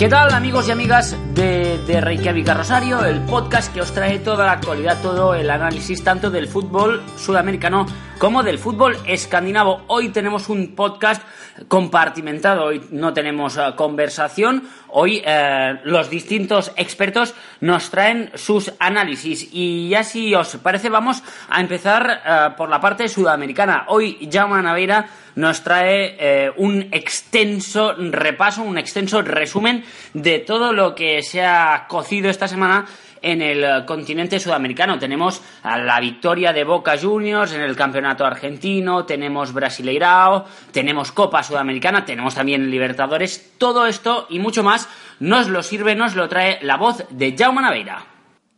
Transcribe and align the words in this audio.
¿Qué 0.00 0.08
tal 0.08 0.32
amigos 0.32 0.66
y 0.66 0.70
amigas 0.70 1.14
de, 1.34 1.76
de 1.86 2.00
Reykjavik 2.00 2.48
Rosario? 2.48 3.04
El 3.04 3.20
podcast 3.20 3.70
que 3.70 3.82
os 3.82 3.92
trae 3.92 4.18
toda 4.18 4.46
la 4.46 4.52
actualidad, 4.52 4.98
todo 5.02 5.34
el 5.34 5.50
análisis 5.50 6.02
tanto 6.02 6.30
del 6.30 6.48
fútbol 6.48 7.02
sudamericano 7.18 7.84
como 8.16 8.42
del 8.42 8.58
fútbol 8.58 8.96
escandinavo. 9.06 9.82
Hoy 9.88 10.08
tenemos 10.08 10.48
un 10.48 10.74
podcast 10.74 11.22
compartimentado, 11.68 12.64
hoy 12.64 12.82
no 12.90 13.12
tenemos 13.12 13.56
eh, 13.56 13.62
conversación, 13.76 14.68
hoy 14.88 15.22
eh, 15.24 15.78
los 15.84 16.10
distintos 16.10 16.72
expertos 16.76 17.34
nos 17.60 17.90
traen 17.90 18.30
sus 18.34 18.72
análisis 18.78 19.48
y 19.52 19.88
ya 19.88 20.04
si 20.04 20.34
os 20.34 20.56
parece 20.56 20.88
vamos 20.88 21.22
a 21.48 21.60
empezar 21.60 22.22
eh, 22.24 22.54
por 22.56 22.68
la 22.68 22.80
parte 22.80 23.08
sudamericana. 23.08 23.84
Hoy 23.88 24.28
Jaume 24.30 24.62
Naveira 24.62 25.06
nos 25.36 25.62
trae 25.62 26.52
un 26.56 26.88
extenso 26.90 27.94
repaso, 27.94 28.62
un 28.62 28.76
extenso 28.76 29.22
resumen 29.22 29.84
de 30.12 30.40
todo 30.40 30.72
lo 30.72 30.94
que 30.94 31.22
se 31.22 31.42
ha 31.42 31.86
cocido 31.88 32.28
esta 32.28 32.48
semana 32.48 32.84
en 33.22 33.42
el 33.42 33.84
continente 33.84 34.40
sudamericano. 34.40 34.98
Tenemos 34.98 35.42
la 35.64 36.00
victoria 36.00 36.52
de 36.52 36.64
Boca 36.64 36.98
Juniors 36.98 37.52
en 37.52 37.60
el 37.60 37.76
campeonato 37.76 38.24
argentino, 38.24 39.04
tenemos 39.04 39.52
Brasileirao, 39.52 40.44
tenemos 40.72 41.12
Copa 41.12 41.42
Sudamericana, 41.42 42.04
tenemos 42.04 42.34
también 42.34 42.70
Libertadores. 42.70 43.54
Todo 43.58 43.86
esto 43.86 44.26
y 44.30 44.38
mucho 44.38 44.62
más 44.62 44.88
nos 45.18 45.48
lo 45.48 45.62
sirve, 45.62 45.94
nos 45.94 46.14
lo 46.14 46.28
trae 46.28 46.58
la 46.62 46.76
voz 46.76 47.04
de 47.10 47.34
Jaume 47.36 47.62
Naveira. 47.62 48.04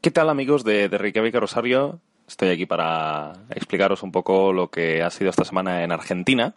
¿Qué 0.00 0.10
tal 0.10 0.28
amigos 0.28 0.64
de, 0.64 0.88
de 0.88 0.98
Reykjavik 0.98 1.34
Rosario? 1.34 2.00
Estoy 2.26 2.50
aquí 2.50 2.66
para 2.66 3.32
explicaros 3.50 4.02
un 4.02 4.10
poco 4.10 4.52
lo 4.52 4.68
que 4.68 5.02
ha 5.02 5.10
sido 5.10 5.30
esta 5.30 5.44
semana 5.44 5.84
en 5.84 5.92
Argentina, 5.92 6.54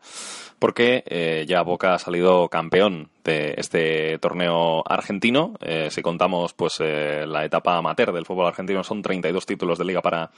porque 0.58 1.04
eh, 1.06 1.46
ya 1.48 1.62
Boca 1.64 1.94
ha 1.94 2.00
salido 2.00 2.48
campeón 2.50 3.10
de 3.26 3.56
este 3.58 4.18
torneo 4.20 4.84
argentino. 4.88 5.56
Eh, 5.60 5.90
si 5.90 6.02
contamos 6.02 6.54
pues 6.54 6.76
eh, 6.80 7.26
la 7.28 7.44
etapa 7.44 7.76
amateur 7.76 8.14
del 8.14 8.26
fútbol 8.26 8.48
argentino, 8.48 8.84
son 8.84 9.02
32 9.02 9.46
títulos 9.46 9.80
de 9.80 9.86
liga 9.86 10.02
para 10.02 10.32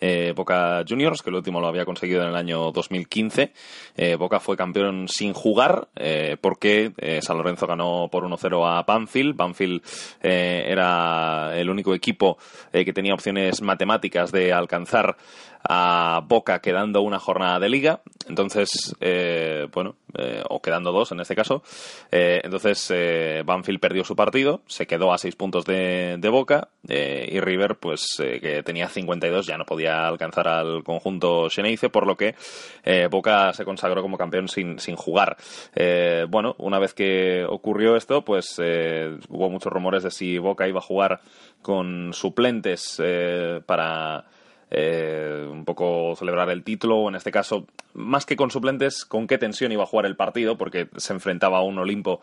eh, 0.00 0.32
Boca 0.34 0.82
Juniors, 0.88 1.20
que 1.22 1.28
el 1.28 1.36
último 1.36 1.60
lo 1.60 1.68
había 1.68 1.84
conseguido 1.84 2.22
en 2.22 2.30
el 2.30 2.36
año 2.36 2.72
2015. 2.72 3.52
Eh, 3.96 4.16
Boca 4.16 4.40
fue 4.40 4.56
campeón 4.56 5.06
sin 5.06 5.34
jugar, 5.34 5.88
porque 6.40 6.92
San 7.20 7.36
Lorenzo 7.36 7.66
ganó 7.66 8.08
por 8.10 8.24
1-0 8.24 8.66
a 8.66 8.82
Banfield. 8.82 9.36
Banfield 9.36 9.82
era 10.22 11.52
el 11.54 11.68
único 11.68 11.94
equipo 11.94 12.38
que 12.72 12.92
tenía 12.92 13.12
opciones 13.12 13.60
matemáticas 13.60 14.32
de 14.32 14.52
alcanzar 14.52 15.16
a 15.62 16.22
Boca 16.26 16.60
quedando 16.60 17.02
una 17.02 17.18
jornada 17.18 17.60
de 17.60 17.68
liga. 17.68 18.00
Entonces, 18.28 18.96
bueno, 19.72 19.96
eh, 20.16 20.42
o 20.48 20.60
quedando 20.60 20.92
dos 20.92 21.12
en 21.12 21.20
este 21.20 21.34
caso. 21.34 21.62
Eh, 22.10 22.40
entonces, 22.44 22.90
eh, 22.90 23.42
Banfield 23.44 23.80
perdió 23.80 24.04
su 24.04 24.16
partido, 24.16 24.62
se 24.66 24.86
quedó 24.86 25.12
a 25.12 25.18
seis 25.18 25.36
puntos 25.36 25.64
de, 25.64 26.16
de 26.18 26.28
Boca 26.28 26.68
y 26.88 27.38
River, 27.40 27.76
pues 27.76 28.16
que 28.18 28.62
tenía 28.64 28.88
52, 28.88 29.46
ya 29.46 29.56
no 29.56 29.64
podía 29.64 30.08
alcanzar 30.08 30.48
al 30.48 30.82
conjunto 30.82 31.48
Xeneize, 31.48 31.88
por 31.88 32.06
lo 32.06 32.16
que 32.16 32.34
Boca 33.10 33.52
se 33.52 33.64
consagró 33.64 34.02
como 34.02 34.18
campeón 34.18 34.48
sin, 34.48 34.78
sin 34.80 34.96
jugar. 34.96 35.36
Bueno, 36.28 36.56
una 36.58 36.78
vez 36.78 36.94
que 36.94 37.44
ocurrió 37.48 37.96
esto, 37.96 38.24
pues 38.24 38.58
hubo 38.58 39.50
muchos 39.50 39.72
rumores 39.72 40.02
de 40.02 40.10
si 40.10 40.38
Boca 40.38 40.66
iba 40.66 40.78
a 40.78 40.82
jugar 40.82 41.20
con 41.62 42.12
suplentes 42.12 43.00
para 43.66 44.24
eh, 44.70 45.46
un 45.50 45.64
poco 45.64 46.14
celebrar 46.16 46.48
el 46.50 46.62
título, 46.62 47.08
en 47.08 47.16
este 47.16 47.32
caso, 47.32 47.66
más 47.94 48.24
que 48.24 48.36
con 48.36 48.50
suplentes, 48.50 49.04
con 49.04 49.26
qué 49.26 49.36
tensión 49.36 49.72
iba 49.72 49.82
a 49.82 49.86
jugar 49.86 50.06
el 50.06 50.16
partido, 50.16 50.56
porque 50.56 50.88
se 50.96 51.12
enfrentaba 51.12 51.58
a 51.58 51.62
un 51.62 51.78
Olimpo 51.78 52.20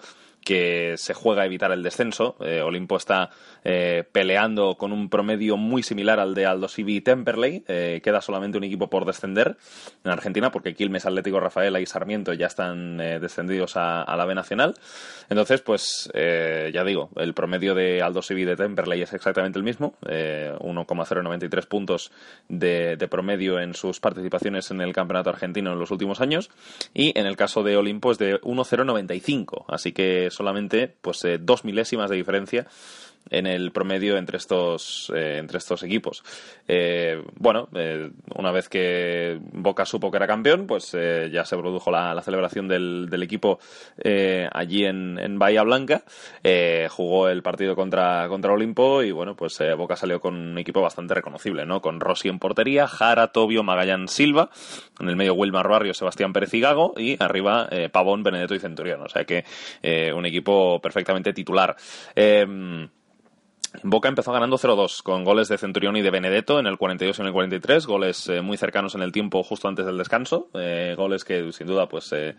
que 0.48 0.94
se 0.96 1.14
juega 1.14 1.42
a 1.42 1.46
evitar 1.46 1.74
el 1.74 1.84
descenso. 1.84 2.38
Eh, 2.40 2.62
Olimpo 2.62 2.96
está 2.96 3.32
eh, 3.66 4.06
peleando 4.10 4.76
con 4.76 4.94
un 4.94 5.10
promedio 5.10 5.58
muy 5.58 5.84
similar 5.84 6.22
al 6.22 6.34
de 6.34 6.46
Aldo 6.46 6.70
Civi 6.70 6.96
y 6.96 7.02
Temperley. 7.02 7.66
Eh, 7.68 8.00
queda 8.02 8.22
solamente 8.22 8.58
un 8.58 8.64
equipo 8.64 8.90
por 8.90 9.04
descender 9.04 9.58
en 10.06 10.12
Argentina, 10.12 10.50
porque 10.50 10.74
Quilmes, 10.74 11.06
Atlético 11.06 11.42
Rafaela 11.42 11.82
y 11.82 11.86
Sarmiento 11.86 12.32
ya 12.32 12.48
están 12.48 13.02
eh, 13.02 13.20
descendidos 13.20 13.76
a, 13.76 14.16
la 14.16 14.26
B 14.26 14.36
Nacional. 14.36 14.76
Entonces, 15.30 15.60
pues 15.60 16.10
ya 16.14 16.84
digo, 16.86 17.10
el 17.18 17.34
promedio 17.34 17.76
de 17.76 18.02
Aldo 18.02 18.22
Civi 18.22 18.44
y 18.44 18.46
de 18.46 18.56
Temperley 18.56 19.02
es 19.02 19.12
exactamente 19.14 19.60
el 19.60 19.66
mismo, 19.66 19.96
eh, 20.08 20.54
1,093 20.62 21.66
puntos 21.66 22.12
de, 22.48 22.96
de, 22.96 23.08
promedio 23.10 23.60
en 23.60 23.74
sus 23.74 24.00
participaciones 24.00 24.72
en 24.72 24.80
el 24.80 24.94
campeonato 24.94 25.30
argentino 25.30 25.74
en 25.74 25.80
los 25.80 25.92
últimos 25.92 26.22
años. 26.22 26.50
Y 26.94 27.18
en 27.20 27.26
el 27.26 27.36
caso 27.36 27.64
de 27.64 27.76
Olimpo 27.76 28.14
es 28.14 28.18
de 28.18 28.40
1,095, 28.44 29.66
así 29.68 29.92
que 29.92 30.30
solamente 30.38 30.88
pues 31.02 31.26
eh, 31.26 31.38
dos 31.40 31.66
milésimas 31.66 32.10
de 32.10 32.16
diferencia 32.16 32.68
en 33.30 33.48
el 33.48 33.72
promedio 33.72 34.18
entre 34.18 34.38
estos 34.38 35.12
eh, 35.16 35.38
entre 35.38 35.58
estos 35.58 35.84
equipos. 35.84 36.24
Eh, 36.68 37.24
bueno, 37.36 37.70
eh, 37.76 38.12
una 38.36 38.52
vez 38.52 38.68
que 38.68 39.40
Boca 39.54 39.86
supo 39.86 40.12
que 40.12 40.18
era 40.18 40.28
campeón, 40.28 40.68
pues 40.68 40.94
eh, 40.94 41.30
ya 41.32 41.46
se 41.46 41.56
produjo 41.58 41.92
la, 41.92 42.14
la 42.14 42.22
celebración 42.22 42.68
del, 42.68 43.08
del 43.10 43.24
equipo 43.24 43.60
allí 44.52 44.86
en, 44.86 45.18
en, 45.20 45.40
Bahía 45.40 45.64
Blanca. 45.64 46.04
jugó 46.90 47.30
el 47.30 47.42
partido 47.42 47.76
contra, 47.76 48.28
contra 48.28 48.52
Olimpo 48.52 49.04
y 49.04 49.12
bueno, 49.12 49.36
pues 49.36 49.62
Boca 49.78 49.96
salió 49.96 50.20
con 50.20 50.36
un 50.36 50.58
equipo 50.58 50.82
bastante 50.82 51.14
reconocible, 51.14 51.66
¿no? 51.66 51.82
Con 51.82 52.00
Rossi 52.00 52.30
en 52.30 52.40
portería, 52.40 52.88
Jara, 52.88 53.28
Tobio, 53.28 53.64
Magallán, 53.64 54.08
Silva, 54.08 54.50
en 55.00 55.10
el 55.10 55.16
medio 55.16 55.34
Wilmar 55.34 55.68
Barrio, 55.68 55.94
Sebastián 55.94 56.34
Pérez 56.34 56.54
y 56.54 56.60
Gago 56.60 56.94
y 56.98 57.22
arriba 57.22 57.70
Pavón, 57.92 58.24
Benedetto 58.24 58.56
y 58.56 58.60
Centurión. 58.60 59.02
O 59.02 59.10
sea 59.10 59.26
que 59.26 59.44
un 60.14 60.26
equipo 60.26 60.80
perfectamente 60.82 61.34
titular. 61.34 61.76
Boca 63.84 64.10
empezó 64.10 64.32
ganando 64.32 64.58
0-2 64.58 65.04
con 65.04 65.24
goles 65.24 65.48
de 65.48 65.58
Centurión 65.58 65.96
y 65.98 66.02
de 66.02 66.10
Benedetto 66.10 66.60
en 66.60 66.68
el 66.68 66.78
42 66.78 67.18
y 67.18 67.22
en 67.22 67.28
el 67.28 67.34
43, 67.34 67.86
goles 67.86 68.28
eh, 68.30 68.42
muy 68.42 68.58
cercanos 68.58 68.96
en 68.96 69.02
el 69.02 69.12
tiempo 69.12 69.44
justo 69.44 69.68
antes 69.68 69.86
del 69.86 69.98
descanso, 69.98 70.50
eh, 70.54 70.96
goles 70.98 71.24
que 71.24 71.52
sin 71.52 71.68
duda 71.68 71.88
pues 71.88 72.12
eh, 72.14 72.36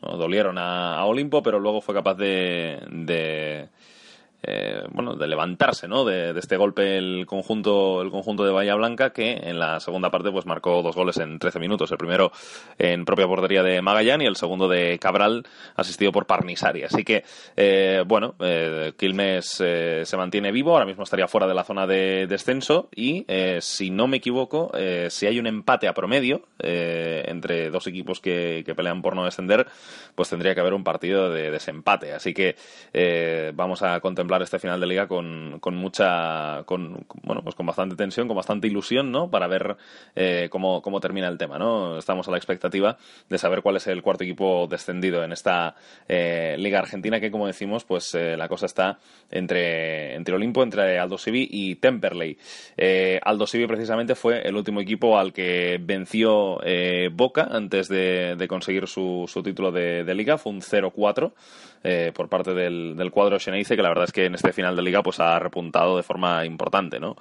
dolieron 0.00 0.58
a, 0.58 0.96
a, 0.96 1.04
Olimpo, 1.04 1.42
pero 1.42 1.60
luego 1.60 1.80
fue 1.80 1.94
capaz 1.94 2.14
de, 2.14 2.80
de 2.90 3.68
eh, 4.42 4.84
bueno, 4.90 5.16
de 5.16 5.26
levantarse, 5.26 5.86
¿no? 5.86 6.04
De, 6.04 6.30
este 6.38 6.56
golpe 6.56 6.96
el 6.96 7.26
conjunto, 7.26 8.00
el 8.00 8.10
conjunto 8.10 8.44
de 8.44 8.52
Bahía 8.52 8.74
Blanca 8.74 9.10
que 9.10 9.32
en 9.32 9.58
la 9.58 9.80
segunda 9.80 10.10
parte 10.10 10.30
pues 10.30 10.46
marcó 10.46 10.82
dos 10.82 10.96
goles 10.96 11.18
en 11.18 11.38
13 11.38 11.58
minutos. 11.58 11.90
El 11.90 11.98
primero 11.98 12.32
en 12.78 13.04
propia 13.04 13.26
portería 13.26 13.62
de 13.62 13.82
Magallán 13.82 14.22
y 14.22 14.26
el 14.26 14.36
segundo 14.36 14.68
de 14.68 14.98
Cabral 14.98 15.46
asistido 15.76 16.12
por 16.12 16.26
Parnisari. 16.26 16.84
Así 16.84 17.04
que, 17.04 17.24
eh, 17.56 18.02
bueno, 18.06 18.34
eh, 18.40 18.92
Quilmes 18.96 19.46
se 19.46 20.16
mantiene 20.16 20.52
vivo, 20.52 20.72
ahora 20.72 20.86
mismo 20.86 21.04
estaría 21.04 21.28
fuera 21.28 21.46
de 21.46 21.54
la 21.54 21.64
zona 21.64 21.86
de 21.86 22.26
descenso 22.26 22.88
y, 22.94 23.26
si 23.60 23.90
no 23.90 24.06
me 24.06 24.18
equivoco, 24.18 24.72
si 25.08 25.26
hay 25.26 25.38
un 25.38 25.46
empate 25.46 25.88
a 25.88 25.94
promedio 25.94 26.42
entre 26.58 27.70
dos 27.70 27.86
equipos 27.86 28.20
que, 28.20 28.62
que, 28.64 28.74
pelean 28.74 29.02
por 29.02 29.14
no 29.14 29.24
descender, 29.24 29.66
pues 30.14 30.28
tendría 30.30 30.54
que 30.54 30.60
haber 30.60 30.74
un 30.74 30.84
partido 30.84 31.30
de 31.30 31.50
desempate. 31.50 32.12
Así 32.12 32.32
que 32.32 32.56
vamos 33.54 33.82
a 33.82 34.00
contemplar 34.00 34.29
contemplar 34.30 34.42
este 34.42 34.58
final 34.58 34.80
de 34.80 34.86
liga 34.86 35.08
con, 35.08 35.58
con 35.60 35.74
mucha, 35.74 36.62
con, 36.64 37.04
bueno, 37.22 37.42
pues 37.42 37.54
con 37.56 37.66
bastante 37.66 37.96
tensión, 37.96 38.28
con 38.28 38.36
bastante 38.36 38.68
ilusión, 38.68 39.10
¿no? 39.10 39.28
Para 39.28 39.48
ver 39.48 39.76
eh, 40.14 40.48
cómo, 40.50 40.80
cómo 40.82 41.00
termina 41.00 41.28
el 41.28 41.36
tema, 41.36 41.58
¿no? 41.58 41.98
Estamos 41.98 42.28
a 42.28 42.30
la 42.30 42.36
expectativa 42.36 42.96
de 43.28 43.38
saber 43.38 43.62
cuál 43.62 43.76
es 43.76 43.86
el 43.88 44.02
cuarto 44.02 44.24
equipo 44.24 44.68
descendido 44.68 45.24
en 45.24 45.32
esta 45.32 45.74
eh, 46.08 46.54
liga 46.58 46.78
argentina 46.78 47.18
que, 47.18 47.30
como 47.30 47.46
decimos, 47.46 47.84
pues 47.84 48.14
eh, 48.14 48.36
la 48.36 48.48
cosa 48.48 48.66
está 48.66 48.98
entre, 49.30 50.14
entre 50.14 50.34
Olimpo, 50.34 50.62
entre 50.62 50.98
Aldo 50.98 51.18
Civi 51.18 51.48
y 51.50 51.76
Temperley. 51.76 52.38
Aldo 53.22 53.46
Civi 53.46 53.66
precisamente 53.66 54.14
fue 54.14 54.42
el 54.42 54.54
último 54.54 54.80
equipo 54.80 55.18
al 55.18 55.32
que 55.32 55.78
venció 55.80 56.60
Boca 57.12 57.48
antes 57.50 57.88
de, 57.88 58.46
conseguir 58.48 58.86
su, 58.86 59.26
título 59.42 59.72
de, 59.72 60.14
liga, 60.14 60.38
fue 60.38 60.52
un 60.52 60.60
0-4 60.60 61.32
eh, 61.82 62.12
por 62.14 62.28
parte 62.28 62.52
del, 62.52 62.94
del 62.94 63.10
cuadro 63.10 63.38
Xeneize, 63.38 63.74
que 63.74 63.82
la 63.82 63.88
verdad 63.88 64.04
es 64.04 64.12
que 64.12 64.19
en 64.26 64.34
este 64.34 64.52
final 64.52 64.76
de 64.76 64.82
liga 64.82 65.02
pues 65.02 65.20
ha 65.20 65.38
repuntado 65.38 65.96
de 65.96 66.02
forma 66.02 66.44
importante, 66.44 67.00
¿no? 67.00 67.16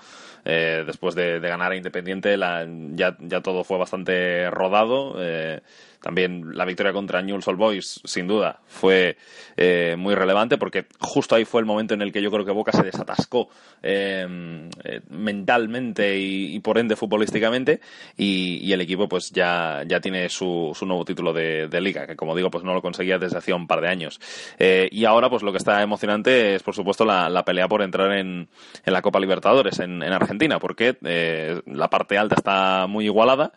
Eh, 0.46 0.84
después 0.86 1.16
de, 1.16 1.40
ganar 1.40 1.72
a 1.72 1.76
Independiente 1.76 2.38
la, 2.38 2.66
ya, 2.96 3.18
ya 3.20 3.42
todo 3.42 3.64
fue 3.64 3.78
bastante 3.78 4.50
rodado. 4.50 5.16
Eh, 5.20 5.62
también 6.02 6.56
la 6.56 6.66
victoria 6.66 6.94
contra 6.94 7.22
Newell's 7.22 7.48
Old 7.48 7.58
Boys, 7.58 8.02
sin 8.04 8.28
duda, 8.28 8.60
fue 8.68 9.18
eh, 9.58 9.96
muy 9.98 10.16
relevante 10.16 10.58
porque 10.58 10.86
justo 11.00 11.36
ahí 11.36 11.46
fue 11.46 11.62
el 11.62 11.66
momento 11.66 11.94
en 11.94 12.02
el 12.02 12.12
que 12.12 12.22
yo 12.22 12.32
creo 12.32 12.46
que 12.46 12.52
Boca 12.52 12.72
se 12.72 12.84
desatascó 12.84 13.50
eh, 13.82 14.70
eh, 14.84 15.02
mentalmente 15.10 16.18
y, 16.20 16.60
por 16.60 16.78
ende 16.78 16.96
futbolísticamente 16.96 17.80
y, 18.18 18.72
el 18.72 18.82
equipo 18.82 19.10
pues 19.10 19.32
ya, 19.32 19.84
ya 19.88 20.00
tiene 20.00 20.30
su, 20.30 20.72
su 20.76 20.86
nuevo 20.86 21.04
título 21.04 21.34
de, 21.34 21.68
liga, 21.82 22.06
que 22.06 22.16
como 22.16 22.36
digo 22.36 22.52
pues 22.52 22.64
no 22.64 22.74
lo 22.74 22.82
conseguía 22.82 23.18
desde 23.18 23.38
hacía 23.38 23.56
un 23.56 23.68
par 23.68 23.82
de 23.82 23.88
años. 23.88 24.20
Eh, 24.60 24.90
y 24.92 25.06
ahora 25.06 25.30
pues 25.30 25.44
lo 25.44 25.52
que 25.52 25.58
está 25.58 25.82
emocionante 25.82 26.56
es 26.56 26.64
por 26.64 26.76
supuesto 26.76 27.06
la, 27.06 27.44
pelea 27.46 27.68
por 27.68 27.82
entrar 27.82 28.12
en, 28.14 28.48
en, 28.86 28.94
la 28.94 29.02
Copa 29.02 29.20
Libertadores 29.20 29.80
en, 29.80 30.04
en 30.04 30.14
Argentina 30.14 30.60
porque 30.60 30.98
eh, 31.04 31.62
la 31.66 31.90
parte 31.90 32.18
alta 32.18 32.36
está 32.36 32.88
muy 32.88 33.06
igualada. 33.06 33.52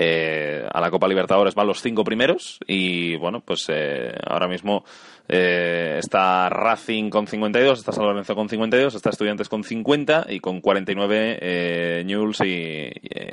Eh, 0.00 0.64
a 0.72 0.80
la 0.80 0.92
Copa 0.92 1.08
Libertadores 1.08 1.56
van 1.56 1.66
los 1.66 1.82
cinco 1.82 2.04
primeros 2.04 2.60
y 2.68 3.16
bueno, 3.16 3.40
pues 3.40 3.66
eh, 3.68 4.14
ahora 4.24 4.46
mismo 4.46 4.84
eh, 5.28 5.96
está 5.98 6.48
Racing 6.48 7.10
con 7.10 7.26
52, 7.26 7.80
está 7.80 7.90
San 7.90 8.04
Lorenzo 8.04 8.36
con 8.36 8.48
52, 8.48 8.94
está 8.94 9.10
Estudiantes 9.10 9.48
con 9.48 9.64
50 9.64 10.26
y 10.28 10.38
con 10.38 10.60
49 10.60 11.38
eh, 11.40 12.02
Newell's 12.06 12.40
y, 12.42 12.92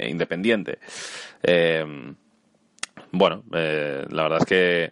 Independiente. 0.10 0.80
bueno, 3.12 3.44
la 3.52 4.24
verdad 4.24 4.40
es 4.40 4.46
que 4.46 4.92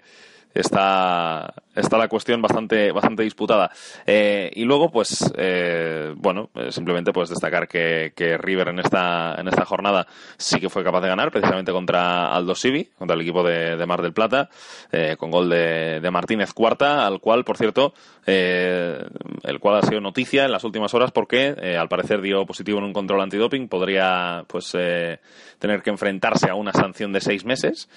está, 0.53 1.55
está 1.75 1.97
la 1.97 2.07
cuestión 2.07 2.41
bastante, 2.41 2.91
bastante 2.91 3.23
disputada. 3.23 3.71
Eh, 4.05 4.51
y 4.55 4.63
luego, 4.65 4.89
pues, 4.91 5.31
eh, 5.37 6.13
bueno, 6.15 6.49
eh, 6.55 6.71
simplemente 6.71 7.11
pues 7.11 7.29
destacar 7.29 7.67
que, 7.67 8.13
que, 8.15 8.37
River 8.37 8.69
en 8.69 8.79
esta, 8.79 9.35
en 9.37 9.47
esta 9.47 9.65
jornada 9.65 10.07
sí 10.37 10.59
que 10.59 10.69
fue 10.69 10.83
capaz 10.83 11.01
de 11.01 11.07
ganar, 11.07 11.31
precisamente 11.31 11.71
contra 11.71 12.33
Aldo 12.33 12.55
Sivi, 12.55 12.85
contra 12.97 13.15
el 13.15 13.21
equipo 13.21 13.43
de, 13.43 13.75
de 13.77 13.85
Mar 13.85 14.01
del 14.01 14.13
Plata, 14.13 14.49
con 15.17 15.31
gol 15.31 15.49
de, 15.49 15.99
de, 16.01 16.11
Martínez 16.11 16.53
Cuarta, 16.53 17.05
al 17.05 17.19
cual, 17.19 17.43
por 17.43 17.57
cierto, 17.57 17.93
el 18.25 19.59
cual 19.59 19.77
ha 19.77 19.81
sido 19.81 20.01
noticia 20.01 20.45
en 20.45 20.51
las 20.51 20.63
últimas 20.63 20.93
horas 20.93 21.11
porque 21.11 21.75
al 21.77 21.89
parecer 21.89 22.21
dio 22.21 22.45
positivo 22.45 22.77
en 22.79 22.85
un 22.85 22.93
control 22.93 23.21
antidoping, 23.21 23.67
podría, 23.67 24.43
pues, 24.47 24.71
tener 25.59 25.81
que 25.81 25.89
enfrentarse 25.89 26.49
a 26.49 26.55
una 26.55 26.73
sanción 26.73 27.11
de 27.13 27.21
seis 27.21 27.45
meses. 27.45 27.89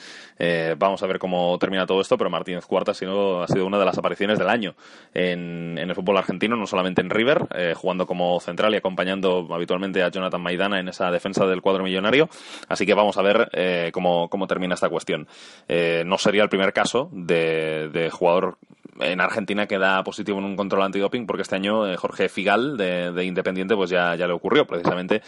vamos 0.79 1.03
a 1.03 1.07
ver 1.07 1.19
cómo 1.19 1.59
termina 1.59 1.87
todo 1.87 2.01
esto, 2.01 2.17
pero 2.17 2.31
Martínez 2.31 2.67
Cuarta 2.67 2.93
ha 2.93 2.95
sido, 2.95 3.43
ha 3.43 3.49
sido 3.49 3.66
una 3.67 3.79
de 3.79 3.85
las 3.85 3.99
apariciones 3.99 4.39
del 4.39 4.49
año 4.49 4.75
en, 5.15 5.79
el 5.79 5.95
fútbol 5.95 6.17
argentino, 6.17 6.57
no 6.57 6.67
solamente 6.67 7.01
en 7.01 7.11
River, 7.11 7.47
eh, 7.55 7.75
jugando 7.77 8.07
como 8.07 8.41
central 8.41 8.75
y 8.75 8.77
acompañando 8.77 9.49
habitualmente 9.51 10.03
a 10.03 10.09
Jonathan 10.09 10.41
Maidana 10.41 10.81
en 10.81 10.89
esa 10.89 11.11
defensa 11.11 11.47
del 11.47 11.63
cuadro 11.63 11.85
millonario. 11.85 12.29
Así 12.69 12.87
que 12.87 12.95
vamos 12.95 13.17
a 13.19 13.23
ver 13.23 13.49
eh, 13.53 13.91
cómo, 13.93 14.29
termina 14.47 14.75
esta 14.75 14.89
cuestión. 14.89 15.27
Eh, 15.69 16.05
no 16.07 16.19
sería 16.19 16.43
el 16.43 16.49
primer 16.49 16.73
caso 16.73 17.11
de 17.13 18.11
jugador 18.13 18.59
en 19.01 19.21
Argentina 19.21 19.67
queda 19.67 20.03
positivo 20.05 20.39
en 20.39 20.45
un 20.45 20.57
control 20.57 20.83
antidoping 20.83 21.27
porque 21.27 21.43
este 21.43 21.57
año 21.57 21.87
eh, 21.87 21.97
Jorge 21.97 22.29
Figal 22.29 22.77
de, 22.77 23.25
Independiente 23.25 23.75
pues 23.75 23.91
ya, 23.91 24.15
ya 24.15 24.27
le 24.27 24.33
ocurrió 24.33 24.67
precisamente 24.67 25.23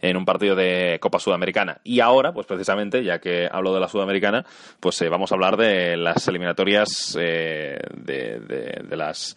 en 0.00 0.16
un 0.16 0.24
partido 0.24 0.54
de 0.54 0.98
Copa 1.00 1.18
Sudamericana. 1.18 1.78
Y 1.84 2.00
ahora, 2.00 2.32
pues 2.32 2.46
precisamente, 2.46 3.04
ya 3.04 3.18
que 3.18 3.48
hablo 3.50 3.74
de 3.74 3.80
la 3.80 3.88
Sudamericana, 3.88 4.44
pues 4.80 5.00
eh, 5.02 5.08
vamos 5.08 5.32
a 5.32 5.34
hablar 5.34 5.56
de 5.56 5.96
las 5.96 6.26
eliminatorias 6.28 7.16
eh, 7.18 7.78
de, 7.94 8.67
de, 8.88 8.96
las 8.96 9.36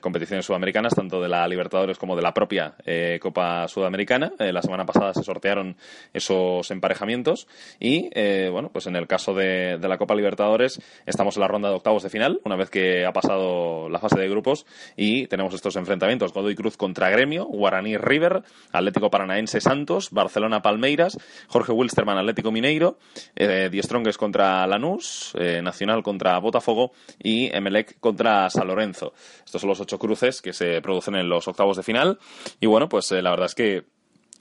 competiciones 0.00 0.46
sudamericanas, 0.46 0.94
tanto 0.94 1.20
de 1.20 1.28
la 1.28 1.46
Libertadores 1.48 1.98
como 1.98 2.16
de 2.16 2.22
la 2.22 2.34
propia 2.34 2.74
Copa 3.20 3.68
Sudamericana. 3.68 4.32
la 4.38 4.62
semana 4.62 4.84
pasada 4.84 5.14
se 5.14 5.22
sortearon 5.22 5.76
esos 6.12 6.70
emparejamientos 6.70 7.46
y, 7.78 8.08
bueno, 8.50 8.70
pues 8.72 8.86
en 8.86 8.96
el 8.96 9.06
caso 9.06 9.34
de, 9.34 9.78
de 9.78 9.88
la 9.88 9.98
Copa 9.98 10.14
Libertadores 10.14 10.80
estamos 11.06 11.36
en 11.36 11.40
la 11.40 11.48
ronda 11.48 11.68
de 11.68 11.76
octavos 11.76 12.02
de 12.02 12.10
final, 12.10 12.40
una 12.44 12.56
vez 12.56 12.70
que 12.70 13.04
ha 13.06 13.12
pasado 13.12 13.88
la 13.88 13.98
fase 13.98 14.18
de 14.18 14.28
grupos 14.28 14.66
y 14.96 15.26
tenemos 15.26 15.54
estos 15.54 15.76
enfrentamientos. 15.76 16.32
Godoy 16.32 16.54
Cruz 16.54 16.76
contra 16.76 17.10
Gremio, 17.10 17.46
Guaraní 17.46 17.96
River, 17.96 18.42
Atlético 18.72 19.10
Paranaense 19.10 19.60
Santos, 19.60 20.10
Barcelona 20.10 20.62
Palmeiras, 20.62 21.18
Jorge 21.48 21.72
Wilstermann 21.72 22.18
Atlético 22.18 22.50
Mineiro, 22.50 22.98
eh, 23.36 23.70
contra 24.18 24.66
Lanús, 24.66 25.32
eh, 25.38 25.60
Nacional 25.62 26.02
contra 26.02 26.38
Botafogo 26.38 26.92
y 27.22 27.54
Emelec 27.54 27.98
contra 28.00 28.48
Lorenzo. 28.64 29.12
Estos 29.44 29.60
son 29.60 29.68
los 29.68 29.80
ocho 29.80 29.98
cruces 29.98 30.42
que 30.42 30.52
se 30.52 30.80
producen 30.80 31.16
en 31.16 31.28
los 31.28 31.46
octavos 31.48 31.76
de 31.76 31.82
final 31.82 32.18
y 32.60 32.66
bueno, 32.66 32.88
pues 32.88 33.10
eh, 33.12 33.22
la 33.22 33.30
verdad 33.30 33.46
es 33.46 33.54
que 33.54 33.84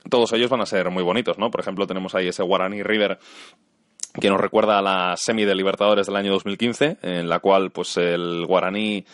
todos 0.10 0.34
ellos 0.34 0.50
van 0.50 0.62
a 0.62 0.66
ser 0.66 0.90
muy 0.90 1.04
bonitos, 1.04 1.38
¿no? 1.38 1.50
Por 1.50 1.62
ejemplo, 1.62 1.88
tenemos 1.88 2.14
ahí 2.16 2.28
ese 2.28 2.44
Guaraní 2.44 2.84
River 2.84 3.20
que 4.20 4.30
nos 4.30 4.40
recuerda 4.40 4.78
a 4.78 4.82
la 4.82 5.16
semi 5.18 5.44
de 5.44 5.56
Libertadores 5.56 6.06
del 6.08 6.16
año 6.16 6.32
2015, 6.34 6.98
en 7.02 7.30
la 7.30 7.40
cual 7.40 7.72
pues 7.72 7.98
el 7.98 8.46
guaraní 8.46 9.06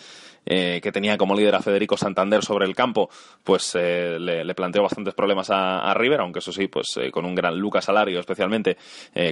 eh, 0.45 0.80
que 0.81 0.91
tenía 0.91 1.18
como 1.18 1.36
líder 1.36 1.56
a 1.56 1.62
Federico 1.62 1.97
Santander 1.97 2.44
sobre 2.44 2.65
el 2.65 2.75
campo, 2.75 3.09
pues 3.44 3.75
eh, 3.75 4.18
le, 4.19 4.56
planteó 4.56 4.83
bastantes 4.83 5.13
problemas 5.13 5.50
a, 5.51 5.94
River, 5.94 6.21
aunque 6.21 6.39
eso 6.39 6.51
sí, 6.51 6.68
pues 6.68 6.88
eh, 6.97 7.12
con 7.12 7.25
un 7.25 7.36
gran 7.36 7.57
Lucas 7.57 7.86
Salario 7.86 8.19
especialmente 8.19 8.77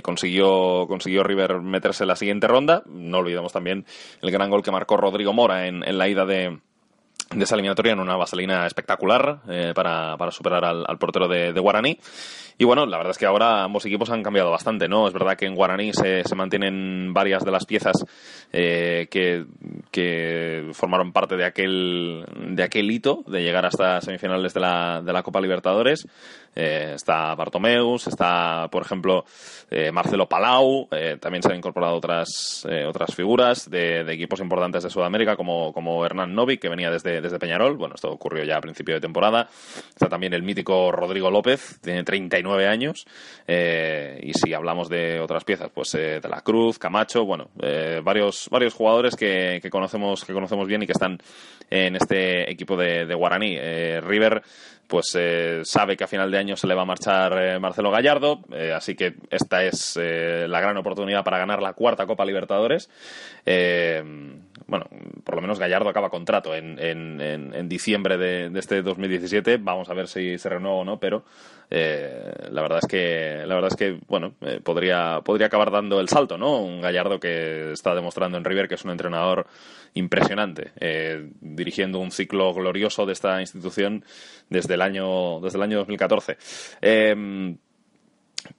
consiguió, 0.02 0.86
consiguió 0.88 1.24
River 1.24 1.62
meterse 1.62 2.04
en 2.04 2.10
la 2.10 2.16
siguiente 2.16 2.48
ronda. 2.48 2.84
No 2.88 3.20
olvidemos 3.20 3.54
también 3.54 3.86
el 4.22 4.32
gran 4.32 4.50
gol 4.50 4.64
que 4.64 4.72
marcó 4.72 4.98
Rodrigo 4.98 5.34
Mora 5.34 5.68
en, 5.68 5.98
la 5.98 6.08
ida 6.08 6.26
de, 6.26 6.60
esa 7.40 7.56
eliminatoria 7.56 7.94
en 7.94 8.00
una 8.00 8.16
vaselina 8.16 8.66
espectacular 8.66 9.40
para, 9.74 10.18
para, 10.18 10.32
superar 10.32 10.66
al, 10.66 10.98
portero 10.98 11.28
de, 11.28 11.54
de 11.54 11.60
Guaraní. 11.60 12.00
Y 12.60 12.66
bueno, 12.66 12.88
la 12.88 12.98
verdad 12.98 13.12
es 13.12 13.20
que 13.20 13.28
ahora 13.28 13.64
ambos 13.64 13.86
equipos 13.86 14.10
han 14.10 14.24
cambiado 14.24 14.50
bastante, 14.50 14.88
¿no? 14.88 15.08
Es 15.08 15.14
verdad 15.14 15.38
que 15.38 15.46
en 15.46 15.54
Guaraní 15.54 15.94
se, 15.94 16.24
se 16.24 16.36
mantienen 16.36 17.14
varias 17.14 17.46
de 17.46 17.52
las 17.52 17.66
piezas 17.68 18.04
eh, 18.52 19.08
que, 19.12 19.46
que, 19.92 20.72
formaron 20.74 21.12
parte 21.12 21.38
de 21.38 21.46
aquel, 21.46 22.26
de 22.50 22.64
aquel 22.64 22.90
hito 22.90 23.24
de 23.28 23.44
llegar 23.44 23.68
hasta 23.68 24.02
semifinales 24.02 24.56
de 24.56 24.60
la, 24.60 25.02
de 25.04 25.14
la 25.14 25.22
Copa 25.22 25.40
Libertadores. 25.40 26.08
Eh, 26.56 26.94
está 26.96 27.36
Bartomeus, 27.36 28.08
está, 28.08 28.68
por 28.72 28.82
ejemplo, 28.82 29.26
eh, 29.70 29.92
Marcelo 29.92 30.28
Palau, 30.28 30.88
también 31.20 31.44
se 31.44 31.52
han 31.52 31.58
incorporado 31.58 31.96
otras, 31.96 32.66
otras 32.88 33.14
figuras 33.14 33.70
de, 33.70 34.02
equipos 34.12 34.40
importantes 34.40 34.82
de 34.82 34.90
Sudamérica, 34.90 35.36
como, 35.36 35.72
como 35.72 36.04
Hernán 36.04 36.34
Novik, 36.34 36.60
que 36.60 36.70
venía 36.70 36.90
desde, 36.90 37.22
desde 37.22 37.38
Peñarol. 37.38 37.78
Bueno, 37.78 37.94
esto 37.94 38.10
ocurrió 38.10 38.44
ya 38.44 38.58
a 38.58 38.62
principio 38.62 38.96
de 38.96 39.02
temporada. 39.02 39.48
Está 39.90 40.10
también 40.10 40.34
el 40.34 40.42
mítico 40.42 40.92
Rodrigo 40.92 41.30
López, 41.30 41.80
tiene 41.82 42.04
39 42.04 42.47
años. 42.68 43.06
Eh, 43.48 44.20
y 44.24 44.34
si 44.34 44.54
hablamos 44.54 44.90
de 44.90 45.20
otras 45.20 45.44
piezas, 45.44 45.70
pues 45.74 45.94
eh, 45.96 46.20
de 46.22 46.30
la 46.30 46.42
Cruz, 46.42 46.78
Camacho, 46.80 47.26
bueno, 47.26 47.50
eh, 47.62 48.02
varios, 48.04 48.48
varios 48.50 48.74
jugadores 48.74 49.16
que, 49.16 49.62
conocemos, 49.72 50.24
que 50.26 50.34
conocemos 50.34 50.68
bien 50.68 50.84
y 50.84 50.86
que 50.86 50.94
están 50.94 51.18
en 51.70 51.96
este 51.96 52.50
equipo 52.50 52.78
de, 52.78 53.14
Guaraní. 53.14 53.58
River 54.02 54.42
pues 54.88 55.18
sabe 55.64 55.98
que 55.98 56.06
a 56.06 56.08
final 56.08 56.32
de 56.32 56.38
año 56.38 56.56
se 56.56 56.66
le 56.66 56.74
va 56.74 56.84
a 56.84 56.86
marchar 56.86 57.60
Marcelo 57.60 57.92
Gallardo, 57.92 58.40
así 58.74 58.96
que 58.96 59.16
esta 59.30 59.66
es 59.66 59.98
la 59.98 60.62
gran 60.62 60.78
oportunidad 60.78 61.26
para 61.26 61.40
ganar 61.40 61.62
la 61.62 61.74
cuarta 61.74 62.06
Copa 62.06 62.24
Libertadores. 62.24 62.90
Bueno, 64.68 64.86
por 65.24 65.36
lo 65.36 65.42
menos 65.42 65.60
Gallardo 65.60 65.90
acaba 65.90 66.10
contrato 66.10 66.54
en, 66.54 66.78
en, 66.80 67.22
en, 67.22 67.70
diciembre 67.70 68.18
de, 68.18 68.50
de, 68.50 68.60
este 68.60 68.82
2017. 68.82 69.58
Vamos 69.58 69.90
a 69.90 69.94
ver 69.94 70.08
si 70.08 70.38
se 70.38 70.50
renueva 70.50 70.78
o 70.78 70.86
no, 70.86 71.00
pero 71.00 71.24
la 71.70 72.62
verdad 72.62 72.80
es 72.82 72.88
que 72.88 73.44
la 73.46 73.56
verdad 73.56 73.72
es 73.72 73.78
que 73.78 74.00
bueno 74.08 74.34
podría 74.64 75.20
podría 75.22 75.48
acabar 75.48 75.70
dando 75.70 76.00
el 76.00 76.08
salto, 76.08 76.38
¿no? 76.38 76.62
Un 76.62 76.82
Gallardo 76.82 77.20
que 77.20 77.72
está 77.74 77.94
demostrando 77.94 78.38
en 78.38 78.46
River 78.46 78.68
que 78.68 78.76
es 78.76 78.86
un 78.86 78.92
entrenador 78.92 79.48
impresionante, 79.94 80.72
dirigiendo 81.42 82.00
un 82.00 82.12
ciclo 82.12 82.54
glorioso 82.54 83.06
de 83.06 83.14
esta 83.14 83.42
institución 83.42 84.06
desde 84.50 84.76
el 84.76 84.82
año, 84.82 85.40
desde 85.42 85.58
el 85.58 85.64
año 85.64 85.78
2014. 85.80 86.38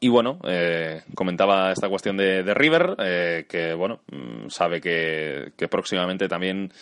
Y 0.00 0.08
bueno, 0.08 0.38
eh, 0.44 1.02
comentaba 1.14 1.72
esta 1.72 1.88
cuestión 1.88 2.16
de, 2.16 2.42
River, 2.54 2.96
eh, 2.98 3.46
que 3.48 3.74
bueno, 3.74 4.00
mm, 4.10 4.48
sabe 4.48 4.80
que, 4.80 5.52
que 5.56 5.68
próximamente 5.68 6.28
también 6.28 6.72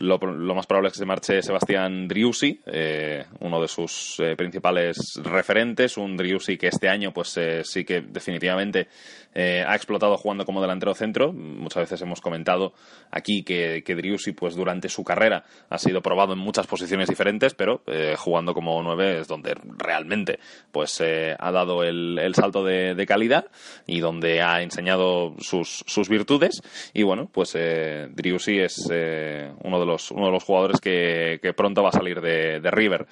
lo, 0.00 0.18
más 0.54 0.66
probable 0.66 0.88
es 0.88 0.94
que 0.94 0.98
se 0.98 1.04
marche 1.04 1.42
Sebastián 1.42 2.08
Driussi, 2.08 2.58
eh, 2.66 3.26
uno 3.40 3.60
de 3.60 3.68
sus 3.68 4.18
eh, 4.18 4.34
principales 4.34 5.20
referentes, 5.22 5.98
un 5.98 6.16
Driussi 6.16 6.56
que 6.56 6.68
este 6.68 6.88
año 6.88 7.12
pues 7.12 7.36
eh, 7.36 7.62
sí 7.64 7.84
que 7.84 8.00
definitivamente 8.00 8.88
ha 9.32 9.76
explotado 9.76 10.16
jugando 10.16 10.44
como 10.44 10.60
delantero 10.60 10.92
centro. 10.92 11.32
Muchas 11.32 11.84
veces 11.84 12.02
hemos 12.02 12.20
comentado 12.20 12.72
aquí 13.12 13.44
que, 13.44 13.84
que 13.84 13.94
Driussi 13.94 14.32
pues 14.32 14.56
durante 14.56 14.88
su 14.88 15.04
carrera 15.04 15.44
ha 15.68 15.78
sido 15.78 16.02
probado 16.02 16.32
en 16.32 16.40
muchas 16.40 16.66
posiciones 16.66 17.08
diferentes, 17.08 17.54
pero 17.54 17.84
jugando 18.16 18.54
como 18.54 18.82
nueve 18.82 19.20
es 19.20 19.28
donde 19.28 19.54
realmente 19.78 20.40
pues 20.72 21.00
ha 21.00 21.52
dado 21.52 21.84
el, 21.84 22.32
salto 22.34 22.64
de, 22.64 23.06
calidad 23.06 23.46
y 23.86 24.00
donde 24.00 24.42
ha 24.42 24.62
enseñado 24.62 25.36
sus, 25.38 25.84
sus 25.86 26.08
virtudes. 26.08 26.60
Y 26.92 27.04
bueno, 27.04 27.30
pues 27.32 27.52
Driussi 27.52 28.58
es 28.58 28.84
uno 28.88 29.78
de 29.78 29.86
los 29.86 29.89
uno 30.10 30.26
de 30.26 30.32
los 30.32 30.44
jugadores 30.44 30.80
que, 30.80 31.52
pronto 31.56 31.82
va 31.82 31.90
a 31.90 31.92
salir 31.92 32.20
de, 32.20 32.70
River. 32.70 33.06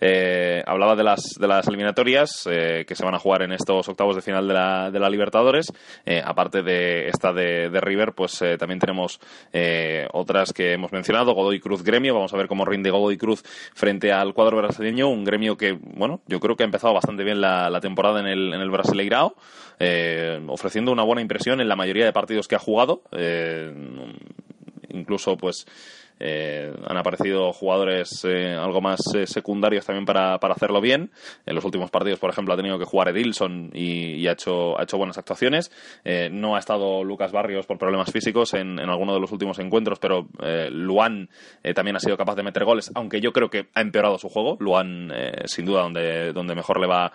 Eh, 0.00 0.62
hablaba 0.66 0.96
de 0.96 1.04
las, 1.04 1.34
de 1.38 1.46
las 1.46 1.66
eliminatorias 1.68 2.46
eh, 2.50 2.84
que 2.86 2.94
se 2.94 3.04
van 3.04 3.14
a 3.14 3.18
jugar 3.18 3.42
en 3.42 3.52
estos 3.52 3.88
octavos 3.88 4.16
de 4.16 4.22
final 4.22 4.48
de 4.48 4.54
la, 4.54 4.90
de 4.90 4.98
la 4.98 5.10
Libertadores. 5.10 5.72
Eh, 6.06 6.22
aparte 6.24 6.62
de 6.62 7.08
esta 7.08 7.32
de, 7.32 7.68
River, 7.80 8.12
pues 8.12 8.42
también 8.58 8.78
tenemos 8.78 9.20
otras 10.12 10.52
que 10.52 10.72
hemos 10.72 10.92
mencionado, 10.92 11.32
Godoy 11.32 11.60
Cruz 11.60 11.82
Gremio. 11.82 12.14
Vamos 12.14 12.32
a 12.34 12.36
ver 12.36 12.48
cómo 12.48 12.64
rinde 12.64 12.90
Godoy 12.90 13.16
Cruz 13.16 13.42
frente 13.74 14.12
al 14.12 14.34
cuadro 14.34 14.58
brasileño, 14.58 15.08
un 15.08 15.24
gremio 15.24 15.56
que, 15.56 15.72
bueno, 15.72 16.20
yo 16.26 16.40
creo 16.40 16.56
que 16.56 16.62
ha 16.62 16.66
empezado 16.66 16.94
bastante 16.94 17.24
bien 17.24 17.40
la, 17.40 17.80
temporada 17.80 18.20
en 18.20 18.26
el, 18.26 18.52
en 18.52 18.60
el 18.60 18.70
Brasileirao, 18.70 19.34
ofreciendo 20.48 20.92
una 20.92 21.02
buena 21.02 21.22
impresión 21.22 21.60
en 21.60 21.68
la 21.68 21.76
mayoría 21.76 22.04
de 22.04 22.12
partidos 22.12 22.48
que 22.48 22.56
ha 22.56 22.58
jugado. 22.58 23.02
incluso, 24.88 25.36
pues, 25.36 25.66
han 26.20 26.96
aparecido 26.96 27.52
jugadores 27.52 28.24
algo 28.24 28.80
más 28.80 29.00
secundarios 29.24 29.86
también 29.86 30.04
para, 30.04 30.38
para 30.38 30.54
hacerlo 30.54 30.80
bien. 30.80 31.10
En 31.46 31.54
los 31.54 31.64
últimos 31.64 31.90
partidos, 31.90 32.18
por 32.18 32.30
ejemplo, 32.30 32.54
ha 32.54 32.56
tenido 32.56 32.78
que 32.78 32.84
jugar 32.84 33.08
Edilson 33.08 33.70
y, 33.72 34.26
ha, 34.26 34.32
hecho, 34.32 34.78
ha 34.78 34.82
hecho 34.82 34.98
buenas 34.98 35.18
actuaciones. 35.18 35.70
no 36.30 36.56
ha 36.56 36.58
estado 36.58 37.04
Lucas 37.04 37.32
Barrios 37.32 37.66
por 37.66 37.78
problemas 37.78 38.12
físicos 38.12 38.54
en, 38.54 38.78
en 38.78 38.90
alguno 38.90 39.14
de 39.14 39.20
los 39.20 39.32
últimos 39.32 39.58
encuentros, 39.58 39.98
pero 39.98 40.28
Luan 40.70 41.28
también 41.74 41.96
ha 41.96 42.00
sido 42.00 42.16
capaz 42.16 42.34
de 42.36 42.42
meter 42.42 42.64
goles, 42.64 42.90
aunque 42.94 43.20
yo 43.20 43.32
creo 43.32 43.50
que 43.50 43.68
ha 43.74 43.80
empeorado 43.80 44.18
su 44.18 44.28
juego. 44.28 44.56
Luan, 44.60 45.12
sin 45.46 45.64
duda, 45.64 45.82
donde, 45.82 46.32
donde 46.32 46.54
mejor 46.54 46.80
le 46.80 46.86
va 46.86 47.12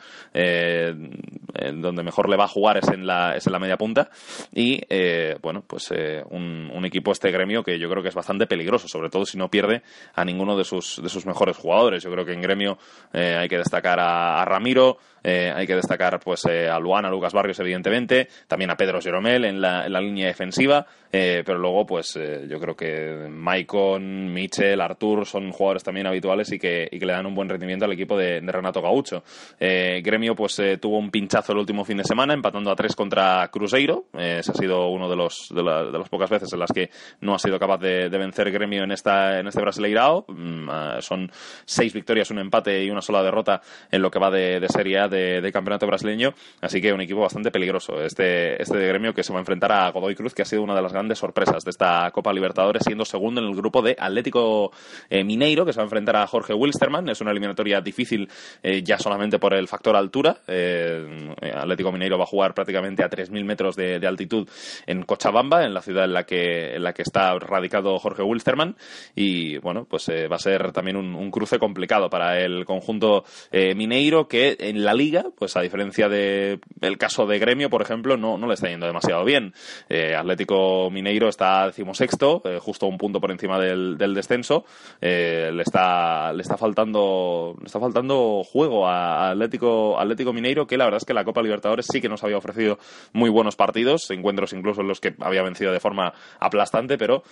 donde 1.73 2.03
mejor 2.03 2.29
le 2.29 2.37
va 2.37 2.45
a 2.45 2.47
jugar 2.47 2.77
es 2.77 2.87
en 2.89 3.05
la, 3.05 3.35
es 3.35 3.45
en 3.47 3.53
la 3.53 3.59
media 3.59 3.77
punta. 3.77 4.09
Y 4.53 4.81
eh, 4.89 5.37
bueno, 5.41 5.63
pues 5.65 5.91
eh, 5.95 6.23
un, 6.29 6.71
un, 6.73 6.85
equipo 6.85 7.11
este 7.11 7.31
gremio 7.31 7.63
que 7.63 7.79
yo 7.79 7.89
creo 7.89 8.03
que 8.03 8.09
es 8.09 8.15
bastante 8.15 8.47
peligroso, 8.47 8.87
sobre 8.95 9.09
todo 9.09 9.25
si 9.25 9.37
no 9.37 9.49
pierde 9.49 9.81
a 10.13 10.25
ninguno 10.25 10.57
de 10.57 10.63
sus, 10.63 11.01
de 11.01 11.09
sus 11.09 11.25
mejores 11.25 11.57
jugadores. 11.57 12.03
Yo 12.03 12.11
creo 12.11 12.25
que 12.25 12.33
en 12.33 12.41
gremio 12.41 12.77
eh, 13.13 13.35
hay 13.39 13.49
que 13.49 13.57
destacar 13.57 13.99
a, 13.99 14.43
Ramiro, 14.45 14.97
hay 15.23 15.65
que 15.65 15.75
destacar 15.75 16.19
pues 16.19 16.45
a 16.45 16.79
Luan, 16.79 17.03
a 17.03 17.09
Lucas 17.09 17.33
Barrios, 17.33 17.59
evidentemente, 17.59 18.27
también 18.47 18.69
a 18.69 18.75
Pedro 18.75 19.01
Jeromel 19.01 19.45
en 19.45 19.59
la, 19.59 19.87
en 19.87 19.91
la 19.91 19.99
línea 19.99 20.27
defensiva, 20.27 20.85
pero 21.09 21.57
luego 21.57 21.83
pues 21.83 22.13
yo 22.47 22.59
creo 22.59 22.75
que 22.75 23.27
Maicon, 23.27 24.31
Michel, 24.31 24.79
Artur 24.81 25.25
son 25.25 25.51
jugadores 25.51 25.83
también 25.83 26.05
habituales 26.05 26.51
y 26.51 26.59
que, 26.59 26.87
y 26.91 26.99
que 26.99 27.05
le 27.07 27.13
dan 27.13 27.25
un 27.25 27.33
buen 27.33 27.49
rendimiento 27.49 27.85
al 27.85 27.93
equipo 27.93 28.15
de, 28.15 28.39
de 28.39 28.51
Renato 28.51 28.83
Gaucho. 28.83 29.23
gremio 29.59 30.35
pues 30.35 30.61
tuvo 30.79 30.99
un 30.99 31.09
pinchazo 31.09 31.53
el 31.53 31.57
último 31.57 31.83
fin 31.83 31.97
de 31.97 32.03
semana, 32.03 32.35
empatando 32.35 32.69
a 32.69 32.75
tres 32.75 32.95
contra 32.95 33.49
Cruzeiro. 33.51 34.05
ese 34.13 34.51
ha 34.51 34.55
sido 34.55 34.89
uno 34.89 35.09
de 35.09 35.15
los 35.15 35.49
de, 35.55 35.63
las 35.63 36.09
pocas 36.09 36.29
veces 36.29 36.51
en 36.53 36.59
las 36.59 36.71
que 36.71 36.89
no 37.21 37.33
ha 37.33 37.39
sido 37.39 37.59
capaz 37.59 37.79
de, 37.79 38.09
vencer 38.09 38.51
Gremio 38.51 38.83
en 38.85 38.91
esta 38.91 39.39
en 39.39 39.47
este 39.47 39.61
Brasileirao. 39.61 40.25
Mm, 40.27 40.69
ah, 40.69 40.97
son 41.01 41.31
seis 41.65 41.93
victorias, 41.93 42.31
un 42.31 42.39
empate 42.39 42.83
y 42.83 42.89
una 42.89 43.01
sola 43.01 43.21
derrota 43.21 43.61
en 43.91 44.01
lo 44.01 44.09
que 44.09 44.19
va 44.19 44.31
de, 44.31 44.65
Serie 44.69 44.99
A 44.99 45.07
de, 45.07 45.51
campeonato 45.51 45.85
brasileño. 45.85 46.33
Así 46.61 46.81
que 46.81 46.93
un 46.93 47.01
equipo 47.01 47.21
bastante 47.21 47.51
peligroso. 47.51 48.01
Este, 48.01 48.61
este 48.61 48.77
de 48.77 48.87
Gremio 48.87 49.13
que 49.13 49.23
se 49.23 49.31
va 49.31 49.39
a 49.39 49.41
enfrentar 49.41 49.71
a 49.71 49.89
Godoy 49.91 50.15
Cruz, 50.15 50.33
que 50.33 50.41
ha 50.41 50.45
sido 50.45 50.63
una 50.63 50.75
de 50.75 50.81
las 50.81 50.93
grandes 50.93 51.19
sorpresas 51.19 51.63
de 51.63 51.71
esta 51.71 52.09
Copa 52.11 52.33
Libertadores, 52.33 52.83
siendo 52.83 53.05
segundo 53.05 53.41
en 53.41 53.47
el 53.47 53.55
grupo 53.55 53.81
de 53.81 53.95
Atlético 53.99 54.71
eh, 55.09 55.23
Mineiro, 55.23 55.65
que 55.65 55.73
se 55.73 55.77
va 55.77 55.83
a 55.83 55.85
enfrentar 55.85 56.15
a 56.15 56.27
Jorge 56.27 56.53
Wilstermann. 56.53 57.09
Es 57.09 57.21
una 57.21 57.31
eliminatoria 57.31 57.81
difícil 57.81 58.29
eh, 58.63 58.81
ya 58.83 58.97
solamente 58.97 59.39
por 59.39 59.53
el 59.53 59.67
factor 59.67 59.95
altura. 59.95 60.37
Eh, 60.47 61.33
Atlético 61.53 61.91
Mineiro 61.91 62.17
va 62.17 62.23
a 62.23 62.27
jugar 62.27 62.53
prácticamente 62.53 63.03
a 63.03 63.09
3.000 63.09 63.43
metros 63.43 63.75
de, 63.75 64.05
altitud 64.05 64.47
en 64.85 65.03
Cochabamba, 65.03 65.63
en 65.63 65.73
la 65.73 65.81
ciudad 65.81 66.05
en 66.05 66.13
la 66.13 66.25
que, 66.25 66.75
en 66.75 66.83
la 66.83 66.93
que 66.93 67.01
está 67.01 67.37
radicado 67.39 67.97
Jorge 67.99 68.23
Wilstermann. 68.23 68.74
Y 69.15 69.57
bueno, 69.59 69.85
pues 69.89 70.09
eh, 70.09 70.27
va 70.27 70.35
a 70.35 70.39
ser 70.39 70.71
también 70.71 70.97
un, 70.97 71.31
cruce 71.31 71.59
complicado 71.59 72.09
para 72.09 72.39
el 72.39 72.65
conjunto 72.65 73.23
eh, 73.51 73.75
Mineiro, 73.75 74.27
que 74.27 74.55
en 74.59 74.83
la 74.83 74.93
liga, 74.93 75.25
pues 75.35 75.55
a 75.57 75.61
diferencia 75.61 76.07
del 76.09 76.59
el 76.81 76.97
caso 76.97 77.25
de 77.25 77.39
Gremio, 77.39 77.69
por 77.69 77.81
ejemplo, 77.81 78.17
no, 78.17 78.37
no 78.37 78.47
le 78.47 78.53
está 78.53 78.69
yendo 78.69 78.85
demasiado 78.85 79.25
bien. 79.25 79.53
Eh, 79.89 80.15
Atlético 80.15 80.89
Mineiro 80.91 81.29
está 81.29 81.67
decimosexto, 81.67 82.41
justo 82.59 82.87
un 82.87 82.97
punto 82.97 83.19
por 83.19 83.31
encima 83.31 83.59
del, 83.59 83.97
descenso. 83.97 84.65
le 85.01 85.61
está 85.61 86.31
le 86.33 86.41
está 86.41 86.57
faltando 86.57 87.55
le 87.59 87.65
está 87.65 87.79
faltando 87.79 88.43
juego 88.43 88.87
a 88.87 89.31
Atlético 89.31 89.99
Atlético 89.99 90.31
Mineiro, 90.31 90.67
que 90.67 90.77
la 90.77 90.85
verdad 90.85 90.97
es 90.97 91.05
que 91.05 91.13
la 91.13 91.23
Copa 91.23 91.41
Libertadores 91.41 91.87
sí 91.91 92.01
que 92.01 92.09
nos 92.09 92.23
había 92.23 92.37
ofrecido 92.37 92.77
muy 93.13 93.29
buenos 93.29 93.55
partidos, 93.55 94.09
encuentros 94.11 94.53
incluso 94.53 94.81
en 94.81 94.87
los 94.87 94.99
que 94.99 95.15
había 95.19 95.41
vencido 95.41 95.71
de 95.71 95.79
forma 95.79 96.13
aplastante, 96.39 96.97
pero 96.97 97.23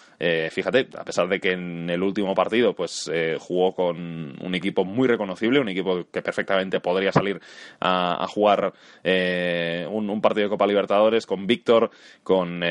fíjate, 0.52 0.90
a 0.98 1.06
pesar 1.06 1.23
de 1.28 1.40
que 1.40 1.52
en 1.52 1.90
el 1.90 2.04
último 2.04 2.34
partido 2.34 2.74
pues 2.74 3.10
eh, 3.14 3.38
jugó 3.40 3.74
con 3.74 4.36
un 4.42 4.56
equipo 4.56 4.86
muy 4.86 5.08
reconocible, 5.08 5.60
un 5.60 5.70
equipo 5.70 6.06
que 6.12 6.22
perfectamente 6.22 6.80
podría 6.80 7.12
salir 7.12 7.42
a, 7.80 8.26
jugar 8.28 8.74
eh, 9.04 9.88
un, 9.90 10.22
partido 10.22 10.46
de 10.46 10.50
Copa 10.50 10.68
Libertadores 10.68 11.26
con 11.26 11.46
Víctor, 11.48 11.92
con, 12.24 12.62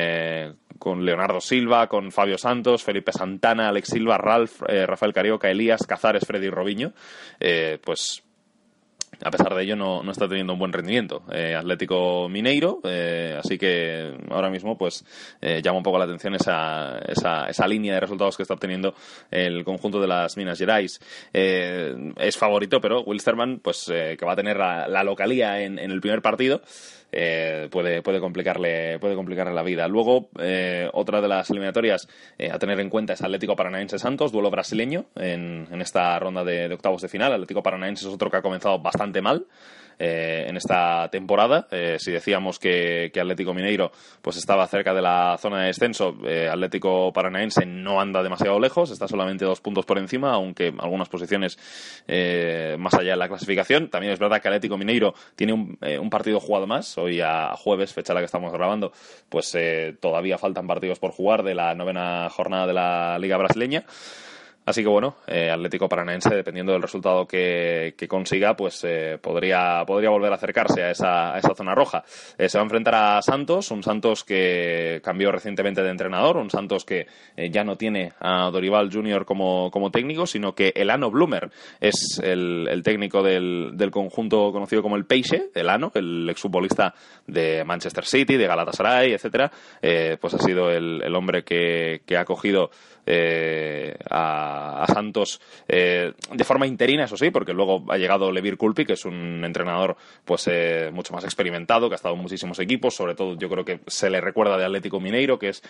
con 0.79 1.05
Leonardo 1.05 1.39
Silva, 1.39 1.87
con 1.87 2.11
Fabio 2.11 2.37
Santos, 2.37 2.83
Felipe 2.83 3.11
Santana, 3.11 3.69
Alex 3.69 3.89
Silva, 3.89 4.17
Ralf, 4.17 4.61
Rafael 4.61 5.13
Carioca, 5.13 5.49
Elías, 5.49 5.85
Cazares, 5.85 6.25
Freddy 6.25 6.49
Robiño, 6.49 6.93
pues 7.83 8.23
a 9.21 9.31
pesar 9.31 9.53
de 9.53 9.63
ello 9.63 9.75
no, 9.75 10.03
no 10.03 10.11
está 10.11 10.27
teniendo 10.27 10.53
un 10.53 10.59
buen 10.59 10.73
rendimiento. 10.73 11.23
Eh, 11.31 11.55
Atlético 11.55 12.27
Mineiro, 12.29 12.79
eh, 12.83 13.35
así 13.37 13.57
que 13.57 14.17
ahora 14.29 14.49
mismo 14.49 14.77
pues 14.77 15.05
eh, 15.41 15.61
llama 15.61 15.77
un 15.77 15.83
poco 15.83 15.97
la 15.97 16.05
atención 16.05 16.35
esa, 16.35 16.99
esa, 17.07 17.47
esa, 17.47 17.67
línea 17.67 17.93
de 17.95 17.99
resultados 18.01 18.35
que 18.35 18.43
está 18.43 18.53
obteniendo 18.53 18.93
el 19.31 19.63
conjunto 19.63 20.01
de 20.01 20.07
las 20.07 20.37
Minas 20.37 20.59
Gerais. 20.59 20.99
es 21.33 22.37
favorito, 22.37 22.81
pero 22.81 23.01
Wilstermann, 23.01 23.59
pues 23.59 23.85
que 23.85 24.25
va 24.25 24.33
a 24.33 24.35
tener 24.35 24.57
la, 24.57 24.87
la 24.87 25.03
localía 25.03 25.61
en, 25.61 25.79
en 25.79 25.91
el 25.91 26.01
primer 26.01 26.21
partido, 26.21 26.61
eh, 27.15 27.67
puede, 27.71 28.01
puede, 28.01 28.19
complicarle, 28.19 28.97
puede 28.99 29.15
complicarle 29.15 29.53
la 29.53 29.61
vida. 29.61 29.87
Luego, 29.87 30.29
eh, 30.39 30.89
otra 30.93 31.21
de 31.21 31.27
las 31.27 31.49
eliminatorias 31.51 32.07
eh, 32.39 32.49
a 32.51 32.57
tener 32.57 32.79
en 32.79 32.89
cuenta 32.89 33.13
es 33.13 33.21
Atlético 33.21 33.55
Paranaense 33.55 33.99
Santos, 33.99 34.31
duelo 34.31 34.49
brasileño 34.49 35.05
en, 35.15 35.67
en 35.71 35.81
esta 35.81 36.17
ronda 36.17 36.43
de, 36.43 36.67
de, 36.67 36.73
octavos 36.73 37.01
de 37.03 37.09
final. 37.09 37.31
Atlético 37.33 37.61
Paranaense 37.61 38.07
es 38.07 38.13
otro 38.13 38.31
que 38.31 38.37
ha 38.37 38.41
comenzado 38.41 38.79
bastante 38.79 39.21
mal. 39.21 39.45
Eh, 39.99 40.45
en 40.47 40.57
esta 40.57 41.07
temporada. 41.09 41.67
Eh, 41.71 41.97
si 41.99 42.11
decíamos 42.11 42.59
que, 42.59 43.11
Atlético 43.13 43.53
Mineiro 43.53 43.91
pues 44.21 44.37
estaba 44.37 44.67
cerca 44.67 44.93
de 44.93 45.01
la 45.01 45.37
zona 45.39 45.61
de 45.61 45.67
descenso, 45.67 46.17
eh, 46.25 46.49
Atlético 46.49 47.13
Paranaense 47.13 47.65
no 47.65 48.01
anda 48.01 48.23
demasiado 48.23 48.59
lejos, 48.59 48.91
está 48.91 49.07
solamente 49.07 49.45
dos 49.45 49.61
puntos 49.61 49.85
por 49.85 49.97
encima, 49.97 50.33
aunque 50.33 50.73
algunas 50.79 51.09
posiciones 51.09 51.57
más 52.77 52.93
allá 52.95 53.11
de 53.11 53.17
la 53.17 53.27
clasificación. 53.27 53.89
También 53.89 54.13
es 54.13 54.19
verdad 54.19 54.41
que 54.41 54.47
Atlético 54.47 54.77
Mineiro 54.77 55.13
tiene 55.35 55.53
un, 55.53 56.09
partido 56.09 56.39
jugado 56.39 56.67
más, 56.67 56.97
hoy 56.97 57.21
a 57.21 57.55
jueves, 57.55 57.93
fecha 57.93 58.13
la 58.13 58.19
que 58.19 58.25
estamos 58.25 58.51
grabando, 58.51 58.91
pues 59.29 59.57
todavía 59.99 60.37
faltan 60.37 60.67
partidos 60.67 60.99
por 60.99 61.11
jugar 61.11 61.43
de 61.43 61.55
la 61.55 61.73
novena 61.75 62.29
jornada 62.29 62.67
de 62.67 62.73
la 62.73 63.17
Liga 63.19 63.37
Brasileña. 63.37 63.85
Así 64.65 64.81
que 64.81 64.87
bueno, 64.87 65.17
eh, 65.27 65.49
Atlético 65.51 65.89
Paranaense, 65.89 66.33
dependiendo 66.33 66.71
del 66.71 66.81
resultado 66.81 67.27
que, 67.27 67.95
consiga, 68.07 68.55
pues 68.55 68.81
eh, 68.85 69.17
podría, 69.21 69.83
podría 69.85 70.09
volver 70.09 70.31
a 70.31 70.35
acercarse 70.35 70.83
a 70.83 70.91
esa, 70.91 71.35
a 71.35 71.39
esa 71.39 71.53
zona 71.53 71.75
roja. 71.75 72.03
Eh, 72.37 72.47
se 72.47 72.57
va 72.57 72.61
a 72.61 72.65
enfrentar 72.65 72.95
a 72.95 73.21
Santos, 73.21 73.71
un 73.71 73.83
Santos 73.83 74.23
que 74.23 75.01
cambió 75.03 75.31
recientemente 75.31 75.83
de 75.83 75.89
entrenador, 75.89 76.37
un 76.37 76.49
Santos 76.49 76.85
que 76.85 77.07
ya 77.51 77.63
no 77.63 77.75
tiene 77.75 78.13
a 78.19 78.49
Dorival 78.51 78.91
Junior 78.91 79.25
como, 79.25 79.69
como 79.69 79.91
técnico, 79.91 80.25
sino 80.25 80.55
que 80.55 80.71
Elano 80.75 81.11
Blumer 81.11 81.49
es 81.81 82.19
el, 82.23 82.67
el 82.69 82.83
técnico 82.83 83.21
del, 83.21 83.71
del, 83.73 83.91
conjunto 83.91 84.51
conocido 84.51 84.81
como 84.81 84.95
el 84.95 85.05
Peixe, 85.05 85.49
Elano, 85.53 85.91
el 85.95 86.29
exfutbolista 86.29 86.93
de 87.27 87.63
Manchester 87.65 88.05
City, 88.05 88.37
de 88.37 88.47
Galatasaray, 88.47 89.13
etcétera, 89.13 89.51
pues 90.19 90.33
ha 90.33 90.39
sido 90.39 90.71
el, 90.71 91.01
el 91.03 91.15
hombre 91.15 91.43
que, 91.43 92.01
que 92.05 92.17
ha 92.17 92.25
cogido 92.25 92.69
eh, 93.05 93.95
a, 94.09 94.85
Santos 94.87 95.41
eh, 95.67 96.13
de 96.31 96.43
forma 96.43 96.67
interina, 96.67 97.05
eso 97.05 97.17
sí, 97.17 97.31
porque 97.31 97.53
luego 97.53 97.83
ha 97.89 97.97
llegado 97.97 98.31
Levir 98.31 98.57
Culpi, 98.57 98.85
que 98.85 98.93
es 98.93 99.05
un 99.05 99.43
entrenador 99.43 99.95
pues 100.23 100.47
eh, 100.51 100.89
mucho 100.93 101.13
más 101.13 101.23
experimentado, 101.23 101.89
que 101.89 101.95
ha 101.95 101.97
estado 101.97 102.15
en 102.15 102.21
muchísimos 102.21 102.59
equipos, 102.59 102.95
sobre 102.95 103.15
todo 103.15 103.35
yo 103.37 103.49
creo 103.49 103.65
que 103.65 103.79
se 103.87 104.09
le 104.09 104.21
recuerda 104.21 104.57
de 104.57 104.65
Atlético 104.65 104.99
Mineiro, 104.99 105.39
que 105.39 105.49
es 105.49 105.63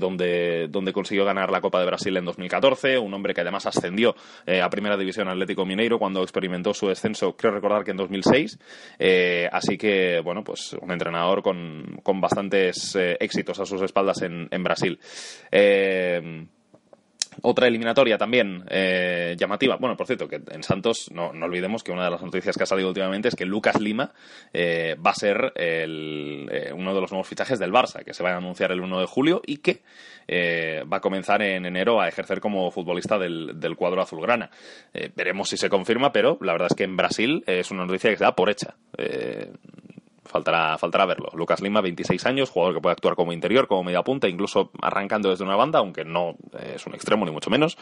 donde, 0.00 0.68
donde 0.68 0.92
consiguió 0.92 1.24
ganar 1.24 1.50
la 1.50 1.60
Copa 1.60 1.80
de 1.80 1.86
Brasil 1.86 2.16
en 2.16 2.24
2014, 2.24 2.98
un 2.98 3.14
hombre 3.14 3.34
que 3.34 3.40
además 3.40 3.66
ascendió 3.66 4.14
a 4.62 4.70
Primera 4.70 4.96
División 4.96 5.28
Atlético 5.28 5.64
Mineiro 5.64 5.98
cuando 5.98 6.22
experimentó 6.22 6.74
su 6.74 6.88
descenso, 6.88 7.36
creo 7.36 7.52
recordar 7.52 7.84
que 7.84 7.92
en 7.92 7.96
2006, 7.96 8.58
así 9.52 9.78
que 9.78 10.20
bueno, 10.20 10.42
pues 10.42 10.74
un 10.80 10.90
entrenador 10.90 11.42
con, 11.42 12.00
con 12.02 12.20
bastantes 12.20 12.96
éxitos 12.96 13.60
a 13.60 13.66
sus 13.66 13.82
espaldas 13.82 14.22
en, 14.22 14.48
en 14.50 14.62
Brasil. 14.62 14.98
Otra 17.42 17.66
eliminatoria 17.66 18.18
también 18.18 18.64
eh, 18.68 19.36
llamativa. 19.38 19.76
Bueno, 19.76 19.96
por 19.96 20.06
cierto, 20.06 20.28
que 20.28 20.40
en 20.50 20.62
Santos 20.62 21.10
no, 21.12 21.32
no, 21.32 21.46
olvidemos 21.46 21.82
que 21.82 21.92
una 21.92 22.04
de 22.04 22.10
las 22.10 22.22
noticias 22.22 22.56
que 22.56 22.62
ha 22.62 22.66
salido 22.66 22.88
últimamente 22.88 23.28
es 23.28 23.34
que 23.34 23.44
Lucas 23.44 23.80
Lima 23.80 24.12
eh, 24.52 24.96
va 25.04 25.10
a 25.10 25.14
ser 25.14 25.52
eh, 25.56 26.72
uno 26.74 26.94
de 26.94 27.00
los 27.00 27.10
nuevos 27.10 27.28
fichajes 27.28 27.58
del 27.58 27.72
Barça, 27.72 28.04
que 28.04 28.14
se 28.14 28.22
va 28.22 28.32
a 28.32 28.36
anunciar 28.36 28.72
el 28.72 28.80
1 28.80 29.00
de 29.00 29.06
julio 29.06 29.42
y 29.46 29.58
que 29.58 29.82
va 30.26 30.96
a 30.96 31.00
comenzar 31.00 31.42
en 31.42 31.66
enero 31.66 32.00
a 32.00 32.08
ejercer 32.08 32.40
como 32.40 32.70
futbolista 32.70 33.18
del, 33.18 33.60
del 33.60 33.76
cuadro 33.76 34.00
azulgrana. 34.00 34.50
veremos 35.14 35.50
si 35.50 35.58
se 35.58 35.68
confirma, 35.68 36.12
pero 36.12 36.38
la 36.40 36.52
verdad 36.52 36.68
es 36.70 36.76
que 36.76 36.84
en 36.84 36.96
Brasil 36.96 37.44
es 37.46 37.70
una 37.70 37.84
noticia 37.84 38.08
que 38.08 38.16
se 38.16 38.24
da 38.24 38.34
por 38.34 38.48
hecha 38.48 38.74
faltará, 40.24 40.76
faltará 40.78 41.06
verlo. 41.06 41.30
Lucas 41.34 41.60
Lima, 41.60 41.80
26 41.80 42.26
años, 42.26 42.50
jugador 42.50 42.74
que 42.74 42.80
puede 42.80 42.92
actuar 42.92 43.14
como 43.14 43.32
interior, 43.32 43.66
como 43.66 43.84
media 43.84 44.02
punta, 44.02 44.28
incluso 44.28 44.70
arrancando 44.80 45.30
desde 45.30 45.44
una 45.44 45.56
banda, 45.56 45.78
aunque 45.78 46.04
no 46.04 46.36
eh, 46.58 46.74
es 46.76 46.86
un 46.86 46.94
extremo 46.94 47.24
ni 47.24 47.30
mucho 47.30 47.50
menos. 47.50 47.76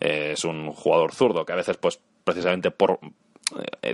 Eh, 0.00 0.32
es 0.32 0.44
un 0.44 0.72
jugador 0.72 1.12
zurdo 1.12 1.44
que 1.44 1.52
a 1.52 1.56
veces, 1.56 1.76
pues, 1.76 2.00
precisamente 2.24 2.70
por 2.70 3.00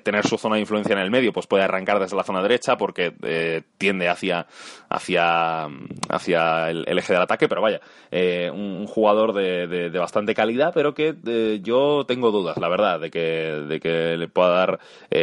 tener 0.03 0.27
su 0.27 0.37
zona 0.37 0.57
de 0.57 0.63
influencia 0.63 0.95
en 0.95 0.99
el 0.99 1.11
medio, 1.11 1.33
pues 1.33 1.47
puede 1.47 1.63
arrancar 1.63 2.01
desde 2.01 2.17
la 2.17 2.25
zona 2.25 2.43
derecha 2.43 2.77
porque 2.77 3.15
eh, 3.23 3.63
tiende 3.79 4.09
hacia, 4.09 4.47
hacia, 4.89 5.69
hacia 6.09 6.71
el, 6.71 6.99
eje 6.99 7.13
del 7.13 7.23
ataque, 7.23 7.49
pero 7.49 7.63
vaya, 7.63 7.81
eh, 8.11 8.51
un, 8.53 8.87
jugador 8.87 9.33
de, 9.33 9.67
de, 9.67 9.99
bastante 9.99 10.35
calidad, 10.35 10.73
pero 10.75 10.95
que 10.95 11.15
yo 11.63 12.05
tengo 12.07 12.31
dudas, 12.31 12.57
la 12.59 12.69
verdad, 12.69 13.01
de 13.01 13.11
que, 13.11 13.21
de 13.21 13.81
que 13.81 14.17
le 14.17 14.29
pueda 14.29 14.51
dar 14.51 14.81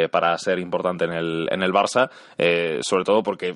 para 0.09 0.37
ser 0.37 0.59
importante 0.59 1.05
en 1.05 1.11
el, 1.11 1.47
en 1.51 1.61
el 1.63 1.73
Barça, 1.73 2.09
sobre 2.81 3.03
todo 3.03 3.23
porque 3.23 3.55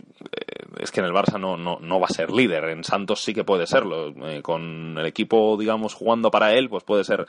es 0.80 0.92
que 0.92 1.00
en 1.00 1.06
el 1.06 1.14
Barça 1.14 1.40
no, 1.40 1.58
no, 1.58 1.80
no, 1.80 2.00
va 2.00 2.08
a 2.08 2.14
ser 2.14 2.32
líder, 2.32 2.66
en 2.66 2.84
Santos 2.84 3.22
sí 3.22 3.34
que 3.34 3.44
puede 3.44 3.66
serlo, 3.66 4.14
con 4.42 4.98
el 4.98 5.06
equipo, 5.06 5.58
digamos, 5.58 5.94
jugando 5.94 6.30
para 6.30 6.54
él, 6.54 6.70
pues 6.70 6.84
puede 6.84 7.04
ser, 7.04 7.26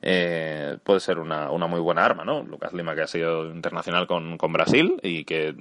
puede 0.00 1.00
ser 1.00 1.18
una, 1.18 1.50
una 1.50 1.66
muy 1.66 1.80
buena 1.80 2.04
arma, 2.04 2.24
¿no? 2.24 2.42
Lucas 2.42 2.72
Lima 2.72 2.85
que 2.94 3.02
ha 3.02 3.06
sido 3.06 3.46
internacional 3.50 4.06
con, 4.06 4.38
con 4.38 4.52
Brasil 4.52 4.98
y 5.02 5.24
que 5.24 5.54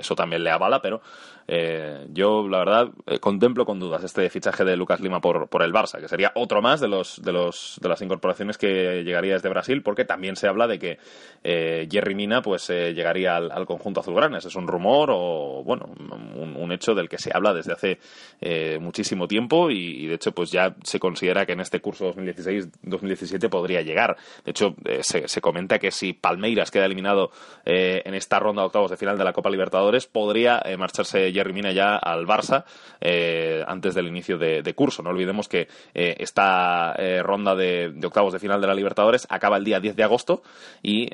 eso 0.00 0.14
también 0.14 0.44
le 0.44 0.50
avala, 0.50 0.80
pero 0.80 1.02
eh, 1.48 2.06
yo 2.10 2.48
la 2.48 2.58
verdad 2.58 2.90
eh, 3.06 3.18
contemplo 3.18 3.64
con 3.64 3.80
dudas 3.80 4.04
este 4.04 4.28
fichaje 4.30 4.64
de 4.64 4.76
Lucas 4.76 5.00
Lima 5.00 5.20
por, 5.20 5.48
por 5.48 5.62
el 5.62 5.72
Barça, 5.72 6.00
que 6.00 6.08
sería 6.08 6.32
otro 6.34 6.62
más 6.62 6.80
de 6.80 6.88
los 6.88 7.20
de 7.22 7.32
los 7.32 7.78
de 7.82 7.88
las 7.88 8.00
incorporaciones 8.02 8.58
que 8.58 9.02
llegaría 9.04 9.34
desde 9.34 9.48
Brasil, 9.48 9.82
porque 9.82 10.04
también 10.04 10.36
se 10.36 10.48
habla 10.48 10.66
de 10.66 10.78
que 10.78 10.98
eh, 11.42 11.88
Jerry 11.90 12.14
Mina 12.14 12.42
pues 12.42 12.68
llegaría 12.68 13.36
al, 13.36 13.66
conjunto 13.66 14.00
azulgrana. 14.00 14.38
Ese 14.38 14.48
es 14.48 14.56
un 14.56 14.66
rumor 14.66 15.10
o 15.12 15.62
bueno 15.64 15.90
un, 15.94 16.72
hecho 16.72 16.94
del 16.94 17.10
que 17.10 17.18
se 17.18 17.30
habla 17.34 17.52
desde 17.52 17.72
hace 17.72 18.78
muchísimo 18.80 19.28
tiempo 19.28 19.70
y, 19.70 20.06
de 20.06 20.14
hecho 20.14 20.32
pues 20.32 20.50
ya 20.50 20.74
se 20.84 20.98
considera 20.98 21.44
que 21.44 21.52
en 21.52 21.60
este 21.60 21.80
curso 21.80 22.14
2016-2017 22.14 23.50
podría 23.50 23.82
llegar. 23.82 24.16
De 24.42 24.52
hecho 24.52 24.74
se, 25.02 25.28
se 25.28 25.40
comenta 25.42 25.78
que 25.78 25.90
si 25.90 26.14
Palmeiras 26.14 26.70
queda 26.70 26.86
eliminado 26.86 27.30
en 27.66 28.14
esta 28.14 28.38
ronda 28.38 28.62
de 28.62 28.66
octavos 28.66 28.90
de 28.90 28.96
final 28.96 29.18
de 29.18 29.24
la 29.24 29.34
Copa 29.34 29.50
Libertadores 29.50 30.06
podría 30.06 30.62
marcharse 30.78 31.31
Jerry 31.32 31.52
Mina 31.52 31.72
ya 31.72 31.96
al 31.96 32.26
Barça 32.26 32.64
eh, 33.00 33.62
antes 33.66 33.94
del 33.94 34.06
inicio 34.06 34.38
de, 34.38 34.74
curso. 34.74 35.02
No 35.02 35.10
olvidemos 35.10 35.48
que 35.48 35.68
eh, 35.94 36.16
esta 36.18 36.94
eh, 36.98 37.22
ronda 37.22 37.54
de, 37.54 37.92
octavos 38.04 38.32
de 38.32 38.38
final 38.38 38.60
de 38.60 38.66
la 38.66 38.74
Libertadores 38.74 39.26
acaba 39.28 39.56
el 39.56 39.64
día 39.64 39.80
10 39.80 39.96
de 39.96 40.02
agosto 40.02 40.42
y 40.82 41.10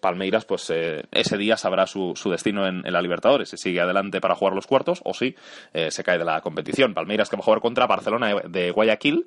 Palmeiras, 0.00 0.44
pues 0.44 0.70
ese 0.70 1.36
día 1.36 1.56
sabrá 1.56 1.86
su, 1.86 2.14
destino 2.30 2.66
en, 2.66 2.82
la 2.84 3.02
Libertadores, 3.02 3.50
si 3.50 3.56
sigue 3.56 3.80
adelante 3.80 4.20
para 4.20 4.34
jugar 4.34 4.54
los 4.54 4.66
cuartos 4.66 5.00
o 5.04 5.14
si 5.14 5.34
se 5.72 6.04
cae 6.04 6.18
de 6.18 6.24
la 6.24 6.40
competición. 6.40 6.94
Palmeiras 6.94 7.28
que 7.28 7.36
va 7.36 7.40
a 7.40 7.44
jugar 7.44 7.60
contra 7.60 7.86
Barcelona 7.86 8.34
de 8.48 8.70
Guayaquil, 8.70 9.26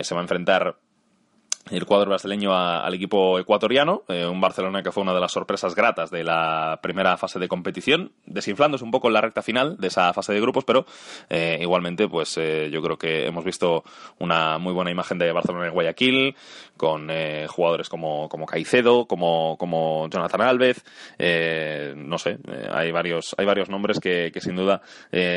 se 0.00 0.14
va 0.14 0.20
a 0.20 0.24
enfrentar 0.24 0.76
el 1.70 1.84
cuadro 1.84 2.10
brasileño 2.10 2.54
al 2.54 2.94
equipo 2.94 3.38
ecuatoriano, 3.38 4.04
eh, 4.08 4.24
un 4.24 4.40
Barcelona 4.40 4.82
que 4.82 4.92
fue 4.92 5.02
una 5.02 5.12
de 5.12 5.20
las 5.20 5.32
sorpresas 5.32 5.74
gratas 5.74 6.10
de 6.10 6.22
la 6.22 6.78
primera 6.80 7.16
fase 7.16 7.40
de 7.40 7.48
competición, 7.48 8.12
desinflándose 8.24 8.84
un 8.84 8.92
poco 8.92 9.08
en 9.08 9.14
la 9.14 9.20
recta 9.20 9.42
final 9.42 9.76
de 9.78 9.88
esa 9.88 10.12
fase 10.12 10.32
de 10.32 10.40
grupos, 10.40 10.64
pero 10.64 10.86
eh, 11.28 11.58
igualmente 11.60 12.08
pues 12.08 12.36
eh, 12.38 12.70
yo 12.70 12.80
creo 12.82 12.96
que 12.96 13.26
hemos 13.26 13.44
visto 13.44 13.82
una 14.20 14.58
muy 14.58 14.72
buena 14.72 14.92
imagen 14.92 15.18
de 15.18 15.32
Barcelona 15.32 15.66
en 15.66 15.72
Guayaquil, 15.72 16.36
con 16.76 17.08
jugadores 17.48 17.88
como, 17.88 18.28
como 18.28 18.44
Caicedo, 18.44 19.06
como, 19.06 19.56
como 19.58 20.08
Jonathan 20.10 20.42
Alves, 20.42 20.84
no 21.96 22.18
sé, 22.18 22.38
hay 22.70 22.92
varios 22.92 23.34
hay 23.38 23.46
varios 23.46 23.70
nombres 23.70 23.98
que, 23.98 24.30
que 24.30 24.42
sin 24.42 24.56
duda 24.56 24.82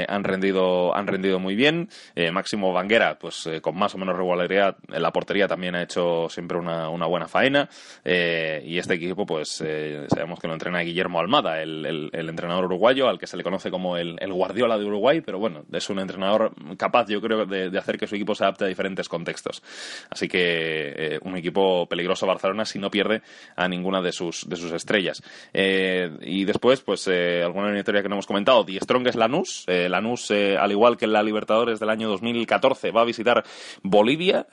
han 0.07 0.23
rendido 0.25 0.93
han 0.93 1.07
rendido 1.07 1.39
muy 1.39 1.55
bien, 1.55 1.89
Máximo 2.33 2.73
Vanguera 2.73 3.17
pues 3.17 3.49
con 3.61 3.77
más 3.77 3.95
o 3.95 3.97
menos 3.97 4.17
regularidad 4.17 4.75
en 4.89 5.01
la 5.01 5.13
portería 5.13 5.47
también 5.47 5.75
ha 5.75 5.83
hecho 5.83 6.18
siempre 6.27 6.57
una, 6.57 6.89
una 6.89 7.05
buena 7.05 7.27
faena. 7.27 7.69
Eh, 8.03 8.61
y 8.65 8.77
este 8.77 8.95
equipo, 8.95 9.25
pues 9.25 9.63
eh, 9.65 10.05
sabemos 10.13 10.39
que 10.39 10.47
lo 10.47 10.53
entrena 10.53 10.79
Guillermo 10.81 11.19
Almada, 11.19 11.61
el, 11.61 12.09
el, 12.11 12.29
entrenador 12.29 12.65
uruguayo, 12.65 13.07
al 13.07 13.17
que 13.17 13.27
se 13.27 13.37
le 13.37 13.43
conoce 13.43 13.71
como 13.71 13.97
el, 13.97 14.17
el, 14.19 14.33
Guardiola 14.33 14.77
de 14.77 14.85
Uruguay, 14.85 15.21
pero 15.21 15.39
bueno, 15.39 15.63
es 15.71 15.89
un 15.89 15.99
entrenador 15.99 16.51
capaz, 16.77 17.07
yo 17.07 17.21
creo, 17.21 17.45
de, 17.45 17.77
hacer 17.77 17.97
que 17.97 18.07
su 18.07 18.15
equipo 18.15 18.35
se 18.35 18.43
adapte 18.43 18.65
a 18.65 18.67
diferentes 18.67 19.07
contextos. 19.07 19.63
Así 20.09 20.27
que 20.27 20.93
eh, 20.95 21.19
un 21.23 21.37
equipo 21.37 21.87
peligroso 21.87 22.27
Barcelona 22.27 22.65
si 22.65 22.79
no 22.79 22.89
pierde 22.91 23.21
a 23.55 23.67
ninguna 23.67 24.01
de 24.01 24.11
sus, 24.11 24.47
de 24.49 24.55
sus 24.55 24.71
estrellas. 24.71 25.21
y 25.53 26.45
después, 26.45 26.81
pues 26.81 27.07
alguna 27.07 27.67
eliminatoria 27.67 28.01
que 28.01 28.09
no 28.09 28.15
hemos 28.15 28.27
comentado, 28.27 28.63
Die 28.63 28.79
Strong 28.79 29.07
es 29.07 29.15
Lanús. 29.15 29.65
Lanús, 29.67 30.31
al 30.31 30.71
igual 30.71 30.97
que 30.97 31.07
la 31.07 31.23
Libertadores 31.23 31.79
del 31.79 31.89
año 31.89 32.09
2014, 32.09 32.91
va 32.91 33.01
a 33.01 33.05
visitar 33.05 33.43
Bolivia 33.83 34.47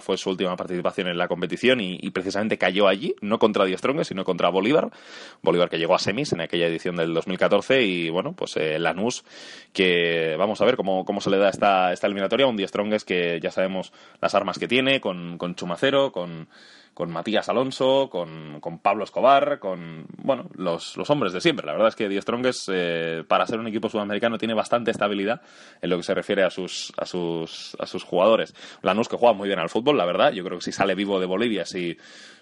fue 0.00 0.16
su 0.16 0.30
última 0.30 0.56
participación 0.56 1.08
en 1.08 1.18
la 1.18 1.28
competición 1.28 1.80
y, 1.80 2.10
precisamente 2.10 2.58
cayó 2.58 2.88
allí, 2.88 3.14
no 3.20 3.38
contra 3.38 3.64
Die 3.64 3.76
Strongest, 3.76 4.10
sino 4.10 4.24
contra 4.24 4.48
Bolívar. 4.48 4.90
Bolívar 5.42 5.68
que 5.68 5.78
llegó 5.78 5.94
a 5.94 5.98
semis 5.98 6.32
en 6.32 6.40
aquella 6.40 6.66
edición 6.66 6.96
del 6.96 7.12
2014 7.14 7.82
y 7.82 8.10
bueno, 8.10 8.32
pues 8.32 8.56
eh, 8.56 8.78
Lanús 8.78 9.24
que 9.72 10.36
vamos 10.38 10.60
a 10.60 10.64
ver 10.64 10.76
cómo, 10.76 11.04
cómo 11.04 11.20
se 11.20 11.30
le 11.30 11.38
da 11.38 11.48
esta, 11.48 11.92
esta 11.92 12.06
eliminatoria. 12.06 12.46
Un 12.46 12.56
Die 12.56 12.68
Strongest 12.68 13.06
que 13.06 13.40
ya 13.40 13.50
sabemos 13.50 13.92
las 14.20 14.34
armas 14.34 14.58
que 14.58 14.68
tiene 14.68 15.00
con, 15.00 15.38
con 15.38 15.54
Chumacero, 15.54 16.12
con 16.12 16.48
con 16.94 17.12
Matías 17.12 17.48
Alonso, 17.48 18.08
con, 18.08 18.60
con 18.60 18.78
Pablo 18.78 19.04
Escobar, 19.04 19.58
con 19.58 20.06
bueno 20.16 20.48
los, 20.54 20.96
los, 20.96 21.10
hombres 21.10 21.32
de 21.32 21.40
siempre. 21.40 21.66
La 21.66 21.72
verdad 21.72 21.88
es 21.88 21.96
que 21.96 22.08
Die 22.08 22.22
Strongest, 22.22 22.68
eh, 22.72 23.24
para 23.26 23.46
ser 23.46 23.58
un 23.58 23.66
equipo 23.66 23.88
sudamericano, 23.88 24.38
tiene 24.38 24.54
bastante 24.54 24.92
estabilidad 24.92 25.42
en 25.82 25.90
lo 25.90 25.96
que 25.96 26.04
se 26.04 26.14
refiere 26.14 26.44
a 26.44 26.50
sus, 26.50 26.92
a 26.96 27.04
sus, 27.04 27.76
a 27.80 27.86
sus 27.86 28.04
jugadores. 28.04 28.54
Lanús 28.82 29.08
que 29.08 29.16
juega 29.16 29.34
muy 29.34 29.48
bien 29.48 29.58
al 29.58 29.68
fútbol, 29.68 29.98
la 29.98 30.06
verdad. 30.06 30.32
Yo 30.32 30.44
creo 30.44 30.58
que 30.58 30.64
si 30.64 30.72
sale 30.72 30.94
vivo 30.94 31.18
de 31.18 31.26
Bolivia, 31.26 31.66
si, 31.66 31.98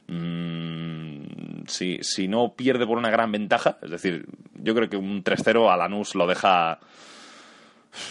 mm, 0.08 1.62
si, 1.66 1.98
si 2.02 2.28
no 2.28 2.52
pierde 2.54 2.86
por 2.86 2.98
una 2.98 3.10
gran 3.10 3.32
ventaja, 3.32 3.78
es 3.82 3.90
decir, 3.90 4.26
yo 4.54 4.74
creo 4.74 4.90
que 4.90 4.98
un 4.98 5.24
3-0 5.24 5.72
a 5.72 5.76
Lanús 5.78 6.14
lo 6.14 6.26
deja 6.26 6.78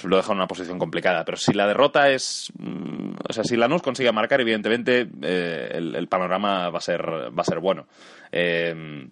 lo 0.03 0.17
deja 0.17 0.31
en 0.31 0.37
una 0.37 0.47
posición 0.47 0.79
complicada. 0.79 1.25
Pero 1.25 1.37
si 1.37 1.53
la 1.53 1.67
derrota 1.67 2.09
es. 2.09 2.51
Mm, 2.57 3.13
o 3.27 3.33
sea, 3.33 3.43
si 3.43 3.55
Lanús 3.55 3.81
consigue 3.81 4.11
marcar, 4.11 4.41
evidentemente 4.41 5.07
eh, 5.21 5.71
el, 5.73 6.07
panorama 6.07 6.69
va 6.69 6.77
a 6.77 6.81
ser, 6.81 7.01
va 7.01 7.41
a 7.41 7.45
ser 7.45 7.59
bueno. 7.59 7.87
Eh, 8.31 9.09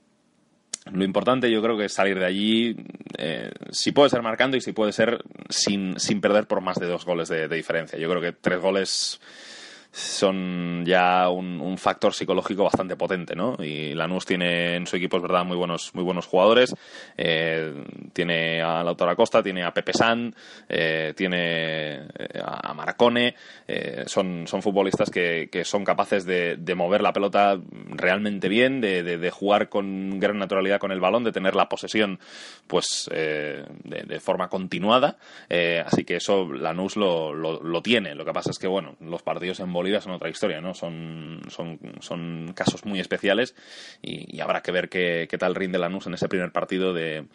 lo 0.91 1.03
importante 1.03 1.51
yo 1.51 1.61
creo 1.61 1.77
que 1.77 1.85
es 1.85 1.93
salir 1.93 2.17
de 2.17 2.25
allí, 2.25 2.75
eh, 3.17 3.51
si 3.69 3.91
puede 3.91 4.09
ser 4.09 4.21
marcando 4.21 4.57
y 4.57 4.61
si 4.61 4.71
puede 4.71 4.91
ser 4.91 5.23
sin, 5.49 5.99
sin 5.99 6.19
perder 6.21 6.47
por 6.47 6.61
más 6.61 6.79
de 6.79 6.87
dos 6.87 7.05
goles 7.05 7.29
de 7.29 7.47
diferencia. 7.47 7.99
Yo 7.99 8.09
creo 8.09 8.21
que 8.21 8.31
tres 8.31 8.59
goles 8.59 9.19
son 9.91 10.83
ya 10.85 11.29
un, 11.29 11.77
factor 11.77 12.13
psicológico 12.13 12.63
bastante 12.63 12.95
potente, 12.95 13.35
¿no? 13.35 13.55
Y 13.59 13.93
Lanús 13.93 14.25
tiene 14.25 14.75
en 14.75 14.85
su 14.85 14.97
equipo, 14.97 15.17
es 15.17 15.23
verdad, 15.23 15.45
muy 15.45 15.55
buenos, 15.55 15.95
muy 15.95 16.03
buenos 16.03 16.27
jugadores. 16.27 16.75
Eh, 17.17 17.85
tiene 18.13 18.61
a 18.61 18.83
Lautaro 18.83 19.11
Acosta, 19.11 19.41
tiene 19.41 19.63
a 19.63 19.73
Pepe 19.73 19.93
San, 19.93 20.35
eh, 20.67 21.13
tiene 21.15 21.93
eh, 21.93 22.41
a 22.43 22.73
Maracone. 22.73 23.35
son, 24.05 24.45
son 24.45 24.61
futbolistas 24.61 25.09
que, 25.09 25.49
son 25.63 25.85
capaces 25.85 26.25
de, 26.25 26.57
mover 26.75 27.01
la 27.01 27.13
pelota 27.13 27.57
realmente 27.89 28.49
bien, 28.49 28.81
de, 28.81 29.31
jugar 29.31 29.69
con 29.69 30.19
gran 30.19 30.37
naturalidad 30.37 30.79
con 30.79 30.91
el 30.91 30.99
balón, 30.99 31.23
de 31.23 31.31
tener 31.31 31.55
la 31.55 31.69
posesión, 31.69 32.19
pues, 32.67 33.09
de, 33.09 34.19
forma 34.19 34.49
continuada. 34.49 35.17
así 35.85 36.03
que 36.03 36.17
eso 36.17 36.51
Lanús 36.51 36.97
lo, 36.97 37.33
lo, 37.33 37.63
lo, 37.63 37.81
tiene. 37.81 38.15
Lo 38.15 38.25
que 38.25 38.33
pasa 38.33 38.51
es 38.51 38.59
que, 38.59 38.67
bueno, 38.67 38.95
los 38.99 39.23
partidos 39.23 39.59
en 39.61 39.71
Bolivia 39.79 40.01
son 40.01 40.11
otra 40.11 40.29
historia, 40.29 40.59
¿no? 40.59 40.73
Son, 40.73 41.41
son, 41.47 41.79
son 42.01 42.51
casos 42.53 42.85
muy 42.85 42.99
especiales 42.99 43.55
y, 44.01 44.39
habrá 44.41 44.61
que 44.61 44.71
ver 44.71 44.89
qué, 44.89 45.27
qué, 45.29 45.37
tal 45.37 45.55
rinde 45.55 45.79
Lanús 45.79 46.05
en 46.07 46.13
ese 46.13 46.27
primer 46.27 46.51
partido 46.51 46.93
de, 46.93 47.25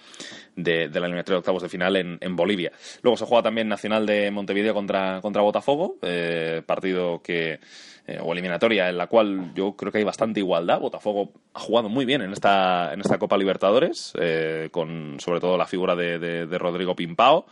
de, 0.57 0.89
la 0.89 1.07
eliminatoria 1.07 1.37
de 1.37 1.39
octavos 1.39 1.63
de 1.63 1.69
final 1.69 1.97
en, 1.97 2.19
en, 2.21 2.37
Bolivia. 2.37 2.73
Luego 3.03 3.17
se 3.17 3.25
juega 3.25 3.43
también 3.43 3.69
Nacional 3.69 4.05
de 4.05 4.31
Montevideo 4.31 4.75
contra, 4.75 5.21
contra 5.23 5.43
Botafogo, 5.43 5.97
eh, 6.03 6.63
partido 6.67 7.23
que 7.23 7.61
eh, 8.07 8.19
o 8.21 8.33
eliminatoria 8.33 8.91
en 8.91 8.99
la 8.99 9.07
cual 9.07 9.55
yo 9.55 9.75
creo 9.77 9.91
que 9.91 9.99
hay 9.99 10.05
bastante 10.05 10.41
igualdad. 10.41 10.81
Botafogo 10.81 11.33
ha 11.55 11.61
jugado 11.61 11.89
muy 11.89 12.05
bien 12.05 12.21
en 12.21 12.33
esta, 12.33 12.93
en 12.93 13.01
esta 13.01 13.19
Copa 13.19 13.39
Libertadores, 13.39 14.13
eh, 14.21 14.69
con 14.71 15.17
sobre 15.19 15.41
todo 15.41 15.57
la 15.57 15.67
figura 15.67 15.97
de, 15.97 16.19
de 16.19 16.59
Rodrigo 16.59 16.95
Pimpao. 16.95 17.47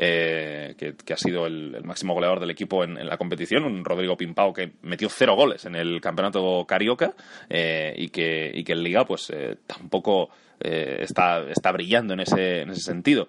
Eh, 0.00 0.76
que, 0.78 1.12
ha 1.12 1.16
sido 1.16 1.44
el, 1.46 1.82
máximo 1.82 2.14
goleador 2.14 2.38
del 2.38 2.52
equipo 2.52 2.84
en, 2.84 3.04
la 3.04 3.16
competición, 3.16 3.64
un 3.64 3.84
Rodrigo 3.84 4.16
Pimpao 4.16 4.52
que 4.52 4.70
metió 4.82 5.08
cero 5.08 5.34
goles 5.34 5.64
en 5.64 5.74
el 5.74 6.00
campeonato 6.00 6.64
carioca 6.68 7.14
eh, 7.50 7.92
y, 7.96 8.08
que, 8.10 8.48
y 8.54 8.62
que 8.62 8.74
en 8.74 8.84
Liga 8.84 9.04
pues 9.04 9.28
eh, 9.30 9.56
tampoco 9.66 10.30
está, 10.60 11.44
está 11.50 11.70
brillando 11.70 12.14
en 12.14 12.20
ese, 12.20 12.62
en 12.62 12.70
ese 12.70 12.80
sentido. 12.80 13.28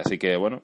así 0.00 0.16
que, 0.16 0.34
bueno, 0.36 0.62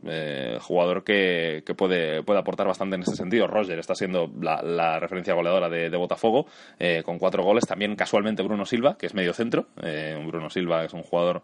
jugador 0.61 1.05
que, 1.05 1.63
puede, 1.77 2.23
puede 2.23 2.41
aportar 2.41 2.67
bastante 2.67 2.97
en 2.97 3.03
ese 3.03 3.17
sentido. 3.17 3.47
Roger 3.47 3.79
está 3.79 3.95
siendo 3.95 4.31
la, 4.41 4.99
referencia 4.99 5.35
goleadora 5.35 5.69
de, 5.69 5.91
de 5.91 5.97
Botafogo, 5.99 6.47
con 7.05 7.19
cuatro 7.19 7.45
goles. 7.45 7.67
También 7.67 7.97
casualmente 7.97 8.43
Bruno 8.43 8.65
Silva, 8.65 8.97
que 8.97 9.05
es 9.05 9.15
medio 9.15 9.35
centro. 9.35 9.67
un 9.77 10.27
Bruno 10.27 10.49
Silva 10.49 10.87
es 10.87 10.95
un 10.95 11.03
jugador 11.03 11.43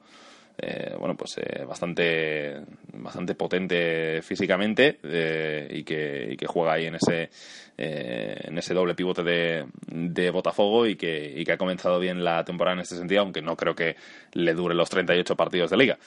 eh, 0.58 0.94
bueno, 0.98 1.14
pues 1.16 1.36
eh, 1.38 1.64
bastante, 1.64 2.62
bastante 2.94 3.34
potente 3.34 4.22
físicamente 4.22 4.98
y 5.70 5.82
que, 5.84 6.28
y, 6.32 6.36
que, 6.36 6.46
juega 6.46 6.74
ahí 6.74 6.86
en 6.86 6.94
ese, 6.94 7.28
en 7.76 8.56
ese 8.56 8.72
doble 8.72 8.94
pivote 8.94 9.22
de, 9.22 9.66
de 9.86 10.30
Botafogo 10.30 10.86
y 10.86 10.96
que, 10.96 11.34
y 11.36 11.44
que 11.44 11.52
ha 11.52 11.58
comenzado 11.58 11.98
bien 11.98 12.24
la 12.24 12.42
temporada 12.44 12.74
en 12.74 12.80
este 12.80 12.96
sentido, 12.96 13.20
aunque 13.20 13.42
no 13.42 13.54
creo 13.54 13.74
que 13.74 13.96
le 14.32 14.54
dure 14.54 14.74
los 14.74 14.88
38 14.88 15.36
partidos 15.36 15.70
de 15.70 15.76
liga. 15.76 15.98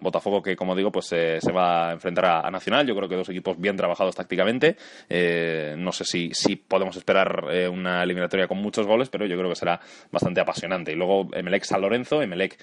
Botafogo 0.00 0.42
que, 0.42 0.56
como 0.56 0.74
digo, 0.74 0.90
pues 0.90 1.06
se 1.06 1.52
va 1.52 1.90
a 1.90 1.92
enfrentar 1.92 2.46
a, 2.46 2.50
Nacional. 2.50 2.86
Yo 2.86 2.94
creo 2.96 3.08
que 3.08 3.16
dos 3.16 3.28
equipos 3.28 3.58
bien 3.58 3.76
trabajados 3.76 4.14
tácticamente. 4.14 4.76
no 5.76 5.92
sé 5.92 6.04
si, 6.04 6.30
si 6.32 6.56
podemos 6.56 6.96
esperar 6.96 7.44
una 7.70 8.02
eliminatoria 8.02 8.48
con 8.48 8.58
muchos 8.58 8.86
goles, 8.86 9.10
pero 9.10 9.26
yo 9.26 9.36
creo 9.36 9.50
que 9.50 9.56
será 9.56 9.80
bastante 10.10 10.40
apasionante. 10.40 10.92
Y 10.92 10.94
luego 10.94 11.28
Emelec 11.34 11.64
San 11.64 11.82
Lorenzo, 11.82 12.22
Emelec 12.22 12.56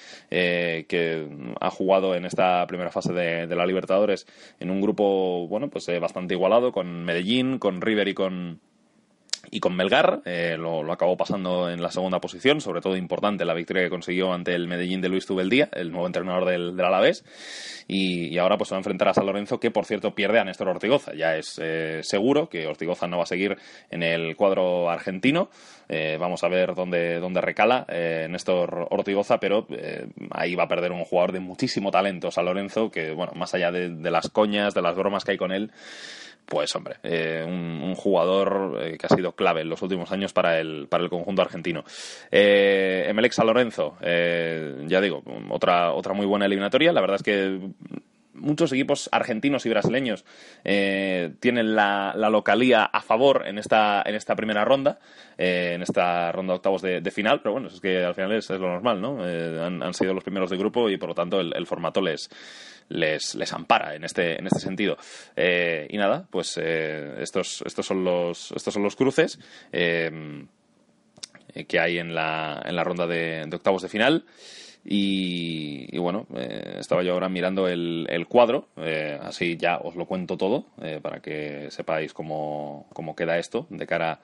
que 0.86 1.28
ha 1.60 1.70
jugado 1.70 2.16
en 2.16 2.26
esta 2.26 2.66
primera 2.68 2.92
fase 2.92 3.14
de, 3.14 3.48
la 3.48 3.66
Libertadores 3.66 4.26
en 4.60 4.70
un 4.70 4.82
grupo 4.82 5.48
bueno 5.48 5.70
pues 5.70 5.88
eh, 5.90 6.00
bastante 6.00 6.34
igualado 6.34 6.72
con 6.72 7.04
Medellín, 7.04 7.60
con 7.60 7.82
River 7.82 8.08
y 8.08 8.14
con 8.14 8.60
y 9.52 9.60
con 9.60 9.76
Melgar 9.76 10.22
eh, 10.26 10.56
lo, 10.58 10.92
acabó 10.92 11.18
pasando 11.18 11.70
en 11.70 11.82
la 11.82 11.92
segunda 11.92 12.20
posición, 12.20 12.62
sobre 12.62 12.82
todo 12.82 12.96
importante 12.96 13.46
la 13.46 13.54
victoria 13.54 13.84
que 13.84 13.90
consiguió 13.90 14.34
ante 14.34 14.54
el 14.54 14.68
Medellín 14.68 15.02
de 15.02 15.10
Luis 15.10 15.26
Tubeldía, 15.26 15.70
el 15.74 15.92
nuevo 15.92 16.08
entrenador 16.08 16.46
del, 16.46 16.76
del 16.76 16.86
Alavés, 16.86 17.24
y, 17.88 18.38
ahora 18.38 18.58
pues 18.58 18.70
se 18.70 18.76
va 18.76 18.78
a 18.78 18.82
enfrentar 18.82 19.08
a 19.08 19.14
San 19.14 19.26
Lorenzo, 19.26 19.60
que 19.60 19.72
por 19.72 19.86
cierto 19.86 20.14
pierde 20.14 20.40
a 20.40 20.44
Néstor 20.44 20.70
Ortigoza. 20.70 21.14
Ya 21.14 21.36
es 21.36 21.60
eh, 21.62 22.02
seguro 22.04 22.50
que 22.50 22.68
Ortigoza 22.68 23.08
no 23.08 23.18
va 23.18 23.24
a 23.24 23.28
seguir 23.28 23.58
en 23.90 24.04
el 24.04 24.36
cuadro 24.36 24.90
argentino. 24.90 25.50
Eh, 25.88 26.18
vamos 26.20 26.44
a 26.44 26.50
ver 26.50 26.76
dónde, 26.76 27.20
dónde 27.20 27.42
recala 27.42 27.88
Néstor 28.30 28.88
Ortigoza, 28.92 29.40
pero 29.40 29.66
ahí 30.32 30.54
va 30.54 30.66
a 30.66 30.68
perder 30.68 30.92
un 30.92 31.04
jugador 31.04 31.32
de 31.32 31.40
muchísimo 31.40 31.90
talento, 31.90 32.30
San 32.30 32.46
Lorenzo, 32.46 32.92
que 32.92 33.12
bueno, 33.12 33.34
más 33.36 33.56
allá 33.56 33.72
de, 33.72 33.90
de 33.90 34.12
las 34.12 34.30
coñas, 34.30 34.76
de 34.76 34.84
las 34.84 34.96
bromas 34.96 35.26
que 35.26 35.32
hay 35.32 35.38
con 35.38 35.52
él, 35.52 35.72
pues 36.50 36.76
hombre, 36.76 36.98
eh, 37.04 37.46
un, 37.48 37.96
jugador 37.96 38.80
eh, 38.82 38.98
que 38.98 39.06
ha 39.06 39.16
sido 39.16 39.34
clave 39.34 39.62
en 39.62 39.70
los 39.70 39.82
últimos 39.82 40.12
años 40.12 40.34
para 40.34 40.60
el, 40.60 40.88
para 40.88 41.04
el 41.04 41.10
conjunto 41.10 41.42
argentino. 41.42 41.84
Eh, 42.32 43.06
Emelec 43.08 43.38
Lorenzo, 43.44 43.98
eh, 44.02 44.84
ya 44.88 45.00
digo, 45.00 45.24
otra, 45.50 45.94
otra 45.94 46.14
muy 46.14 46.26
buena 46.26 46.46
eliminatoria. 46.46 46.92
La 46.92 47.02
verdad 47.02 47.18
es 47.18 47.24
que 47.24 47.60
muchos 48.40 48.72
equipos 48.72 49.10
argentinos 49.12 49.66
y 49.66 49.70
brasileños 49.70 50.26
tienen 50.64 51.76
la, 51.76 52.14
localía 52.30 52.84
a 52.84 53.02
favor 53.02 53.44
en 53.46 53.58
esta, 53.58 54.04
en 54.06 54.16
esta 54.16 54.36
primera 54.36 54.66
ronda, 54.66 55.00
en 55.38 55.82
esta 55.82 56.32
ronda 56.32 56.54
de 56.54 56.58
octavos 56.58 56.82
de, 56.82 57.12
final, 57.12 57.42
pero 57.42 57.54
bueno, 57.54 57.68
es 57.68 57.80
que 57.80 58.04
al 58.04 58.16
final 58.16 58.34
es, 58.34 58.50
lo 58.50 58.68
normal, 58.68 59.02
¿no? 59.02 59.24
Han, 59.24 59.94
sido 59.94 60.14
los 60.14 60.24
primeros 60.24 60.50
de 60.50 60.58
grupo 60.58 60.90
y 60.90 60.98
por 60.98 61.10
lo 61.10 61.16
tanto 61.16 61.40
el 61.40 61.66
formato 61.66 62.02
les, 62.02 62.30
les, 62.90 63.36
les 63.36 63.54
ampara 63.54 63.96
en 63.96 64.04
este, 64.04 64.38
en 64.38 64.48
este 64.48 64.60
sentido. 64.60 64.98
Eh, 65.36 65.88
y 65.90 65.98
nada, 65.98 66.28
pues 66.30 66.60
eh, 66.62 67.16
estos, 67.20 67.64
estos, 67.66 67.86
son 67.86 68.04
los, 68.04 68.52
estos 68.52 68.74
son 68.74 68.84
los 68.84 68.96
cruces 68.96 69.40
eh, 69.72 70.46
que 71.68 71.80
hay 71.80 71.98
en 71.98 72.14
la, 72.14 72.62
en 72.66 72.76
la 72.76 72.84
ronda 72.84 73.08
de, 73.08 73.48
octavos 73.54 73.82
de 73.82 73.90
final. 73.90 74.26
Y, 74.86 75.98
bueno, 75.98 76.26
estaba 76.80 77.04
yo 77.04 77.14
ahora 77.14 77.30
mirando 77.30 77.68
el, 77.68 78.26
cuadro, 78.28 78.70
así 79.22 79.58
ya 79.58 79.78
os 79.78 79.96
lo 79.96 80.06
cuento 80.06 80.38
todo 80.38 80.66
para 81.02 81.20
que 81.20 81.70
sepáis 81.70 82.14
cómo, 82.14 82.88
cómo 82.94 83.16
queda 83.16 83.38
esto 83.38 83.68
de 83.70 83.86
cara 83.86 84.20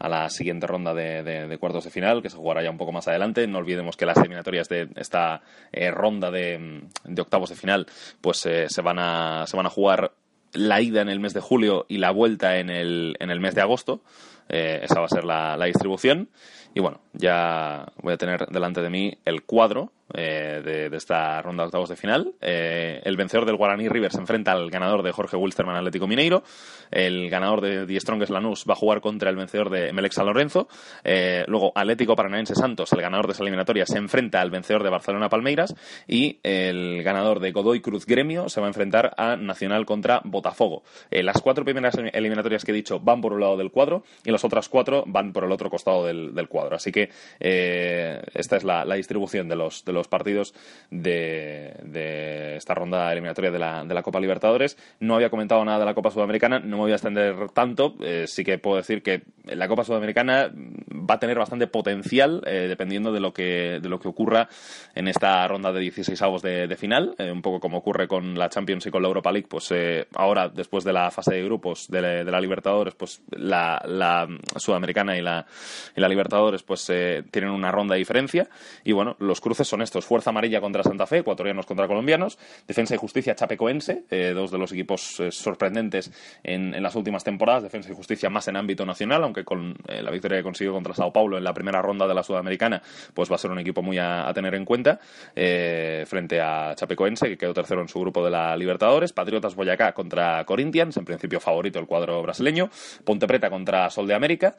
a 0.00 0.08
la 0.08 0.30
siguiente 0.30 0.66
ronda 0.66 0.94
de, 0.94 1.56
cuartos 1.60 1.84
de 1.84 1.90
final, 1.90 2.22
que 2.22 2.30
se 2.30 2.36
jugará 2.36 2.62
ya 2.62 2.70
un 2.70 2.78
poco 2.78 2.90
más 2.90 3.06
adelante. 3.06 3.46
No 3.46 3.58
olvidemos 3.58 3.96
que 3.96 4.06
las 4.06 4.16
eliminatorias 4.16 4.68
de 4.68 4.88
esta 4.96 5.42
eh, 5.72 5.90
ronda 5.90 6.30
de, 6.30 6.82
octavos 7.18 7.50
de 7.50 7.56
final 7.56 7.86
pues 8.20 8.44
eh, 8.46 8.66
se, 8.68 8.80
van 8.80 8.98
a, 8.98 9.44
se 9.46 9.58
van 9.58 9.66
a 9.66 9.70
jugar 9.70 10.12
la 10.54 10.80
ida 10.80 11.02
en 11.02 11.10
el 11.10 11.20
mes 11.20 11.34
de 11.34 11.40
julio 11.40 11.84
y 11.86 11.98
la 11.98 12.12
vuelta 12.12 12.58
en 12.58 12.70
el, 12.70 13.14
en 13.20 13.30
el 13.30 13.40
mes 13.40 13.54
de 13.54 13.60
agosto. 13.60 14.02
Eh, 14.48 14.80
esa 14.82 15.00
va 15.00 15.04
a 15.04 15.08
ser 15.10 15.24
la 15.24 15.64
distribución. 15.66 16.30
Y 16.74 16.80
bueno, 16.80 17.02
ya 17.12 17.92
voy 18.02 18.14
a 18.14 18.16
tener 18.16 18.46
delante 18.46 18.80
de 18.80 18.88
mí 18.88 19.18
el 19.26 19.42
cuadro 19.42 19.92
eh, 20.14 20.60
de, 20.90 20.96
esta 20.96 21.40
ronda 21.42 21.62
de 21.62 21.66
octavos 21.66 21.88
de 21.88 21.96
final. 21.96 22.32
Eh, 22.40 23.00
el 23.04 23.16
vencedor 23.16 23.46
del 23.46 23.56
Guaraní 23.56 23.88
River 23.88 24.12
se 24.12 24.18
enfrenta 24.18 24.52
al 24.52 24.70
ganador 24.70 25.02
de 25.02 25.12
Jorge 25.12 25.36
Wilstermann 25.36 25.76
Atlético 25.76 26.06
Mineiro. 26.06 26.42
El 26.90 27.30
ganador 27.30 27.60
de 27.60 27.86
Die 27.86 28.00
Strongest 28.00 28.32
Lanús 28.32 28.64
va 28.68 28.72
a 28.72 28.76
jugar 28.76 29.00
contra 29.00 29.30
el 29.30 29.36
vencedor 29.36 29.70
de 29.70 29.92
Melec 29.92 30.12
San 30.12 30.26
Lorenzo. 30.26 30.68
Eh, 31.04 31.44
luego 31.46 31.72
Atlético 31.74 32.16
Paranaense 32.16 32.54
Santos, 32.54 32.92
el 32.92 33.00
ganador 33.00 33.26
de 33.26 33.32
esa 33.34 33.42
eliminatoria, 33.42 33.86
se 33.86 33.98
enfrenta 33.98 34.40
al 34.40 34.50
vencedor 34.50 34.82
de 34.82 34.90
Barcelona 34.90 35.28
Palmeiras. 35.28 35.74
Y 36.08 36.40
el 36.42 37.02
ganador 37.02 37.40
de 37.40 37.52
Godoy 37.52 37.80
Cruz 37.80 38.06
Gremio 38.06 38.48
se 38.48 38.60
va 38.60 38.66
a 38.66 38.70
enfrentar 38.70 39.14
a 39.16 39.36
Nacional 39.36 39.86
contra 39.86 40.20
Botafogo. 40.24 40.82
las 41.10 41.40
cuatro 41.40 41.64
primeras 41.64 41.96
eliminatorias 42.12 42.64
que 42.64 42.72
he 42.72 42.74
dicho 42.74 42.98
van 43.00 43.20
por 43.20 43.32
un 43.32 43.40
lado 43.40 43.56
del 43.56 43.70
cuadro 43.70 44.02
y 44.24 44.30
las 44.30 44.44
otras 44.44 44.68
cuatro 44.68 45.04
van 45.06 45.32
por 45.32 45.44
el 45.44 45.52
otro 45.52 45.70
costado 45.70 46.06
del, 46.06 46.48
cuadro. 46.48 46.76
Así 46.76 46.90
que 46.90 47.10
esta 47.38 48.56
es 48.56 48.64
la, 48.64 48.84
distribución 48.94 49.48
de 49.48 49.56
los 49.56 49.84
partidos 50.08 50.54
de, 50.90 52.56
esta 52.56 52.74
ronda 52.74 53.10
eliminatoria 53.12 53.50
de 53.50 53.58
la, 53.58 53.84
de 53.84 53.94
la, 53.94 54.02
Copa 54.02 54.20
Libertadores. 54.20 54.76
No 55.00 55.14
había 55.14 55.30
comentado 55.30 55.64
nada 55.64 55.78
de 55.78 55.84
la 55.84 55.94
Copa 55.94 56.10
Sudamericana, 56.10 56.58
no 56.58 56.76
me 56.76 56.82
voy 56.82 56.92
a 56.92 56.94
extender 56.94 57.50
tanto. 57.50 57.94
Eh, 58.02 58.24
sí 58.26 58.44
que 58.44 58.58
puedo 58.58 58.76
decir 58.76 59.02
que 59.02 59.22
la 59.44 59.68
Copa 59.68 59.84
Sudamericana 59.84 60.50
va 60.52 61.14
a 61.14 61.18
tener 61.18 61.38
bastante 61.38 61.66
potencial 61.66 62.42
eh, 62.46 62.66
dependiendo 62.68 63.12
de 63.12 63.20
lo, 63.20 63.32
que, 63.32 63.78
de 63.80 63.88
lo 63.88 64.00
que 64.00 64.08
ocurra 64.08 64.48
en 64.94 65.08
esta 65.08 65.46
ronda 65.48 65.72
de 65.72 65.80
16 65.80 66.20
avos 66.22 66.42
de, 66.42 66.76
final. 66.78 67.14
Eh, 67.18 67.30
un 67.30 67.42
poco 67.42 67.60
como 67.60 67.78
ocurre 67.78 68.08
con 68.08 68.38
la 68.38 68.48
Champions 68.48 68.86
y 68.86 68.90
con 68.90 69.02
la 69.02 69.08
Europa 69.08 69.32
League, 69.32 69.48
pues 69.48 69.72
ahora, 70.14 70.48
después 70.48 70.84
de 70.84 70.92
la 70.92 71.10
fase 71.10 71.34
de 71.34 71.44
grupos 71.44 71.88
de, 71.88 72.24
la, 72.24 72.40
Libertadores, 72.40 72.94
pues 72.94 73.22
la, 73.30 73.82
la 73.86 74.26
Sudamericana 74.56 75.16
y 75.16 75.20
la, 75.20 75.46
y 75.94 76.00
la 76.00 76.08
Libertadores 76.08 76.62
pues 76.62 76.90
tienen 77.30 77.50
una 77.50 77.70
ronda 77.70 77.94
de 77.94 77.98
diferencia. 77.98 78.48
Y 78.84 78.92
bueno, 78.92 79.16
los 79.18 79.40
cruces 79.40 79.68
son 79.68 79.82
estos 79.90 80.06
Fuerza 80.06 80.30
Amarilla 80.30 80.60
contra 80.60 80.84
Santa 80.84 81.04
Fe, 81.04 81.18
ecuatorianos 81.18 81.66
contra 81.66 81.88
colombianos, 81.88 82.38
Defensa 82.68 82.94
y 82.94 82.98
Justicia 82.98 83.34
Chapecoense, 83.34 84.04
eh, 84.08 84.30
dos 84.32 84.52
de 84.52 84.58
los 84.58 84.70
equipos 84.70 85.18
eh, 85.18 85.32
sorprendentes 85.32 86.12
en, 86.44 86.80
las 86.80 86.94
últimas 86.94 87.24
temporadas, 87.24 87.64
Defensa 87.64 87.90
y 87.90 87.96
Justicia 87.96 88.30
más 88.30 88.46
en 88.46 88.56
ámbito 88.56 88.86
nacional, 88.86 89.24
aunque 89.24 89.44
con 89.44 89.74
eh, 89.88 90.00
la 90.00 90.12
victoria 90.12 90.38
que 90.38 90.44
consiguió 90.44 90.72
contra 90.72 90.94
Sao 90.94 91.12
Paulo 91.12 91.38
en 91.38 91.42
la 91.42 91.52
primera 91.52 91.82
ronda 91.82 92.06
de 92.06 92.14
la 92.14 92.22
Sudamericana, 92.22 92.80
pues 93.12 93.28
va 93.28 93.34
a 93.34 93.38
ser 93.38 93.50
un 93.50 93.58
equipo 93.58 93.82
muy 93.82 93.98
a, 93.98 94.30
tener 94.32 94.54
en 94.54 94.64
cuenta, 94.64 95.00
frente 95.34 96.40
a 96.40 96.72
Chapecoense, 96.76 97.28
que 97.28 97.36
quedó 97.36 97.52
tercero 97.52 97.80
en 97.82 97.88
su 97.88 97.98
grupo 97.98 98.24
de 98.24 98.30
la 98.30 98.56
Libertadores, 98.56 99.12
Patriotas 99.12 99.56
Boyacá 99.56 99.92
contra 99.92 100.44
Corinthians, 100.44 100.96
en 100.98 101.04
principio 101.04 101.40
favorito 101.40 101.80
el 101.80 101.86
cuadro 101.86 102.22
brasileño, 102.22 102.70
Ponte 103.04 103.26
Preta 103.26 103.50
contra 103.50 103.90
Sol 103.90 104.06
de 104.06 104.14
América, 104.14 104.54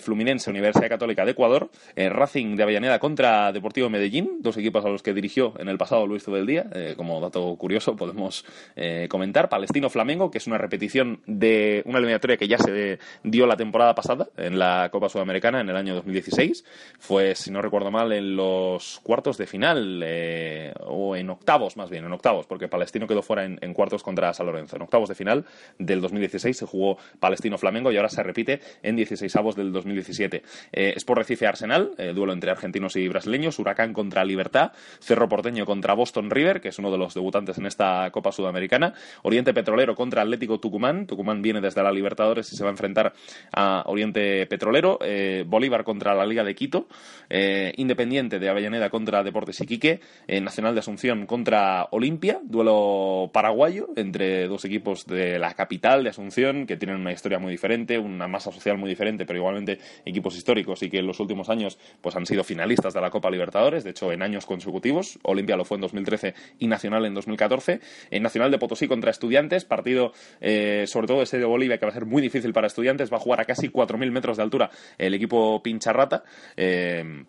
Fluminense, 0.00 0.48
Universidad 0.48 0.88
Católica 0.88 1.26
de 1.26 1.32
Ecuador, 1.32 1.68
Racing 1.94 2.56
de 2.56 2.62
Avellaneda 2.62 2.98
contra 2.98 3.52
Deportivo 3.52 3.90
Medellín, 3.90 4.38
dos 4.40 4.56
equipos 4.62 4.84
a 4.84 4.88
los 4.88 5.02
que 5.02 5.12
dirigió 5.12 5.52
en 5.58 5.68
el 5.68 5.78
pasado 5.78 6.06
Luis 6.06 6.24
Tubeldía, 6.24 6.66
eh, 6.74 6.94
como 6.96 7.20
dato 7.20 7.54
curioso 7.56 7.96
podemos 7.96 8.44
eh, 8.76 9.06
comentar. 9.10 9.48
Palestino-Flamengo, 9.48 10.30
que 10.30 10.38
es 10.38 10.46
una 10.46 10.58
repetición 10.58 11.20
de 11.26 11.82
una 11.84 11.98
eliminatoria 11.98 12.36
que 12.36 12.48
ya 12.48 12.58
se 12.58 12.98
dio 13.22 13.46
la 13.46 13.56
temporada 13.56 13.94
pasada 13.94 14.28
en 14.36 14.58
la 14.58 14.88
Copa 14.90 15.08
Sudamericana 15.08 15.60
en 15.60 15.68
el 15.68 15.76
año 15.76 15.94
2016. 15.96 16.64
Fue, 16.98 17.34
si 17.34 17.50
no 17.50 17.60
recuerdo 17.60 17.90
mal, 17.90 18.12
en 18.12 18.36
los 18.36 19.00
cuartos 19.02 19.36
de 19.36 19.46
final, 19.46 20.02
eh, 20.04 20.72
o 20.86 21.16
en 21.16 21.28
octavos 21.30 21.76
más 21.76 21.90
bien, 21.90 22.04
en 22.04 22.12
octavos, 22.12 22.46
porque 22.46 22.68
Palestino 22.68 23.06
quedó 23.06 23.22
fuera 23.22 23.44
en, 23.44 23.74
cuartos 23.74 24.02
contra 24.02 24.32
San 24.32 24.46
Lorenzo. 24.46 24.76
En 24.76 24.82
octavos 24.82 25.08
de 25.08 25.14
final 25.14 25.44
del 25.78 26.00
2016 26.00 26.56
se 26.56 26.66
jugó 26.66 26.98
Palestino-Flamengo 27.18 27.90
y 27.90 27.96
ahora 27.96 28.08
se 28.08 28.22
repite 28.22 28.60
en 28.82 28.96
16 28.96 29.34
avos 29.36 29.56
del 29.56 29.72
2017. 29.72 30.42
es 30.72 31.04
por 31.04 31.18
Recife 31.18 31.46
Arsenal, 31.46 31.92
duelo 32.14 32.32
entre 32.32 32.50
argentinos 32.50 32.96
y 32.96 33.08
brasileños, 33.08 33.58
Huracán 33.58 33.92
contra 33.92 34.24
Libertad 34.24 34.51
Cerro 35.00 35.28
Porteño 35.28 35.66
contra 35.66 35.94
Boston 35.94 36.30
River, 36.30 36.60
que 36.60 36.68
es 36.68 36.78
uno 36.78 36.90
de 36.90 36.98
los 36.98 37.14
debutantes 37.14 37.58
en 37.58 37.66
esta 37.66 38.10
Copa 38.10 38.32
Sudamericana, 38.32 38.94
Oriente 39.22 39.54
Petrolero 39.54 39.94
contra 39.94 40.22
Atlético 40.22 40.60
Tucumán, 40.60 41.06
Tucumán 41.06 41.42
viene 41.42 41.60
desde 41.60 41.82
la 41.82 41.92
Libertadores 41.92 42.52
y 42.52 42.56
se 42.56 42.62
va 42.62 42.70
a 42.70 42.72
enfrentar 42.72 43.12
a 43.52 43.84
Oriente 43.86 44.46
Petrolero, 44.46 44.98
eh, 45.02 45.44
Bolívar 45.46 45.84
contra 45.84 46.14
la 46.14 46.26
Liga 46.26 46.44
de 46.44 46.54
Quito, 46.54 46.88
eh, 47.28 47.72
Independiente 47.76 48.38
de 48.38 48.48
Avellaneda 48.48 48.90
contra 48.90 49.22
Deportes 49.22 49.60
Iquique, 49.60 50.00
eh, 50.26 50.40
Nacional 50.40 50.74
de 50.74 50.80
Asunción 50.80 51.26
contra 51.26 51.88
Olimpia, 51.90 52.40
duelo 52.42 53.30
paraguayo 53.32 53.88
entre 53.96 54.48
dos 54.48 54.64
equipos 54.64 55.06
de 55.06 55.38
la 55.38 55.54
capital 55.54 56.04
de 56.04 56.10
Asunción 56.10 56.66
que 56.66 56.76
tienen 56.76 57.00
una 57.00 57.12
historia 57.12 57.38
muy 57.38 57.50
diferente, 57.52 57.98
una 57.98 58.28
masa 58.28 58.50
social 58.50 58.78
muy 58.78 58.88
diferente, 58.88 59.26
pero 59.26 59.38
igualmente 59.38 59.78
equipos 60.04 60.36
históricos 60.36 60.82
y 60.82 60.90
que 60.90 60.98
en 60.98 61.06
los 61.06 61.20
últimos 61.20 61.48
años 61.48 61.78
pues 62.00 62.16
han 62.16 62.26
sido 62.26 62.44
finalistas 62.44 62.94
de 62.94 63.00
la 63.00 63.10
Copa 63.10 63.30
Libertadores, 63.30 63.84
de 63.84 63.90
hecho 63.90 64.12
en 64.12 64.22
años 64.22 64.31
consecutivos. 64.40 65.18
Olimpia 65.22 65.56
lo 65.56 65.64
fue 65.64 65.76
en 65.76 65.82
2013 65.82 66.34
y 66.58 66.66
Nacional 66.66 67.04
en 67.06 67.14
2014. 67.14 67.80
En 68.10 68.22
Nacional 68.22 68.50
de 68.50 68.58
Potosí 68.58 68.88
contra 68.88 69.10
Estudiantes, 69.10 69.64
partido 69.64 70.12
eh, 70.40 70.84
sobre 70.86 71.06
todo 71.06 71.22
ese 71.22 71.38
de 71.38 71.44
Bolivia 71.44 71.78
que 71.78 71.86
va 71.86 71.90
a 71.90 71.94
ser 71.94 72.06
muy 72.06 72.22
difícil 72.22 72.52
para 72.52 72.66
Estudiantes. 72.66 73.12
Va 73.12 73.18
a 73.18 73.20
jugar 73.20 73.40
a 73.40 73.44
casi 73.44 73.68
4.000 73.68 74.10
metros 74.10 74.36
de 74.36 74.42
altura 74.42 74.70
el 74.98 75.14
equipo 75.14 75.62
Pincharrata. 75.62 76.24
Eh, 76.56 77.24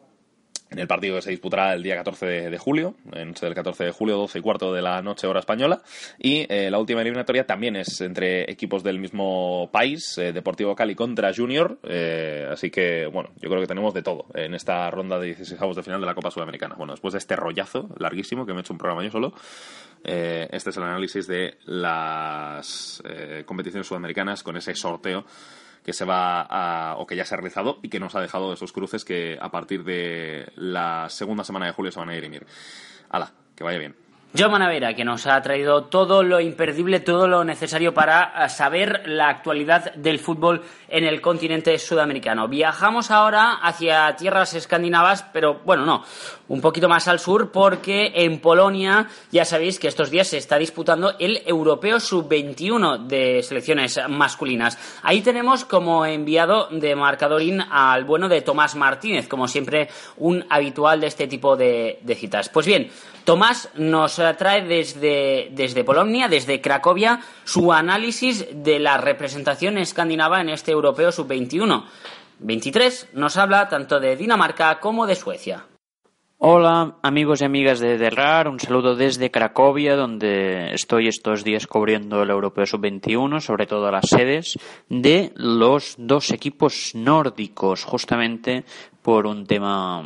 en 0.73 0.79
el 0.79 0.87
partido 0.87 1.15
que 1.15 1.21
se 1.21 1.29
disputará 1.29 1.73
el 1.73 1.83
día 1.83 1.95
14 1.95 2.49
de, 2.49 2.57
julio, 2.57 2.95
en 3.11 3.29
noche 3.29 3.45
del 3.45 3.53
14 3.53 3.85
de 3.85 3.91
julio, 3.91 4.17
12 4.17 4.39
y 4.39 4.41
cuarto 4.41 4.73
de 4.73 4.81
la 4.81 5.01
noche 5.03 5.27
hora 5.27 5.39
española. 5.39 5.81
Y 6.17 6.47
eh, 6.49 6.71
la 6.71 6.79
última 6.79 7.01
eliminatoria 7.01 7.45
también 7.45 7.75
es 7.75 8.01
entre 8.01 8.51
equipos 8.51 8.83
del 8.83 8.99
mismo 8.99 9.69
país, 9.71 10.17
eh, 10.17 10.33
Deportivo 10.33 10.75
Cali 10.75 10.95
contra 10.95 11.31
Junior. 11.33 11.77
Eh, 11.83 12.49
así 12.51 12.71
que, 12.71 13.05
bueno, 13.05 13.29
yo 13.39 13.49
creo 13.49 13.61
que 13.61 13.67
tenemos 13.67 13.93
de 13.93 14.01
todo 14.01 14.25
en 14.33 14.55
esta 14.55 14.89
ronda 14.89 15.19
de 15.19 15.27
16 15.27 15.61
avos 15.61 15.75
de 15.75 15.83
final 15.83 16.01
de 16.01 16.07
la 16.07 16.15
Copa 16.15 16.31
Sudamericana. 16.31 16.73
Bueno, 16.75 16.93
después 16.93 17.11
de 17.11 17.19
este 17.19 17.35
rollazo 17.35 17.89
larguísimo 17.99 18.45
que 18.45 18.53
me 18.53 18.59
he 18.59 18.61
hecho 18.61 18.73
un 18.73 18.79
programa 18.79 19.03
yo 19.03 19.11
solo, 19.11 19.33
este 20.03 20.69
es 20.71 20.77
el 20.77 20.83
análisis 20.83 21.27
de 21.27 21.57
las 21.65 23.01
competiciones 23.45 23.87
sudamericanas 23.87 24.43
con 24.43 24.57
ese 24.57 24.75
sorteo 24.75 25.23
que 25.83 25.93
se 25.93 26.05
va 26.05 26.41
a, 26.41 26.95
o 26.97 27.05
que 27.07 27.15
ya 27.15 27.25
se 27.25 27.33
ha 27.33 27.37
realizado 27.37 27.79
y 27.81 27.89
que 27.89 27.99
nos 27.99 28.15
ha 28.15 28.21
dejado 28.21 28.53
esos 28.53 28.71
cruces 28.71 29.05
que 29.05 29.37
a 29.41 29.51
partir 29.51 29.83
de 29.83 30.51
la 30.55 31.07
segunda 31.09 31.43
semana 31.43 31.65
de 31.65 31.73
julio 31.73 31.91
se 31.91 31.99
van 31.99 32.09
a 32.09 32.13
dirimir. 32.13 32.45
Hala, 33.09 33.33
que 33.55 33.63
vaya 33.63 33.77
bien. 33.77 34.02
John 34.35 34.49
Manavera, 34.49 34.95
que 34.95 35.05
nos 35.05 35.27
ha 35.27 35.39
traído 35.43 35.83
todo 35.83 36.23
lo 36.23 36.39
imperdible, 36.39 36.99
todo 36.99 37.27
lo 37.27 37.43
necesario 37.43 37.93
para 37.93 38.33
eh, 38.35 38.49
saber 38.49 39.03
la 39.05 39.29
actualidad 39.29 39.93
del 39.93 40.17
fútbol 40.17 40.63
en 40.87 41.03
el 41.03 41.21
continente 41.21 41.77
sudamericano. 41.77 42.47
Viajamos 42.47 43.11
ahora 43.11 43.59
hacia 43.61 44.15
tierras 44.15 44.55
escandinavas, 44.55 45.23
pero 45.31 45.61
bueno, 45.63 45.85
no, 45.85 46.03
un 46.47 46.61
poquito 46.61 46.89
más 46.89 47.07
al 47.07 47.19
sur, 47.19 47.51
porque 47.51 48.11
en 48.15 48.39
Polonia 48.39 49.07
ya 49.31 49.45
sabéis 49.45 49.77
que 49.77 49.87
estos 49.87 50.09
días 50.09 50.29
se 50.29 50.39
está 50.39 50.57
disputando 50.57 51.13
el 51.19 51.43
Europeo 51.45 51.99
Sub-21 51.99 53.05
de 53.05 53.43
selecciones 53.43 53.99
masculinas. 54.09 54.79
Ahí 55.03 55.21
tenemos 55.21 55.63
como 55.63 56.07
enviado 56.07 56.69
de 56.71 56.95
marcadorín 56.95 57.61
al 57.61 58.03
bueno 58.03 58.27
de 58.29 58.41
Tomás 58.41 58.73
Martínez, 58.73 59.27
como 59.27 59.47
siempre 59.47 59.89
un 60.17 60.43
habitual 60.49 61.01
de 61.01 61.07
este 61.07 61.27
tipo 61.27 61.55
de, 61.55 61.99
de 62.01 62.15
citas. 62.15 62.49
Pues 62.49 62.65
bien, 62.65 62.89
Tomás 63.23 63.69
nos 63.75 64.21
trae 64.37 64.63
desde, 64.63 65.49
desde 65.51 65.85
Polonia, 65.85 66.27
desde 66.27 66.59
Cracovia, 66.59 67.21
su 67.45 67.71
análisis 67.71 68.45
de 68.51 68.79
la 68.79 68.97
representación 68.97 69.77
escandinava 69.77 70.41
en 70.41 70.49
este 70.49 70.71
europeo 70.71 71.11
sub-21. 71.11 71.85
23 72.39 73.09
nos 73.13 73.37
habla 73.37 73.69
tanto 73.69 74.01
de 74.01 74.17
Dinamarca 74.17 74.79
como 74.81 75.07
de 75.07 75.15
Suecia. 75.15 75.65
Hola 76.45 76.97
amigos 77.01 77.39
y 77.39 77.45
amigas 77.45 77.79
de 77.79 77.97
Derrar, 77.97 78.49
un 78.49 78.59
saludo 78.59 78.97
desde 78.97 79.31
Cracovia, 79.31 79.95
donde 79.95 80.73
estoy 80.73 81.07
estos 81.07 81.45
días 81.45 81.67
cubriendo 81.67 82.21
el 82.21 82.29
Europeo 82.29 82.65
Sub-21, 82.65 83.39
sobre 83.39 83.65
todo 83.65 83.89
las 83.89 84.09
sedes 84.09 84.59
de 84.89 85.31
los 85.35 85.95
dos 85.97 86.31
equipos 86.31 86.91
nórdicos, 86.95 87.85
justamente 87.85 88.65
por 89.01 89.25
un 89.25 89.45
tema 89.45 90.03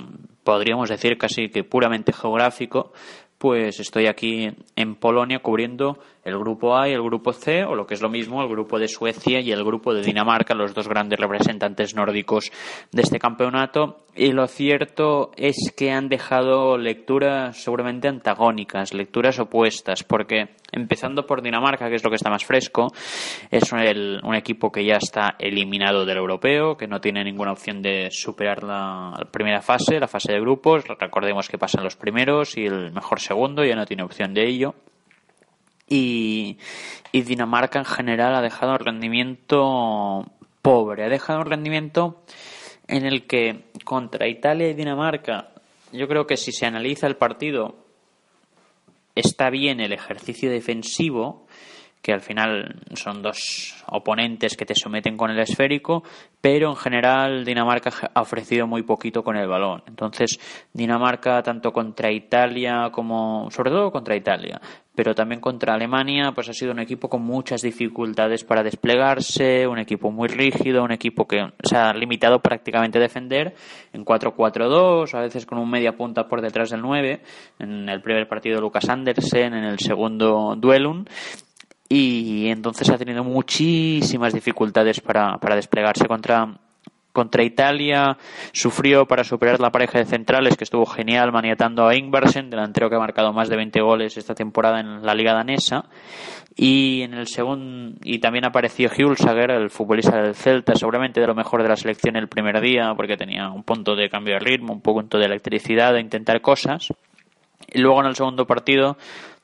podríamos 0.47 0.88
decir 0.88 1.17
casi 1.17 1.49
que 1.49 1.65
puramente 1.65 2.13
geográfico, 2.13 2.93
pues 3.38 3.81
estoy 3.81 4.07
aquí 4.07 4.49
en 4.77 4.95
Polonia 4.95 5.39
cubriendo 5.39 5.99
el 6.27 6.37
grupo 6.37 6.75
A 6.75 6.89
y 6.89 6.91
el 6.91 7.01
grupo 7.01 7.31
C, 7.31 7.63
o 7.63 7.73
lo 7.73 7.87
que 7.87 7.93
es 7.93 8.01
lo 8.01 8.09
mismo, 8.09 8.41
el 8.41 8.49
grupo 8.49 8.77
de 8.77 8.89
Suecia 8.89 9.39
y 9.39 9.49
el 9.53 9.63
grupo 9.63 9.93
de 9.93 10.03
Dinamarca, 10.03 10.53
los 10.53 10.73
dos 10.73 10.89
grandes 10.89 11.17
representantes 11.17 11.95
nórdicos 11.95 12.51
de 12.91 13.01
este 13.01 13.17
campeonato. 13.17 14.01
Y 14.13 14.33
lo 14.33 14.45
cierto 14.47 15.31
es 15.37 15.71
que 15.77 15.91
han 15.91 16.09
dejado 16.09 16.77
lecturas 16.77 17.63
seguramente 17.63 18.09
antagónicas, 18.09 18.93
lecturas 18.93 19.39
opuestas, 19.39 20.03
porque 20.03 20.49
empezando 20.73 21.25
por 21.25 21.41
Dinamarca, 21.41 21.87
que 21.87 21.95
es 21.95 22.03
lo 22.03 22.09
que 22.09 22.17
está 22.17 22.29
más 22.29 22.43
fresco, 22.43 22.87
es 23.49 23.71
un 23.71 24.35
equipo 24.35 24.69
que 24.69 24.83
ya 24.83 24.97
está 24.97 25.35
eliminado 25.39 26.05
del 26.05 26.17
europeo, 26.17 26.75
que 26.75 26.87
no 26.87 26.99
tiene 26.99 27.23
ninguna 27.23 27.53
opción 27.53 27.81
de 27.81 28.09
superar 28.11 28.63
la 28.63 29.13
primera 29.31 29.61
fase, 29.61 29.97
la 29.97 30.09
fase 30.09 30.33
de 30.33 30.41
grupos. 30.41 30.83
Recordemos 30.87 31.47
que 31.47 31.57
pasan 31.57 31.85
los 31.85 31.95
primeros 31.95 32.57
y 32.57 32.65
el 32.65 32.91
mejor 32.91 33.21
segundo 33.21 33.63
ya 33.63 33.77
no 33.77 33.85
tiene 33.85 34.03
opción 34.03 34.33
de 34.33 34.45
ello. 34.45 34.75
Y, 35.89 36.58
Dinamarca 37.13 37.80
en 37.80 37.86
general 37.86 38.36
ha 38.36 38.41
dejado 38.41 38.73
un 38.73 38.80
rendimiento 38.80 40.26
pobre, 40.62 41.06
ha 41.06 41.10
dejado 41.10 41.39
un 41.39 41.45
rendimiento 41.45 42.21
en 42.88 43.06
el 43.06 43.26
que 43.26 43.65
contra 43.84 44.28
Italia 44.28 44.69
y 44.69 44.73
Dinamarca, 44.73 45.50
yo 45.91 46.08
creo 46.08 46.28
que 46.28 46.38
si 46.38 46.52
se 46.52 46.65
analiza 46.65 47.08
el 47.08 47.15
partido, 47.15 47.76
está 49.15 49.50
bien 49.50 49.80
el 49.80 49.93
ejercicio 49.93 50.52
defensivo, 50.52 51.47
que 52.01 52.13
al 52.13 52.21
final 52.21 52.75
son 52.93 53.21
dos 53.21 53.83
oponentes 53.88 54.55
que 54.55 54.65
te 54.65 54.75
someten 54.75 55.17
con 55.17 55.29
el 55.31 55.39
esférico, 55.39 56.03
pero 56.39 56.69
en 56.69 56.75
general 56.75 57.43
Dinamarca 57.43 57.91
ha 58.13 58.21
ofrecido 58.21 58.67
muy 58.67 58.83
poquito 58.83 59.23
con 59.23 59.36
el 59.36 59.47
balón. 59.47 59.83
Entonces, 59.88 60.39
Dinamarca, 60.73 61.41
tanto 61.41 61.71
contra 61.71 62.12
Italia 62.12 62.89
como, 62.91 63.49
sobre 63.51 63.71
todo 63.71 63.91
contra 63.91 64.15
Italia, 64.15 64.62
pero 64.95 65.13
también 65.13 65.39
contra 65.39 65.75
Alemania, 65.75 66.31
pues 66.33 66.49
ha 66.49 66.53
sido 66.53 66.71
un 66.71 66.79
equipo 66.79 67.07
con 67.07 67.21
muchas 67.21 67.62
dificultades 67.62 68.43
para 68.43 68.63
desplegarse, 68.63 69.67
un 69.67 69.77
equipo 69.77 70.10
muy 70.10 70.27
rígido, 70.27 70.83
un 70.83 70.91
equipo 70.91 71.27
que 71.27 71.38
se 71.62 71.77
ha 71.77 71.93
limitado 71.93 72.39
prácticamente 72.39 72.97
a 72.97 73.01
defender 73.01 73.53
en 73.93 74.03
4-4-2, 74.03 75.13
a 75.13 75.21
veces 75.21 75.45
con 75.45 75.60
un 75.60 75.69
media 75.69 75.95
punta 75.95 76.27
por 76.27 76.41
detrás 76.41 76.71
del 76.71 76.81
9, 76.81 77.21
en 77.60 77.89
el 77.89 78.01
primer 78.01 78.27
partido 78.27 78.60
Lucas 78.60 78.89
Andersen, 78.89 79.53
en 79.53 79.65
el 79.65 79.77
segundo 79.77 80.55
Duelun, 80.57 81.07
y 81.89 82.47
entonces 82.47 82.89
ha 82.89 82.97
tenido 82.97 83.23
muchísimas 83.23 84.34
dificultades 84.34 85.00
para, 85.00 85.38
para 85.38 85.56
desplegarse 85.56 86.08
contra, 86.08 86.60
contra 87.17 87.43
Italia 87.43 88.17
sufrió 88.52 89.08
para 89.08 89.23
superar 89.23 89.60
la 89.60 89.71
pareja 89.71 89.97
de 89.97 90.06
centrales 90.06 90.56
que 90.56 90.65
estuvo 90.65 90.86
genial 90.86 91.32
maniatando 91.32 91.88
a 91.88 91.95
Ingvarsen, 91.95 92.50
delantero 92.50 92.89
que 92.89 92.95
ha 92.95 93.00
marcado 93.00 93.34
más 93.34 93.50
de 93.50 93.56
20 93.56 93.82
goles 93.82 94.17
esta 94.17 94.36
temporada 94.36 94.80
en 94.80 95.04
la 95.04 95.15
liga 95.15 95.34
danesa 95.34 95.86
y 96.56 97.02
en 97.02 97.15
el 97.15 97.28
segundo 97.28 97.97
y 98.04 98.19
también 98.19 98.45
apareció 98.45 98.89
Hulsager, 98.95 99.50
el 99.50 99.69
futbolista 99.69 100.21
del 100.21 100.36
Celta, 100.36 100.76
seguramente 100.76 101.19
de 101.19 101.26
lo 101.26 101.36
mejor 101.36 101.63
de 101.63 101.69
la 101.69 101.76
selección 101.76 102.17
el 102.17 102.28
primer 102.28 102.62
día 102.62 102.93
porque 102.95 103.17
tenía 103.17 103.50
un 103.50 103.63
punto 103.63 103.95
de 103.95 104.10
cambio 104.10 104.36
de 104.36 104.39
ritmo, 104.39 104.73
un 104.73 104.82
punto 104.82 105.17
de 105.17 105.26
electricidad 105.26 105.93
de 105.93 106.02
intentar 106.02 106.41
cosas. 106.41 106.93
Y 107.67 107.80
luego 107.80 108.00
en 108.02 108.08
el 108.08 108.15
segundo 108.15 108.45
partido 108.45 108.97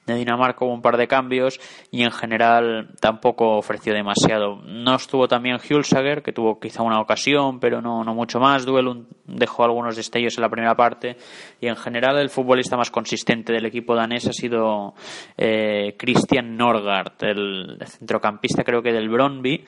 de 0.06 0.16
Dinamarca 0.16 0.66
hubo 0.66 0.74
un 0.74 0.82
par 0.82 0.98
de 0.98 1.08
cambios 1.08 1.60
y 1.92 2.04
en 2.04 2.12
general 2.12 2.90
tampoco 3.00 3.58
ofreció 3.58 3.94
demasiado. 3.94 4.62
No 4.66 4.96
estuvo 4.96 5.28
también 5.28 5.58
Hulsager, 5.58 6.22
que 6.22 6.34
tuvo 6.34 6.60
quizá 6.60 6.84
una 6.84 7.00
ocasión, 7.00 7.60
pero 7.60 7.82
no, 7.82 8.04
no 8.04 8.14
mucho 8.14 8.40
más. 8.40 8.66
Duel 8.66 9.06
dejó 9.26 9.64
algunos 9.64 9.96
destellos 9.96 10.38
en 10.38 10.42
la 10.42 10.50
primera 10.50 10.76
parte 10.76 11.18
y 11.62 11.68
en 11.68 11.76
general 11.76 12.18
el 12.18 12.30
futbolista 12.30 12.76
más 12.76 12.92
consistente 12.92 13.54
del 13.54 13.66
equipo 13.66 13.96
danés 13.96 14.28
ha 14.28 14.34
sido 14.34 14.94
eh, 15.38 15.96
Christian 15.98 16.58
Norgard, 16.58 17.14
el 17.22 17.78
centrocampista 17.86 18.64
creo 18.64 18.82
que 18.82 18.92
del 18.92 19.10
Brondby, 19.10 19.66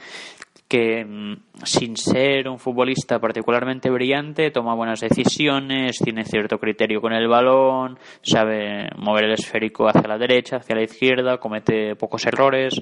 que 0.67 1.06
mm, 1.06 1.63
sin 1.63 1.95
ser 1.95 2.47
un 2.49 2.60
futbolista 2.60 3.19
particularmente 3.19 3.89
brillante 3.89 4.51
toma 4.51 4.73
buenas 4.75 4.99
decisiones, 4.99 5.99
tiene 5.99 6.25
cierto 6.25 6.58
criterio 6.58 7.01
con 7.01 7.13
el 7.13 7.28
balón, 7.28 7.99
sabe 8.21 8.89
mover 8.97 9.25
el 9.25 9.34
esférico 9.34 9.88
hacia 9.88 10.08
la 10.08 10.17
derecha, 10.17 10.58
hacia 10.58 10.75
la 10.75 10.84
izquierda, 10.84 11.38
comete 11.38 11.95
pocos 11.95 12.25
errores. 12.25 12.82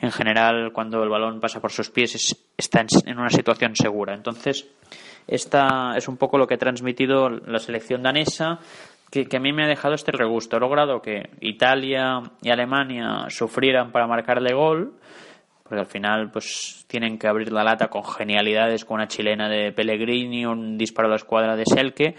En 0.00 0.12
general, 0.12 0.72
cuando 0.72 1.02
el 1.02 1.08
balón 1.08 1.40
pasa 1.40 1.60
por 1.60 1.72
sus 1.72 1.90
pies, 1.90 2.36
está 2.58 2.84
en 3.06 3.18
una 3.18 3.30
situación 3.30 3.74
segura. 3.74 4.12
Entonces, 4.14 4.68
esta 5.26 5.96
es 5.96 6.08
un 6.08 6.18
poco 6.18 6.36
lo 6.36 6.46
que 6.46 6.54
ha 6.54 6.58
transmitido 6.58 7.30
la 7.30 7.58
selección 7.58 8.02
danesa, 8.02 8.58
que, 9.10 9.26
que, 9.26 9.36
a 9.38 9.40
mí 9.40 9.52
me 9.52 9.64
ha 9.64 9.68
dejado 9.68 9.94
este 9.94 10.12
regusto. 10.12 10.56
He 10.56 10.60
logrado 10.60 11.00
que 11.00 11.30
Italia 11.40 12.20
y 12.42 12.50
Alemania 12.50 13.26
sufrieran 13.28 13.92
para 13.92 14.06
marcarle 14.06 14.52
gol, 14.52 14.92
porque 15.64 15.80
al 15.80 15.86
final 15.86 16.30
pues 16.30 16.84
tienen 16.86 17.18
que 17.18 17.26
abrir 17.26 17.50
la 17.50 17.64
lata 17.64 17.88
con 17.88 18.04
genialidades 18.04 18.84
con 18.84 18.96
una 18.96 19.08
chilena 19.08 19.48
de 19.48 19.72
Pellegrini, 19.72 20.44
un 20.44 20.76
disparo 20.76 21.08
a 21.08 21.10
la 21.10 21.16
escuadra 21.16 21.56
de 21.56 21.64
Selke, 21.66 22.14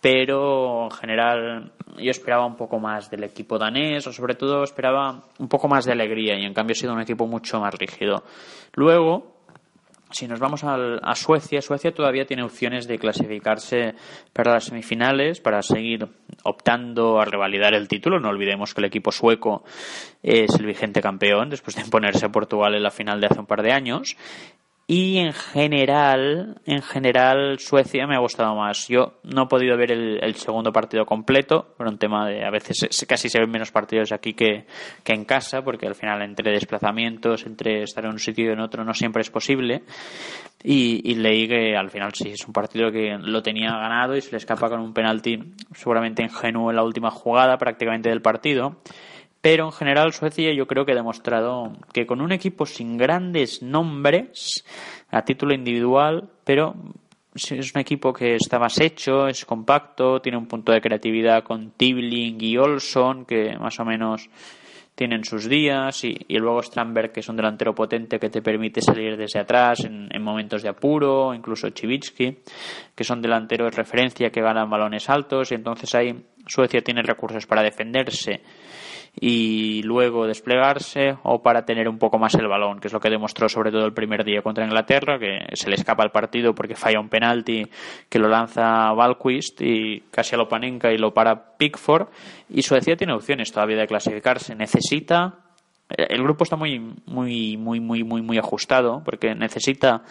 pero 0.00 0.84
en 0.84 0.90
general 0.92 1.72
yo 1.98 2.10
esperaba 2.10 2.46
un 2.46 2.56
poco 2.56 2.78
más 2.78 3.10
del 3.10 3.24
equipo 3.24 3.58
danés 3.58 4.06
o 4.06 4.12
sobre 4.12 4.34
todo 4.34 4.62
esperaba 4.62 5.24
un 5.38 5.48
poco 5.48 5.66
más 5.66 5.84
de 5.84 5.92
alegría 5.92 6.38
y 6.38 6.44
en 6.44 6.54
cambio 6.54 6.72
ha 6.72 6.80
sido 6.80 6.92
un 6.92 7.00
equipo 7.00 7.26
mucho 7.26 7.60
más 7.60 7.74
rígido. 7.74 8.22
Luego, 8.74 9.33
si 10.14 10.28
nos 10.28 10.38
vamos 10.38 10.62
a 10.64 11.14
Suecia, 11.16 11.60
Suecia 11.60 11.92
todavía 11.92 12.24
tiene 12.24 12.44
opciones 12.44 12.86
de 12.86 12.98
clasificarse 12.98 13.94
para 14.32 14.52
las 14.52 14.64
semifinales, 14.64 15.40
para 15.40 15.60
seguir 15.60 16.06
optando 16.44 17.20
a 17.20 17.24
revalidar 17.24 17.74
el 17.74 17.88
título. 17.88 18.20
No 18.20 18.28
olvidemos 18.28 18.72
que 18.72 18.80
el 18.80 18.86
equipo 18.86 19.10
sueco 19.10 19.64
es 20.22 20.54
el 20.54 20.66
vigente 20.66 21.02
campeón 21.02 21.50
después 21.50 21.74
de 21.74 21.82
imponerse 21.82 22.26
a 22.26 22.32
Portugal 22.32 22.74
en 22.74 22.84
la 22.84 22.90
final 22.90 23.20
de 23.20 23.26
hace 23.26 23.40
un 23.40 23.46
par 23.46 23.62
de 23.62 23.72
años. 23.72 24.16
Y 24.86 25.16
en 25.16 25.32
general, 25.32 26.60
en 26.66 26.82
general 26.82 27.58
Suecia 27.58 28.06
me 28.06 28.16
ha 28.16 28.18
gustado 28.18 28.54
más. 28.54 28.86
Yo 28.86 29.14
no 29.22 29.44
he 29.44 29.46
podido 29.46 29.78
ver 29.78 29.92
el, 29.92 30.34
segundo 30.34 30.72
partido 30.72 31.06
completo, 31.06 31.74
por 31.78 31.86
un 31.86 31.96
tema 31.96 32.28
de 32.28 32.44
a 32.44 32.50
veces 32.50 33.06
casi 33.08 33.30
se 33.30 33.40
ven 33.40 33.50
menos 33.50 33.72
partidos 33.72 34.12
aquí 34.12 34.34
que, 34.34 34.66
que, 35.02 35.14
en 35.14 35.24
casa, 35.24 35.62
porque 35.62 35.86
al 35.86 35.94
final 35.94 36.20
entre 36.20 36.52
desplazamientos, 36.52 37.46
entre 37.46 37.82
estar 37.84 38.04
en 38.04 38.10
un 38.10 38.18
sitio 38.18 38.50
y 38.50 38.52
en 38.52 38.60
otro 38.60 38.84
no 38.84 38.92
siempre 38.92 39.22
es 39.22 39.30
posible. 39.30 39.84
Y, 40.62 41.00
y 41.10 41.14
leí 41.14 41.48
que 41.48 41.76
al 41.76 41.90
final 41.90 42.12
sí, 42.12 42.30
es 42.30 42.46
un 42.46 42.52
partido 42.52 42.92
que 42.92 43.16
lo 43.18 43.42
tenía 43.42 43.70
ganado 43.70 44.16
y 44.16 44.20
se 44.20 44.32
le 44.32 44.36
escapa 44.36 44.68
con 44.68 44.80
un 44.80 44.92
penalti 44.92 45.38
seguramente 45.74 46.22
ingenuo 46.22 46.70
en 46.70 46.76
la 46.76 46.84
última 46.84 47.10
jugada 47.10 47.56
prácticamente 47.56 48.10
del 48.10 48.20
partido. 48.20 48.76
Pero 49.44 49.66
en 49.66 49.72
general 49.72 50.14
Suecia 50.14 50.54
yo 50.54 50.66
creo 50.66 50.86
que 50.86 50.92
ha 50.92 50.94
demostrado 50.94 51.74
que 51.92 52.06
con 52.06 52.22
un 52.22 52.32
equipo 52.32 52.64
sin 52.64 52.96
grandes 52.96 53.60
nombres 53.60 54.64
a 55.10 55.20
título 55.20 55.52
individual, 55.52 56.30
pero 56.44 56.74
es 57.34 57.74
un 57.74 57.80
equipo 57.82 58.14
que 58.14 58.36
está 58.36 58.58
más 58.58 58.80
hecho, 58.80 59.28
es 59.28 59.44
compacto, 59.44 60.22
tiene 60.22 60.38
un 60.38 60.46
punto 60.46 60.72
de 60.72 60.80
creatividad 60.80 61.44
con 61.44 61.72
Tibling 61.72 62.38
y 62.40 62.56
Olson 62.56 63.26
que 63.26 63.58
más 63.58 63.78
o 63.80 63.84
menos 63.84 64.30
tienen 64.94 65.24
sus 65.24 65.46
días 65.46 66.02
y, 66.04 66.16
luego 66.38 66.62
Strandberg 66.62 67.12
que 67.12 67.20
es 67.20 67.28
un 67.28 67.36
delantero 67.36 67.74
potente 67.74 68.18
que 68.18 68.30
te 68.30 68.40
permite 68.40 68.80
salir 68.80 69.18
desde 69.18 69.40
atrás 69.40 69.84
en, 69.84 70.08
en 70.10 70.22
momentos 70.22 70.62
de 70.62 70.70
apuro, 70.70 71.34
incluso 71.34 71.68
Chivitsky 71.68 72.38
que 72.94 73.04
son 73.04 73.20
delanteros 73.20 73.72
de 73.72 73.76
referencia 73.76 74.30
que 74.30 74.40
ganan 74.40 74.70
balones 74.70 75.10
altos 75.10 75.52
y 75.52 75.56
entonces 75.56 75.94
ahí 75.94 76.18
Suecia 76.46 76.80
tiene 76.80 77.02
recursos 77.02 77.46
para 77.46 77.62
defenderse 77.62 78.40
y 79.20 79.82
luego 79.82 80.26
desplegarse 80.26 81.16
o 81.22 81.42
para 81.42 81.64
tener 81.64 81.88
un 81.88 81.98
poco 81.98 82.18
más 82.18 82.34
el 82.34 82.48
balón, 82.48 82.80
que 82.80 82.88
es 82.88 82.92
lo 82.92 83.00
que 83.00 83.10
demostró 83.10 83.48
sobre 83.48 83.70
todo 83.70 83.86
el 83.86 83.92
primer 83.92 84.24
día 84.24 84.42
contra 84.42 84.64
Inglaterra, 84.64 85.18
que 85.18 85.38
se 85.54 85.68
le 85.68 85.76
escapa 85.76 86.02
el 86.02 86.10
partido 86.10 86.54
porque 86.54 86.74
falla 86.74 87.00
un 87.00 87.08
penalti 87.08 87.66
que 88.08 88.18
lo 88.18 88.28
lanza 88.28 88.92
Valquist 88.92 89.60
y 89.62 90.00
casi 90.10 90.34
a 90.34 90.38
lo 90.38 90.48
panenca 90.48 90.92
y 90.92 90.98
lo 90.98 91.14
para 91.14 91.56
Pickford. 91.56 92.08
Y 92.48 92.62
Suecia 92.62 92.96
tiene 92.96 93.12
opciones 93.12 93.52
todavía 93.52 93.76
de 93.76 93.86
clasificarse, 93.86 94.54
necesita 94.54 95.38
el 95.88 96.22
grupo 96.22 96.44
está 96.44 96.56
muy 96.56 96.80
muy 97.06 97.56
muy 97.56 97.78
muy 97.78 98.02
muy 98.04 98.22
muy 98.22 98.38
ajustado 98.38 99.02
porque 99.04 99.34
necesita 99.34 100.02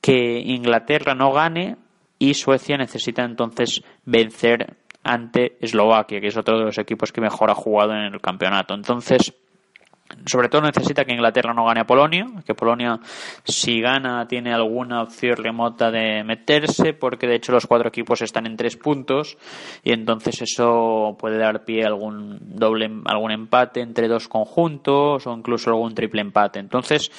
que 0.00 0.40
Inglaterra 0.40 1.14
no 1.14 1.32
gane 1.32 1.76
y 2.18 2.34
Suecia 2.34 2.76
necesita 2.76 3.24
entonces 3.24 3.82
vencer 4.04 4.76
ante 5.02 5.56
Eslovaquia, 5.60 6.20
que 6.20 6.28
es 6.28 6.36
otro 6.36 6.58
de 6.58 6.64
los 6.64 6.78
equipos 6.78 7.12
que 7.12 7.20
mejor 7.20 7.50
ha 7.50 7.54
jugado 7.54 7.92
en 7.92 8.12
el 8.12 8.20
campeonato. 8.20 8.74
Entonces, 8.74 9.32
sobre 10.26 10.48
todo 10.48 10.62
necesita 10.62 11.04
que 11.04 11.12
Inglaterra 11.12 11.54
no 11.54 11.64
gane 11.64 11.80
a 11.80 11.86
Polonia, 11.86 12.26
que 12.44 12.54
Polonia 12.54 13.00
si 13.44 13.80
gana 13.80 14.26
tiene 14.28 14.52
alguna 14.52 15.02
opción 15.02 15.36
remota 15.36 15.90
de 15.90 16.24
meterse, 16.24 16.92
porque 16.92 17.26
de 17.26 17.36
hecho 17.36 17.52
los 17.52 17.66
cuatro 17.66 17.88
equipos 17.88 18.22
están 18.22 18.46
en 18.46 18.56
tres 18.56 18.76
puntos 18.76 19.38
y 19.82 19.92
entonces 19.92 20.42
eso 20.42 21.16
puede 21.18 21.38
dar 21.38 21.64
pie 21.64 21.84
a 21.84 21.88
algún 21.88 22.38
doble, 22.40 22.90
algún 23.06 23.30
empate 23.30 23.80
entre 23.80 24.08
dos 24.08 24.28
conjuntos 24.28 25.26
o 25.26 25.32
incluso 25.32 25.70
algún 25.70 25.94
triple 25.94 26.20
empate. 26.20 26.58
Entonces 26.58 27.10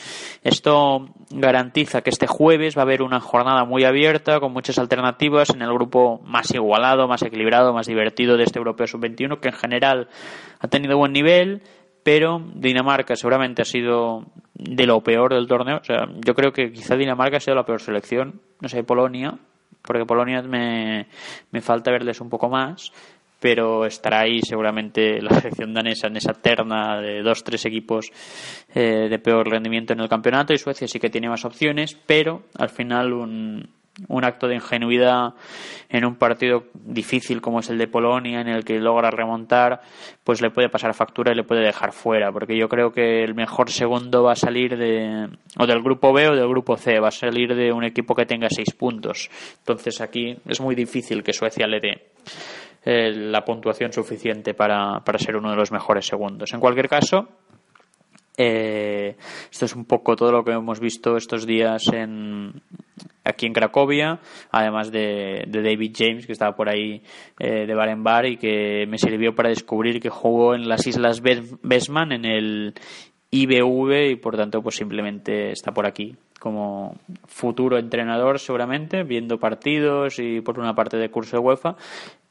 esto 0.44 1.10
garantiza 1.30 2.02
que 2.02 2.10
este 2.10 2.28
jueves 2.28 2.78
va 2.78 2.82
a 2.82 2.84
haber 2.84 3.02
una 3.02 3.20
jornada 3.20 3.66
muy 3.66 3.84
abierta 3.84 4.40
con 4.40 4.54
muchas 4.54 4.78
alternativas 4.80 5.50
en 5.50 5.62
el 5.62 5.74
grupo 5.74 6.22
más 6.26 6.54
igualado, 6.54 7.08
más 7.08 7.22
equilibrado, 7.24 7.74
más 7.74 7.88
divertido 7.88 8.38
de 8.38 8.44
este 8.44 8.60
Europeo 8.60 8.88
Sub-21 8.88 9.40
que 9.40 9.50
en 9.50 9.56
general 9.56 10.08
ha 10.60 10.68
tenido 10.68 10.98
buen 10.98 11.14
nivel 11.14 11.62
pero 12.04 12.42
Dinamarca 12.56 13.16
seguramente 13.16 13.62
ha 13.62 13.66
sido 13.66 14.26
de 14.54 14.86
lo 14.86 15.02
peor 15.02 15.34
del 15.34 15.48
torneo. 15.48 15.78
O 15.78 15.84
sea, 15.84 16.08
yo 16.26 16.34
creo 16.34 16.52
que 16.52 16.72
quizá 16.72 16.96
Dinamarca 16.96 17.38
ha 17.38 17.40
sido 17.40 17.56
la 17.56 17.66
peor 17.66 17.82
selección. 17.82 18.42
No 18.60 18.70
sé, 18.70 18.84
Polonia, 18.84 19.38
porque 19.82 20.06
Polonia 20.06 20.42
me, 20.42 21.08
me 21.52 21.62
falta 21.62 21.92
verles 21.92 22.22
un 22.22 22.30
poco 22.30 22.50
más, 22.50 22.92
pero 23.40 23.86
estará 23.86 24.22
ahí 24.22 24.42
seguramente 24.42 25.22
la 25.22 25.32
selección 25.40 25.74
danesa 25.74 26.08
en 26.08 26.18
esa 26.18 26.34
terna 26.34 27.02
de 27.02 27.22
dos, 27.22 27.44
tres 27.44 27.66
equipos 27.66 28.12
eh, 28.74 29.08
de 29.10 29.20
peor 29.20 29.50
rendimiento 29.50 29.94
en 29.94 30.00
el 30.00 30.10
campeonato 30.10 30.54
y 30.54 30.58
Suecia 30.58 30.88
sí 30.88 31.00
que 31.00 31.10
tiene 31.10 31.30
más 31.30 31.44
opciones, 31.44 31.98
pero 32.06 32.44
al 32.58 32.70
final 32.70 33.14
un, 33.14 33.70
un 34.08 34.24
acto 34.24 34.48
de 34.48 34.56
ingenuidad 34.56 35.34
en 35.90 36.06
un 36.06 36.16
partido 36.16 36.66
difícil 36.74 37.42
como 37.42 37.60
es 37.60 37.70
el 37.70 37.78
de 37.78 37.88
Polonia, 37.88 38.42
en 38.42 38.48
el 38.48 38.64
que 38.64 38.80
logra 38.80 39.12
remontar, 39.12 39.82
pues 40.24 40.42
le 40.42 40.50
puede 40.50 40.70
pasar 40.70 40.94
factura 40.94 41.32
y 41.32 41.36
le 41.36 41.44
puede 41.44 41.62
dejar 41.62 41.92
fuera, 41.92 42.32
porque 42.32 42.58
yo 42.58 42.70
creo 42.70 42.92
que 42.92 43.24
el 43.24 43.36
mejor 43.36 43.70
segundo 43.70 44.24
va 44.24 44.34
a 44.34 44.36
salir 44.36 44.78
de 44.78 45.28
o 45.58 45.68
del 45.68 45.82
grupo 45.82 46.14
B 46.14 46.30
o 46.30 46.36
del 46.36 46.48
grupo 46.48 46.78
C, 46.78 47.00
va 47.00 47.10
a 47.10 47.12
salir 47.12 47.54
de 47.54 47.72
un 47.72 47.84
equipo 47.84 48.16
que 48.16 48.26
tenga 48.26 48.48
seis 48.50 48.74
puntos. 48.74 49.30
Entonces 49.60 50.00
aquí 50.02 50.38
es 50.48 50.62
muy 50.62 50.76
difícil 50.76 51.24
que 51.24 51.34
Suecia 51.34 51.68
le 51.68 51.80
dé 51.80 52.12
eh, 52.86 53.12
la 53.12 53.44
puntuación 53.44 53.92
suficiente 53.92 54.54
para, 54.54 55.02
para 55.02 55.20
ser 55.20 55.36
uno 55.36 55.52
de 55.52 55.58
los 55.58 55.72
mejores 55.72 56.06
segundos. 56.06 56.54
En 56.54 56.60
cualquier 56.60 56.88
caso, 56.88 57.28
eh, 58.38 59.18
esto 59.52 59.66
es 59.66 59.76
un 59.76 59.86
poco 59.86 60.16
todo 60.16 60.32
lo 60.32 60.44
que 60.44 60.52
hemos 60.52 60.80
visto 60.80 61.18
estos 61.18 61.46
días 61.46 61.84
en, 61.94 62.62
aquí 63.24 63.46
en 63.46 63.54
Cracovia, 63.54 64.20
además 64.52 64.92
de, 64.92 65.46
David 65.48 65.94
James, 65.96 66.26
que 66.26 66.32
estaba 66.32 66.56
por 66.56 66.70
ahí 66.70 67.02
eh, 67.40 67.66
de 67.66 67.76
bar 67.76 67.90
en 67.90 68.04
bar 68.04 68.26
y 68.26 68.38
que 68.38 68.86
me 68.88 68.98
sirvió 68.98 69.36
para 69.36 69.50
descubrir 69.50 70.00
que 70.00 70.10
jugó 70.10 70.56
en 70.56 70.68
las 70.68 70.86
Islas 70.88 71.22
Besman, 71.22 72.12
en 72.12 72.26
el 72.26 72.74
IBV, 73.32 74.12
y 74.12 74.16
por 74.16 74.38
tanto, 74.38 74.62
pues 74.62 74.76
simplemente 74.76 75.52
está 75.52 75.72
por 75.72 75.86
aquí 75.86 76.16
como 76.42 76.96
futuro 77.28 77.78
entrenador 77.78 78.40
seguramente, 78.40 79.04
viendo 79.04 79.38
partidos 79.38 80.18
y 80.18 80.42
por 80.42 80.58
una 80.58 80.74
parte 80.74 80.98
de 80.98 81.12
curso 81.12 81.38
de 81.38 81.44
UEFA 81.44 81.76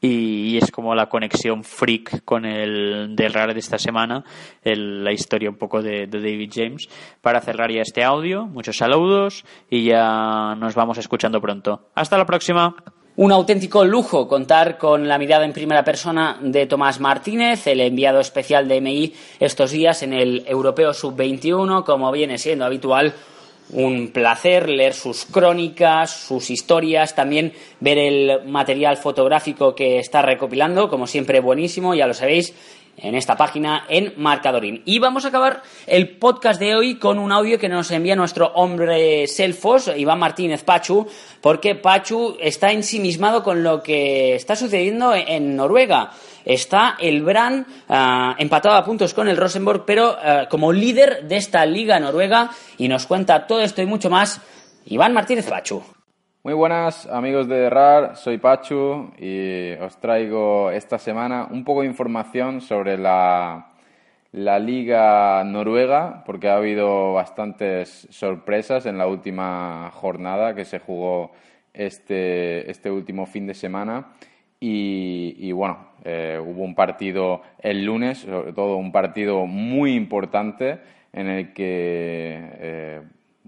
y, 0.01 0.57
es 0.57 0.69
como 0.69 0.93
la 0.95 1.07
conexión 1.07 1.63
freak 1.63 2.25
con 2.25 2.43
el 2.43 3.15
del 3.15 3.33
RAR 3.33 3.53
de 3.53 3.59
esta 3.61 3.77
semana, 3.77 4.25
la 4.63 5.13
historia 5.13 5.49
un 5.49 5.55
poco 5.55 5.81
de, 5.81 6.07
de, 6.07 6.19
David 6.19 6.51
James. 6.53 6.89
Para 7.21 7.39
cerrar 7.39 7.71
ya 7.71 7.83
este 7.83 8.03
audio, 8.03 8.47
muchos 8.47 8.75
saludos 8.75 9.45
y 9.69 9.85
ya 9.85 10.55
nos 10.57 10.75
vamos 10.75 10.97
escuchando 10.97 11.39
pronto. 11.39 11.87
Hasta 11.95 12.17
la 12.17 12.25
próxima. 12.25 12.75
Un 13.15 13.31
auténtico 13.31 13.85
lujo 13.85 14.27
contar 14.27 14.77
con 14.77 15.07
la 15.07 15.17
mirada 15.17 15.45
en 15.45 15.53
primera 15.53 15.85
persona 15.85 16.37
de 16.41 16.65
Tomás 16.65 16.99
Martínez, 16.99 17.65
el 17.67 17.79
enviado 17.79 18.19
especial 18.19 18.67
de 18.67 18.81
MI 18.81 19.13
estos 19.39 19.71
días 19.71 20.03
en 20.03 20.13
el 20.13 20.43
Europeo 20.47 20.93
Sub-21, 20.93 21.85
como 21.85 22.11
viene 22.11 22.37
siendo 22.37 22.65
habitual 22.65 23.13
un 23.73 24.09
placer 24.09 24.69
leer 24.69 24.93
sus 24.93 25.25
crónicas, 25.25 26.11
sus 26.11 26.49
historias, 26.49 27.15
también 27.15 27.53
ver 27.79 27.97
el 27.97 28.45
material 28.45 28.97
fotográfico 28.97 29.75
que 29.75 29.99
está 29.99 30.21
recopilando, 30.21 30.89
como 30.89 31.07
siempre 31.07 31.39
buenísimo, 31.39 31.95
ya 31.95 32.07
lo 32.07 32.13
sabéis, 32.13 32.53
en 33.01 33.15
esta 33.15 33.35
página 33.35 33.85
en 33.89 34.13
Marcadorín. 34.17 34.81
Y 34.85 34.99
vamos 34.99 35.25
a 35.25 35.29
acabar 35.29 35.63
el 35.87 36.17
podcast 36.17 36.59
de 36.59 36.75
hoy 36.75 36.95
con 36.95 37.19
un 37.19 37.31
audio 37.31 37.59
que 37.59 37.69
nos 37.69 37.91
envía 37.91 38.15
nuestro 38.15 38.47
hombre 38.53 39.27
Selfos, 39.27 39.91
Iván 39.95 40.19
Martínez 40.19 40.63
Pachu, 40.63 41.07
porque 41.41 41.75
Pachu 41.75 42.37
está 42.39 42.71
ensimismado 42.71 43.43
con 43.43 43.63
lo 43.63 43.81
que 43.81 44.35
está 44.35 44.55
sucediendo 44.55 45.13
en 45.13 45.55
Noruega 45.55 46.11
está 46.45 46.97
el 46.99 47.21
Bran 47.21 47.65
ah, 47.89 48.35
empatado 48.37 48.75
a 48.75 48.83
puntos 48.83 49.13
con 49.13 49.27
el 49.27 49.37
Rosenborg, 49.37 49.85
pero 49.85 50.15
ah, 50.19 50.47
como 50.49 50.71
líder 50.71 51.27
de 51.27 51.37
esta 51.37 51.65
liga 51.65 51.99
noruega 51.99 52.49
y 52.77 52.87
nos 52.87 53.05
cuenta 53.05 53.47
todo 53.47 53.61
esto 53.61 53.81
y 53.81 53.85
mucho 53.85 54.09
más 54.09 54.41
Iván 54.85 55.13
Martínez 55.13 55.47
Pachu. 55.47 55.83
Muy 56.43 56.55
buenas 56.55 57.05
amigos 57.05 57.47
de 57.47 57.69
RAR, 57.69 58.15
soy 58.15 58.39
Pachu 58.39 59.11
y 59.19 59.73
os 59.73 59.97
traigo 59.97 60.71
esta 60.71 60.97
semana 60.97 61.47
un 61.51 61.63
poco 61.63 61.81
de 61.81 61.87
información 61.87 62.61
sobre 62.61 62.97
la, 62.97 63.73
la 64.31 64.57
liga 64.57 65.43
noruega 65.43 66.23
porque 66.25 66.49
ha 66.49 66.55
habido 66.55 67.13
bastantes 67.13 68.07
sorpresas 68.09 68.87
en 68.87 68.97
la 68.97 69.05
última 69.05 69.91
jornada 69.93 70.55
que 70.55 70.65
se 70.65 70.79
jugó 70.79 71.31
este, 71.75 72.71
este 72.71 72.89
último 72.89 73.27
fin 73.27 73.45
de 73.45 73.53
semana. 73.53 74.07
Y, 74.59 75.51
bueno, 75.51 75.89
eh, 76.03 76.41
hubo 76.43 76.63
un 76.63 76.73
partido 76.73 77.43
el 77.59 77.85
lunes, 77.85 78.17
sobre 78.17 78.53
todo 78.53 78.77
un 78.77 78.91
partido 78.91 79.45
muy 79.45 79.93
importante 79.93 80.79
en 81.13 81.27
el 81.27 81.53
que 81.53 82.39
eh, 82.59 83.01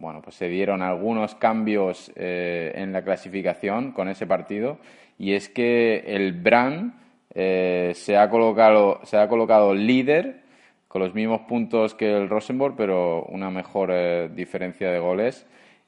bueno, 0.04 0.22
pues 0.22 0.36
se 0.36 0.50
dieron 0.50 0.82
algunos 0.82 1.34
cambios 1.36 2.12
eh, 2.16 2.74
en 2.76 2.92
la 2.92 3.04
clasificación 3.04 3.94
con 3.94 4.10
ese 4.10 4.28
partido. 4.28 4.78
Y 5.18 5.34
es 5.34 5.48
que 5.50 6.04
el 6.06 6.34
Brand 6.34 6.94
se, 7.34 8.18
ha 8.18 8.30
colocado, 8.30 9.00
se 9.04 9.18
ha 9.18 9.28
colocado 9.28 9.74
líder 9.74 10.44
con 10.88 11.02
los 11.02 11.16
mismos 11.16 11.42
puntos 11.42 11.96
que 11.96 12.16
el 12.16 12.30
Rosenborg, 12.30 12.76
pero 12.76 13.24
una 13.30 13.50
mejor 13.50 13.92
diferencia 14.36 14.92
de 14.92 15.00
goles. 15.00 15.48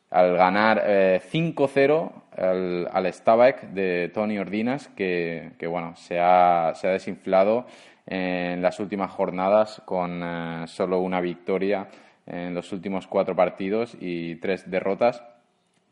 Al 0.10 0.38
ganar 0.38 0.82
5-0 0.86 2.12
al, 2.38 2.90
al 2.92 3.74
de 3.74 4.12
Tony 4.14 4.38
Ordinas, 4.38 4.88
que, 4.90 5.52
bueno, 5.68 5.96
se 5.98 6.20
ha, 6.20 6.74
se 6.76 6.88
ha, 6.88 6.92
desinflado 6.92 7.66
en 8.06 8.62
las 8.62 8.80
últimas 8.80 9.12
jornadas 9.12 9.82
con 9.86 10.22
eh, 10.24 10.64
solo 10.68 11.00
una 11.00 11.22
victoria 11.22 11.88
en 12.26 12.54
los 12.54 12.72
últimos 12.72 13.08
cuatro 13.08 13.36
partidos 13.36 13.96
y 14.00 14.36
tres 14.36 14.70
derrotas. 14.70 15.24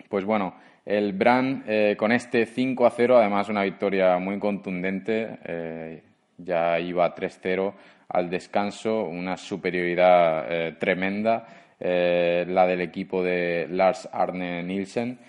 Pues 0.09 0.25
bueno, 0.25 0.55
el 0.85 1.13
Brand 1.13 1.63
eh, 1.67 1.95
con 1.97 2.11
este 2.11 2.45
5 2.45 2.85
a 2.85 2.89
0, 2.89 3.17
además 3.17 3.49
una 3.49 3.63
victoria 3.63 4.17
muy 4.17 4.39
contundente, 4.39 5.39
eh, 5.45 6.03
ya 6.37 6.79
iba 6.79 7.15
3-0 7.15 7.73
al 8.09 8.29
descanso, 8.29 9.03
una 9.05 9.37
superioridad 9.37 10.45
eh, 10.49 10.71
tremenda, 10.79 11.47
la 11.79 12.65
del 12.65 12.79
equipo 12.79 13.21
de 13.21 13.67
Lars 13.69 14.07
Arne 14.13 14.63
Nielsen 14.63 15.19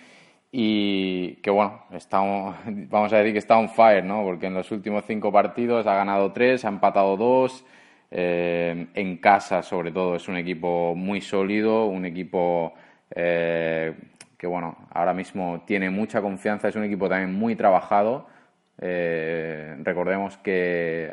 y 0.57 1.35
que 1.41 1.49
bueno, 1.49 1.81
estamos, 1.91 2.55
vamos 2.65 3.11
a 3.11 3.17
decir 3.17 3.33
que 3.33 3.39
está 3.39 3.57
on 3.57 3.67
fire, 3.67 4.05
¿no? 4.05 4.23
Porque 4.23 4.45
en 4.45 4.53
los 4.53 4.71
últimos 4.71 5.03
cinco 5.05 5.29
partidos 5.29 5.85
ha 5.85 5.95
ganado 5.95 6.31
tres, 6.31 6.63
ha 6.63 6.69
empatado 6.69 7.17
dos, 7.17 7.65
eh, 8.17 8.87
en 8.93 9.17
casa 9.17 9.61
sobre 9.61 9.91
todo 9.91 10.15
es 10.15 10.29
un 10.29 10.37
equipo 10.37 10.95
muy 10.95 11.19
sólido, 11.19 11.87
un 11.87 12.05
equipo 12.05 12.73
eh, 13.13 13.93
que 14.37 14.47
bueno, 14.47 14.87
ahora 14.91 15.13
mismo 15.13 15.65
tiene 15.67 15.89
mucha 15.89 16.21
confianza, 16.21 16.69
es 16.69 16.77
un 16.77 16.85
equipo 16.85 17.09
también 17.09 17.33
muy 17.33 17.57
trabajado. 17.57 18.27
Eh, 18.79 19.75
recordemos 19.83 20.37
que 20.37 21.11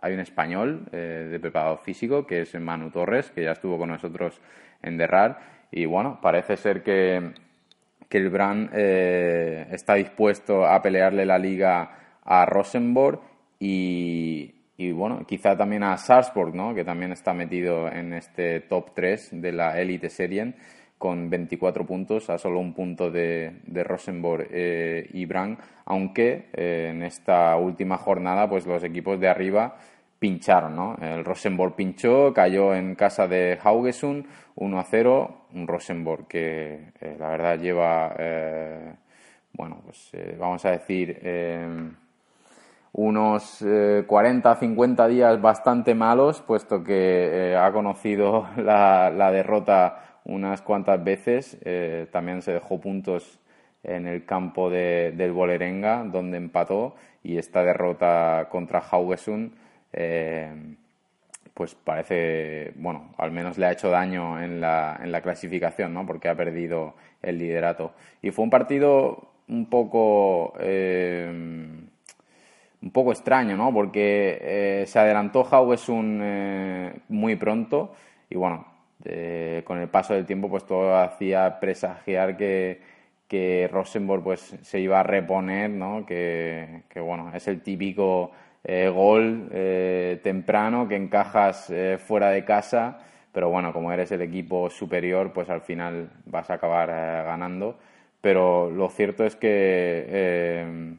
hay 0.00 0.12
un 0.12 0.18
español 0.18 0.86
de 0.90 1.38
preparado 1.40 1.76
físico 1.78 2.26
que 2.26 2.40
es 2.40 2.52
Manu 2.58 2.90
Torres, 2.90 3.30
que 3.30 3.44
ya 3.44 3.52
estuvo 3.52 3.78
con 3.78 3.90
nosotros 3.90 4.40
en 4.82 4.98
Derrar 4.98 5.38
y 5.70 5.84
bueno, 5.84 6.18
parece 6.20 6.56
ser 6.56 6.82
que 6.82 7.30
que 8.08 8.18
el 8.18 8.28
Brand 8.28 8.74
está 8.74 9.94
dispuesto 9.94 10.66
a 10.66 10.82
pelearle 10.82 11.24
la 11.24 11.38
liga 11.38 12.18
a 12.24 12.44
Rosenborg 12.44 13.20
y, 13.60 14.61
bueno, 14.78 15.24
quizá 15.26 15.56
también 15.56 15.84
a 15.84 15.96
Salzburg, 15.96 16.54
¿no? 16.54 16.74
que 16.74 16.84
también 16.84 17.12
está 17.12 17.32
metido 17.34 17.88
en 17.88 18.12
este 18.14 18.60
top 18.60 18.92
3 18.94 19.40
de 19.40 19.52
la 19.52 19.80
Elite 19.80 20.10
Serien 20.10 20.56
con 20.98 21.28
24 21.28 21.84
puntos, 21.84 22.30
a 22.30 22.38
solo 22.38 22.60
un 22.60 22.74
punto 22.74 23.10
de, 23.10 23.60
de 23.66 23.84
Rosenborg 23.84 24.46
eh, 24.50 25.10
y 25.12 25.26
Brand, 25.26 25.58
aunque 25.84 26.48
eh, 26.52 26.90
en 26.90 27.02
esta 27.02 27.56
última 27.56 27.98
jornada 27.98 28.48
pues 28.48 28.66
los 28.66 28.84
equipos 28.84 29.18
de 29.18 29.28
arriba 29.28 29.76
pincharon, 30.20 30.76
¿no? 30.76 30.96
El 31.02 31.24
Rosenborg 31.24 31.74
pinchó, 31.74 32.32
cayó 32.32 32.72
en 32.72 32.94
casa 32.94 33.26
de 33.26 33.58
Haugesund 33.60 34.26
1 34.54 34.78
a 34.78 34.84
0, 34.84 35.46
un 35.54 35.66
Rosenborg 35.66 36.28
que 36.28 36.92
eh, 37.00 37.16
la 37.18 37.30
verdad 37.30 37.58
lleva, 37.58 38.14
eh, 38.16 38.94
bueno, 39.54 39.82
pues 39.84 40.12
vamos 40.38 40.64
a 40.64 40.70
decir, 40.70 41.18
unos 42.92 43.64
40, 44.06 44.54
50 44.56 45.08
días 45.08 45.40
bastante 45.40 45.94
malos, 45.94 46.42
puesto 46.42 46.84
que 46.84 47.56
ha 47.58 47.72
conocido 47.72 48.46
la, 48.56 49.10
la, 49.10 49.30
derrota 49.30 50.20
unas 50.24 50.62
cuantas 50.62 51.02
veces, 51.02 51.58
también 52.12 52.42
se 52.42 52.52
dejó 52.52 52.80
puntos 52.80 53.40
en 53.82 54.06
el 54.06 54.24
campo 54.24 54.70
de, 54.70 55.12
del 55.16 55.32
Bolerenga, 55.32 56.04
donde 56.04 56.36
empató, 56.36 56.94
y 57.24 57.38
esta 57.38 57.64
derrota 57.64 58.46
contra 58.50 58.80
Haugesund 58.80 59.52
eh, 59.92 60.76
pues 61.54 61.74
parece, 61.74 62.72
bueno, 62.76 63.12
al 63.18 63.30
menos 63.30 63.58
le 63.58 63.66
ha 63.66 63.72
hecho 63.72 63.90
daño 63.90 64.42
en 64.42 64.60
la, 64.60 64.98
en 65.02 65.12
la 65.12 65.20
clasificación, 65.20 65.92
¿no? 65.92 66.06
Porque 66.06 66.28
ha 66.28 66.34
perdido 66.34 66.94
el 67.20 67.38
liderato. 67.38 67.92
Y 68.22 68.30
fue 68.30 68.44
un 68.44 68.50
partido 68.50 69.28
un 69.48 69.66
poco, 69.68 70.54
eh, 70.60 71.30
un 72.82 72.90
poco 72.90 73.12
extraño, 73.12 73.56
¿no? 73.56 73.72
Porque 73.72 74.38
eh, 74.40 74.84
se 74.86 74.98
adelantó 74.98 75.46
Haugesund 75.48 77.02
muy 77.08 77.36
pronto 77.36 77.94
y, 78.28 78.36
bueno, 78.36 78.66
con 79.64 79.78
el 79.78 79.88
paso 79.88 80.14
del 80.14 80.26
tiempo, 80.26 80.48
pues 80.48 80.64
todo 80.64 80.96
hacía 80.96 81.58
presagiar 81.60 82.36
que, 82.36 82.80
que 83.32 83.66
Rosenborg 83.72 84.22
pues 84.22 84.40
se 84.60 84.78
iba 84.78 85.00
a 85.00 85.02
reponer, 85.02 85.70
¿no? 85.70 86.04
Que, 86.04 86.82
bueno, 86.96 87.32
es 87.34 87.48
el 87.48 87.62
típico 87.62 88.30
eh, 88.62 88.90
gol 88.94 89.48
eh, 89.52 90.20
temprano 90.22 90.86
que 90.86 90.96
encajas 90.96 91.70
eh, 91.70 91.96
fuera 91.96 92.28
de 92.28 92.44
casa, 92.44 92.98
pero 93.32 93.48
bueno, 93.48 93.72
como 93.72 93.90
eres 93.90 94.12
el 94.12 94.20
equipo 94.20 94.68
superior, 94.68 95.32
pues 95.32 95.48
al 95.48 95.62
final 95.62 96.10
vas 96.26 96.50
a 96.50 96.54
acabar 96.54 96.90
ganando. 97.24 97.78
Pero 98.20 98.70
lo 98.70 98.90
cierto 98.90 99.24
es 99.24 99.34
que 99.34 100.94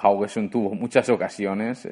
Haugesund 0.00 0.50
tuvo 0.50 0.74
muchas 0.74 1.08
ocasiones, 1.08 1.88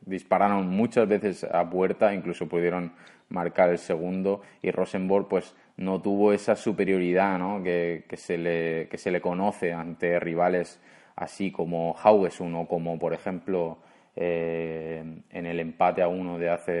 dispararon 0.00 0.68
muchas 0.68 1.08
veces 1.08 1.44
a 1.44 1.68
puerta, 1.68 2.14
incluso 2.14 2.48
pudieron 2.48 2.92
marcar 3.28 3.70
el 3.70 3.78
segundo 3.78 4.42
y 4.62 4.70
Rosenborg 4.70 5.28
pues 5.28 5.54
no 5.76 6.00
tuvo 6.00 6.32
esa 6.32 6.56
superioridad 6.56 7.38
¿no? 7.38 7.62
que, 7.62 8.04
se 8.16 8.38
le, 8.38 8.88
que 8.88 8.98
se 8.98 9.10
le 9.10 9.20
conoce 9.20 9.72
ante 9.72 10.18
rivales 10.18 10.80
así 11.16 11.50
como 11.50 11.94
Haugesund 12.02 12.56
o 12.56 12.66
como 12.66 12.98
por 12.98 13.12
ejemplo 13.12 13.78
eh, 14.16 15.02
en 15.30 15.46
el 15.46 15.60
empate 15.60 16.02
a 16.02 16.08
uno 16.08 16.38
de 16.38 16.50
hace, 16.50 16.72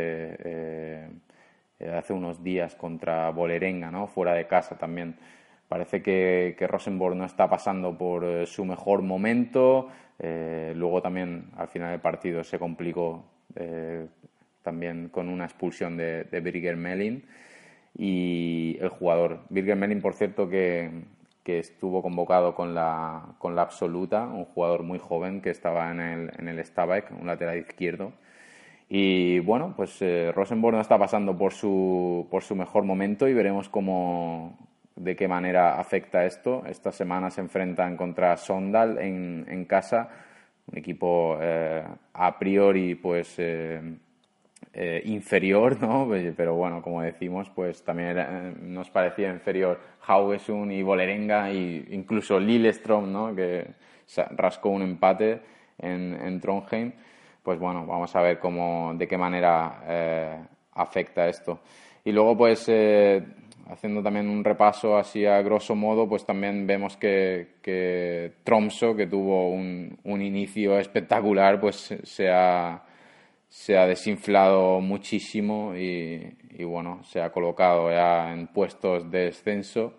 eh, 0.44 1.08
hace 1.96 2.12
unos 2.12 2.42
días 2.42 2.74
contra 2.74 3.30
Bolerenga, 3.30 3.90
¿no? 3.90 4.08
fuera 4.08 4.32
de 4.34 4.48
casa 4.48 4.76
también. 4.76 5.16
Parece 5.68 6.02
que, 6.02 6.56
Rosenborg 6.66 7.14
no 7.14 7.26
está 7.26 7.48
pasando 7.48 7.96
por 7.96 8.24
eh, 8.24 8.46
su 8.46 8.64
mejor 8.64 9.02
momento. 9.02 9.88
Luego 10.20 11.00
también 11.02 11.50
al 11.56 11.68
final 11.68 11.90
del 11.92 12.00
partido 12.00 12.42
se 12.42 12.58
complicó 12.58 13.24
también 14.62 15.08
con 15.08 15.28
una 15.28 15.44
expulsión 15.44 15.96
de, 15.96 16.24
de 16.24 16.40
Birger 16.40 16.76
Melin 16.76 17.24
y 17.96 18.76
el 18.80 18.88
jugador. 18.88 19.40
Birger 19.48 19.76
Melin, 19.76 20.00
por 20.00 20.14
cierto, 20.14 20.48
que, 20.48 20.90
que 21.48 21.58
estuvo 21.58 22.02
convocado 22.02 22.54
con 22.54 22.74
la, 22.74 23.34
con 23.38 23.56
la 23.56 23.62
absoluta, 23.62 24.26
un 24.26 24.44
jugador 24.44 24.82
muy 24.82 24.98
joven 24.98 25.40
que 25.40 25.48
estaba 25.48 25.90
en 25.90 26.00
el, 26.00 26.30
en 26.38 26.48
el 26.48 26.62
Stabæk, 26.62 27.10
un 27.18 27.26
lateral 27.26 27.56
izquierdo. 27.56 28.12
Y 28.90 29.38
bueno, 29.40 29.72
pues 29.74 29.96
eh, 30.02 30.30
Rosenborg 30.34 30.76
no 30.76 30.82
está 30.82 30.98
pasando 30.98 31.38
por 31.38 31.54
su, 31.54 32.26
por 32.30 32.42
su 32.42 32.54
mejor 32.54 32.84
momento 32.84 33.28
y 33.28 33.32
veremos 33.32 33.70
cómo, 33.70 34.58
de 34.98 35.16
qué 35.16 35.28
manera 35.28 35.78
afecta 35.78 36.24
esto. 36.24 36.64
Esta 36.66 36.92
semana 36.92 37.30
se 37.30 37.40
enfrentan 37.40 37.96
contra 37.96 38.36
Sondal 38.36 38.98
en, 38.98 39.46
en 39.48 39.64
casa, 39.64 40.08
un 40.70 40.78
equipo 40.78 41.38
eh, 41.40 41.84
a 42.14 42.38
priori 42.38 42.96
pues 42.96 43.36
eh, 43.38 43.80
eh, 44.72 45.02
inferior, 45.06 45.80
¿no? 45.80 46.08
Pero 46.36 46.54
bueno, 46.54 46.82
como 46.82 47.02
decimos, 47.02 47.50
pues 47.54 47.82
también 47.84 48.74
nos 48.74 48.90
parecía 48.90 49.30
inferior 49.30 49.80
Haugesund 50.06 50.72
y 50.72 50.82
Bolerenga 50.82 51.50
e 51.50 51.86
incluso 51.90 52.38
Lillestrøm, 52.38 53.12
¿no? 53.12 53.34
Que 53.34 53.66
rascó 54.36 54.70
un 54.70 54.82
empate 54.82 55.40
en, 55.78 56.14
en 56.14 56.40
Trondheim. 56.40 56.92
Pues 57.42 57.58
bueno, 57.58 57.86
vamos 57.86 58.14
a 58.16 58.20
ver 58.20 58.38
cómo, 58.38 58.92
de 58.94 59.06
qué 59.06 59.16
manera 59.16 60.46
afecta 60.74 61.28
esto. 61.28 61.60
Y 62.04 62.12
luego, 62.12 62.36
pues, 62.36 62.68
haciendo 63.68 64.02
también 64.02 64.28
un 64.28 64.44
repaso 64.44 64.96
así 64.96 65.26
a 65.26 65.40
grosso 65.42 65.74
modo, 65.74 66.08
pues 66.08 66.24
también 66.24 66.66
vemos 66.66 66.96
que, 66.96 67.56
que 67.62 68.32
Tromso, 68.44 68.96
que 68.96 69.06
tuvo 69.06 69.50
un, 69.50 69.98
inicio 70.04 70.78
espectacular, 70.78 71.60
pues 71.60 71.94
se 72.02 72.28
ha 72.30 72.82
desinflado 73.86 74.80
muchísimo 74.80 75.74
y, 75.76 76.34
bueno, 76.64 77.02
se 77.04 77.20
ha 77.20 77.30
colocado 77.30 77.90
ya 77.90 78.32
en 78.32 78.48
puestos 78.48 79.10
de 79.10 79.26
descenso 79.26 79.94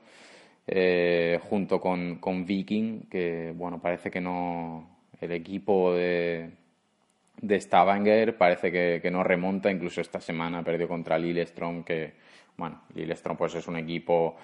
eh, 0.67 1.39
junto 1.49 1.80
con, 1.82 2.45
Viking, 2.45 3.09
que 3.09 3.53
bueno, 3.55 3.80
parece 3.82 4.11
que 4.11 4.22
no, 4.22 4.88
el 5.20 5.32
equipo 5.32 5.93
de, 5.93 6.51
de 7.41 7.59
Stavanger 7.59 8.38
parece 8.38 8.72
que, 8.72 9.11
no 9.11 9.24
remonta, 9.24 9.72
incluso 9.72 10.01
esta 10.01 10.20
semana 10.20 10.63
perdió 10.63 10.88
contra 10.88 11.17
Lillestrøm, 11.17 11.84
que 11.84 12.13
bueno, 12.60 12.84
Lillestrøm 12.93 13.38
pues 13.38 13.55
es 13.55 13.68
un 13.68 13.78
equipo 13.78 14.36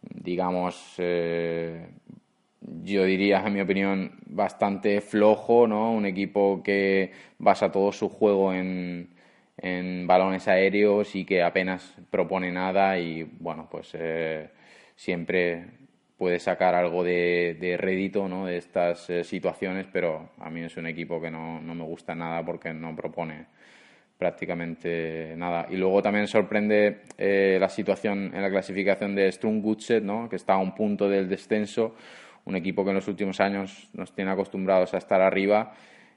digamos 0.00 0.94
eh, 0.98 1.86
yo 2.60 3.04
diría, 3.04 3.42
en 3.46 3.52
mi 3.52 3.60
opinión, 3.60 4.12
bastante 4.26 5.00
flojo, 5.00 5.66
¿no? 5.68 5.92
Un 5.92 6.06
equipo 6.06 6.62
que 6.62 7.12
basa 7.38 7.70
todo 7.70 7.92
su 7.92 8.08
juego 8.08 8.52
en, 8.52 9.10
en 9.58 10.06
balones 10.06 10.48
aéreos 10.48 11.14
y 11.14 11.24
que 11.24 11.42
apenas 11.42 11.94
propone 12.10 12.50
nada 12.50 12.98
y, 12.98 13.22
bueno, 13.22 13.68
pues 13.70 13.90
eh, 13.94 14.50
siempre 14.96 15.66
puede 16.16 16.38
sacar 16.38 16.74
algo 16.74 17.04
de, 17.04 17.56
de 17.60 17.76
rédito 17.76 18.26
¿no? 18.26 18.46
de 18.46 18.56
estas 18.56 19.10
eh, 19.10 19.22
situaciones, 19.22 19.86
pero 19.92 20.30
a 20.38 20.50
mí 20.50 20.62
es 20.62 20.76
un 20.76 20.86
equipo 20.86 21.20
que 21.20 21.30
no, 21.30 21.60
no, 21.60 21.74
me 21.74 21.84
gusta 21.84 22.14
nada 22.14 22.44
porque 22.44 22.72
no 22.72 22.96
propone 22.96 23.46
prácticamente 24.18 25.34
nada. 25.36 25.66
Y 25.70 25.76
luego 25.76 26.02
también 26.02 26.26
sorprende 26.26 27.02
eh, 27.18 27.58
la 27.60 27.68
situación 27.68 28.32
en 28.34 28.42
la 28.42 28.50
clasificación 28.50 29.14
de 29.14 29.30
Strunggutset, 29.30 30.02
¿no? 30.02 30.28
que 30.28 30.36
está 30.36 30.54
a 30.54 30.58
un 30.58 30.74
punto 30.74 31.08
del 31.08 31.28
descenso, 31.28 31.94
un 32.44 32.56
equipo 32.56 32.84
que 32.84 32.90
en 32.90 32.96
los 32.96 33.08
últimos 33.08 33.40
años 33.40 33.88
nos 33.92 34.14
tiene 34.14 34.30
acostumbrados 34.30 34.94
a 34.94 34.98
estar 34.98 35.20
arriba. 35.20 35.74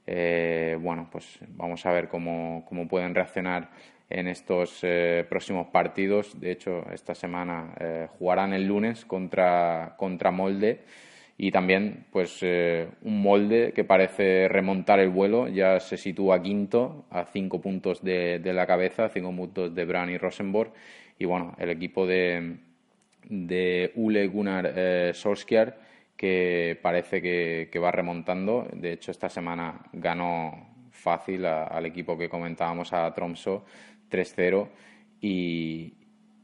Eh, 0.07 0.77
bueno, 0.79 1.09
pues 1.11 1.39
vamos 1.49 1.85
a 1.85 1.91
ver 1.91 2.07
cómo, 2.07 2.65
pueden 2.89 3.13
reaccionar 3.13 3.69
en 4.09 4.27
estos 4.27 4.79
eh, 4.83 5.25
próximos 5.29 5.67
partidos. 5.67 6.39
De 6.39 6.51
hecho, 6.51 6.85
esta 6.91 7.13
semana 7.13 7.73
jugarán 8.17 8.53
el 8.53 8.65
lunes 8.65 9.05
contra, 9.05 9.95
contra 9.97 10.31
Molde 10.31 10.83
y 11.41 11.51
también 11.51 12.05
pues 12.11 12.39
eh, 12.41 12.89
un 13.01 13.21
molde 13.21 13.71
que 13.73 13.85
parece 13.85 14.49
remontar 14.49 14.99
el 14.99 15.07
vuelo, 15.07 15.47
ya 15.47 15.79
se 15.79 15.95
sitúa 15.95 16.43
quinto 16.43 17.05
a 17.09 17.23
cinco 17.23 17.61
puntos 17.61 18.03
de, 18.03 18.41
la 18.43 18.67
cabeza, 18.67 19.07
cinco 19.07 19.33
puntos 19.33 19.73
de 19.73 19.85
Bran 19.85 20.09
y 20.09 20.17
Rosenborg. 20.17 20.73
Y 21.17 21.23
bueno, 21.23 21.55
el 21.57 21.69
equipo 21.69 22.05
de, 22.05 22.57
de 23.29 23.93
Ule 23.95 24.27
Gunnar 24.27 24.73
eh, 24.75 25.11
Solskjaer 25.13 25.77
que 26.17 26.77
parece 26.81 27.21
que, 27.21 27.79
va 27.79 27.91
remontando, 27.91 28.67
de 28.73 28.91
hecho 28.91 29.11
esta 29.11 29.29
semana 29.29 29.79
ganó 29.93 30.67
fácil 30.91 31.45
al 31.45 31.85
equipo 31.85 32.17
que 32.17 32.27
comentábamos 32.27 32.91
a 32.91 33.13
Tromso 33.13 33.63
3-0 34.11 34.67
y, 35.21 35.93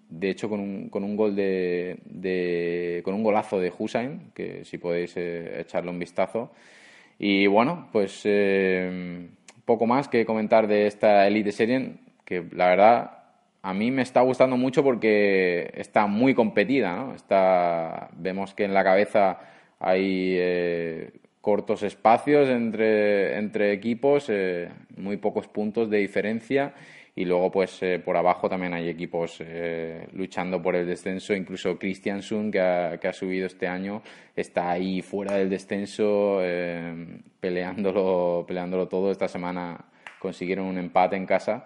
de 0.10 0.30
hecho 0.30 0.50
con 0.50 0.60
un, 0.60 0.90
con 0.90 1.04
un 1.04 1.16
gol 1.16 1.36
de, 1.36 3.02
con 3.04 3.14
un 3.14 3.24
golazo 3.24 3.60
de 3.60 3.72
Hussein 3.78 4.32
que 4.34 4.64
si 4.66 4.78
podéis 4.78 5.16
eh, 5.18 5.62
echarle 5.62 5.90
un 5.90 6.00
vistazo 6.00 6.52
y 7.18 7.48
bueno 7.48 7.90
pues 7.92 8.22
eh, 8.26 9.28
poco 9.66 9.86
más 9.86 10.08
que 10.08 10.26
comentar 10.26 10.68
de 10.68 10.88
esta 10.88 11.28
Elite 11.28 11.52
Serie 11.52 11.94
que 12.24 12.46
la 12.52 12.68
verdad 12.68 13.12
a 13.62 13.74
mí 13.74 13.90
me 13.90 14.04
está 14.04 14.22
gustando 14.22 14.58
mucho 14.58 14.84
porque 14.84 15.72
está 15.76 16.06
muy 16.06 16.36
competida 16.36 16.96
¿no? 16.96 17.16
está 17.16 18.10
vemos 18.16 18.54
que 18.54 18.66
en 18.66 18.74
la 18.74 18.84
cabeza 18.84 19.40
hay 19.80 20.36
eh, 20.38 21.14
cortos 21.42 21.84
espacios 21.84 22.50
entre, 22.50 23.38
entre 23.38 23.72
equipos 23.72 24.32
muy 24.98 25.18
pocos 25.18 25.48
puntos 25.48 25.90
de 25.90 25.98
diferencia 25.98 26.74
y 27.18 27.24
luego 27.24 27.50
pues 27.50 27.82
eh, 27.82 28.00
por 28.04 28.18
abajo 28.18 28.50
también 28.50 28.74
hay 28.74 28.90
equipos 28.90 29.38
eh, 29.40 30.06
luchando 30.14 30.62
por 30.62 30.76
el 30.76 30.86
descenso, 30.86 31.34
incluso 31.34 31.80
Christiansen 31.80 32.52
que 32.52 32.60
ha, 32.60 32.98
que 33.00 33.08
ha 33.08 33.14
subido 33.14 33.48
este 33.48 33.68
año 33.68 34.02
está 34.36 34.72
ahí 34.72 35.02
fuera 35.02 35.36
del 35.36 35.50
descenso 35.50 36.40
eh, 36.42 37.22
peleándolo, 37.40 38.44
peleándolo 38.46 38.90
todo, 38.90 39.12
esta 39.12 39.30
semana 39.30 39.86
consiguieron 40.20 40.66
un 40.66 40.78
empate 40.78 41.16
en 41.16 41.26
casa. 41.26 41.66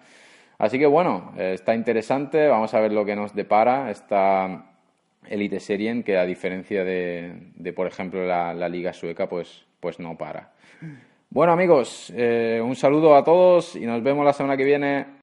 Así 0.59 0.77
que 0.77 0.85
bueno, 0.85 1.33
está 1.37 1.73
interesante, 1.73 2.47
vamos 2.47 2.73
a 2.73 2.81
ver 2.81 2.91
lo 2.91 3.05
que 3.05 3.15
nos 3.15 3.33
depara 3.33 3.89
esta 3.89 4.65
Elite 5.25 5.61
Serien 5.61 6.03
que 6.03 6.17
a 6.17 6.25
diferencia 6.25 6.83
de, 6.83 7.33
de 7.55 7.73
por 7.73 7.87
ejemplo 7.87 8.25
la, 8.25 8.53
la, 8.53 8.67
Liga 8.67 8.91
Sueca 8.91 9.29
pues, 9.29 9.65
pues 9.79 10.01
no 10.01 10.17
para. 10.17 10.51
Bueno 11.29 11.53
amigos, 11.53 12.11
un 12.13 12.75
saludo 12.75 13.15
a 13.15 13.23
todos 13.23 13.77
y 13.77 13.85
nos 13.85 14.03
vemos 14.03 14.25
la 14.25 14.33
semana 14.33 14.57
que 14.57 14.65
viene. 14.65 15.18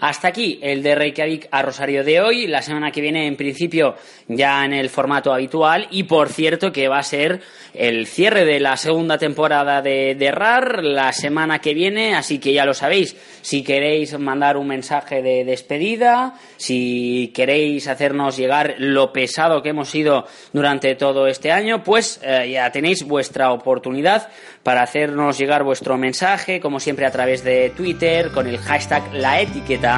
Hasta 0.00 0.28
aquí 0.28 0.58
el 0.62 0.82
de 0.82 0.94
Reykjavik 0.94 1.48
a 1.50 1.60
Rosario 1.60 2.02
de 2.02 2.22
hoy. 2.22 2.46
La 2.46 2.62
semana 2.62 2.90
que 2.90 3.02
viene, 3.02 3.26
en 3.26 3.36
principio, 3.36 3.96
ya 4.28 4.64
en 4.64 4.72
el 4.72 4.88
formato 4.88 5.30
habitual. 5.30 5.88
Y 5.90 6.04
por 6.04 6.30
cierto, 6.30 6.72
que 6.72 6.88
va 6.88 6.98
a 6.98 7.02
ser 7.02 7.42
el 7.74 8.06
cierre 8.06 8.46
de 8.46 8.60
la 8.60 8.78
segunda 8.78 9.18
temporada 9.18 9.82
de, 9.82 10.32
RAR 10.32 10.82
la 10.82 11.12
semana 11.12 11.58
que 11.58 11.74
viene. 11.74 12.14
Así 12.14 12.38
que 12.38 12.54
ya 12.54 12.64
lo 12.64 12.72
sabéis. 12.72 13.14
Si 13.42 13.62
queréis 13.62 14.18
mandar 14.18 14.56
un 14.56 14.68
mensaje 14.68 15.20
de 15.20 15.44
despedida, 15.44 16.34
si 16.56 17.30
queréis 17.34 17.86
hacernos 17.86 18.38
llegar 18.38 18.76
lo 18.78 19.12
pesado 19.12 19.62
que 19.62 19.68
hemos 19.68 19.90
sido 19.90 20.26
durante 20.54 20.94
todo 20.94 21.26
este 21.26 21.52
año, 21.52 21.84
pues 21.84 22.20
eh, 22.22 22.50
ya 22.52 22.72
tenéis 22.72 23.06
vuestra 23.06 23.52
oportunidad 23.52 24.30
para 24.62 24.82
hacernos 24.82 25.36
llegar 25.38 25.62
vuestro 25.62 25.98
mensaje, 25.98 26.58
como 26.58 26.80
siempre 26.80 27.04
a 27.04 27.10
través 27.10 27.44
de 27.44 27.70
Twitter, 27.76 28.30
con 28.30 28.46
el 28.46 28.58
hashtag 28.58 29.12
la 29.14 29.40
etiqueta 29.40 29.89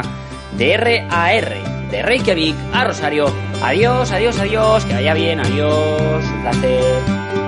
de 0.57 0.77
RAR, 0.77 1.49
de 1.91 2.03
Reykjavik 2.03 2.57
a 2.73 2.85
Rosario. 2.85 3.27
Adiós, 3.63 4.11
adiós, 4.11 4.39
adiós, 4.39 4.85
que 4.85 4.95
vaya 4.95 5.15
bien, 5.15 5.41
adiós, 5.41 6.25
un 6.25 6.43
placer. 6.43 7.42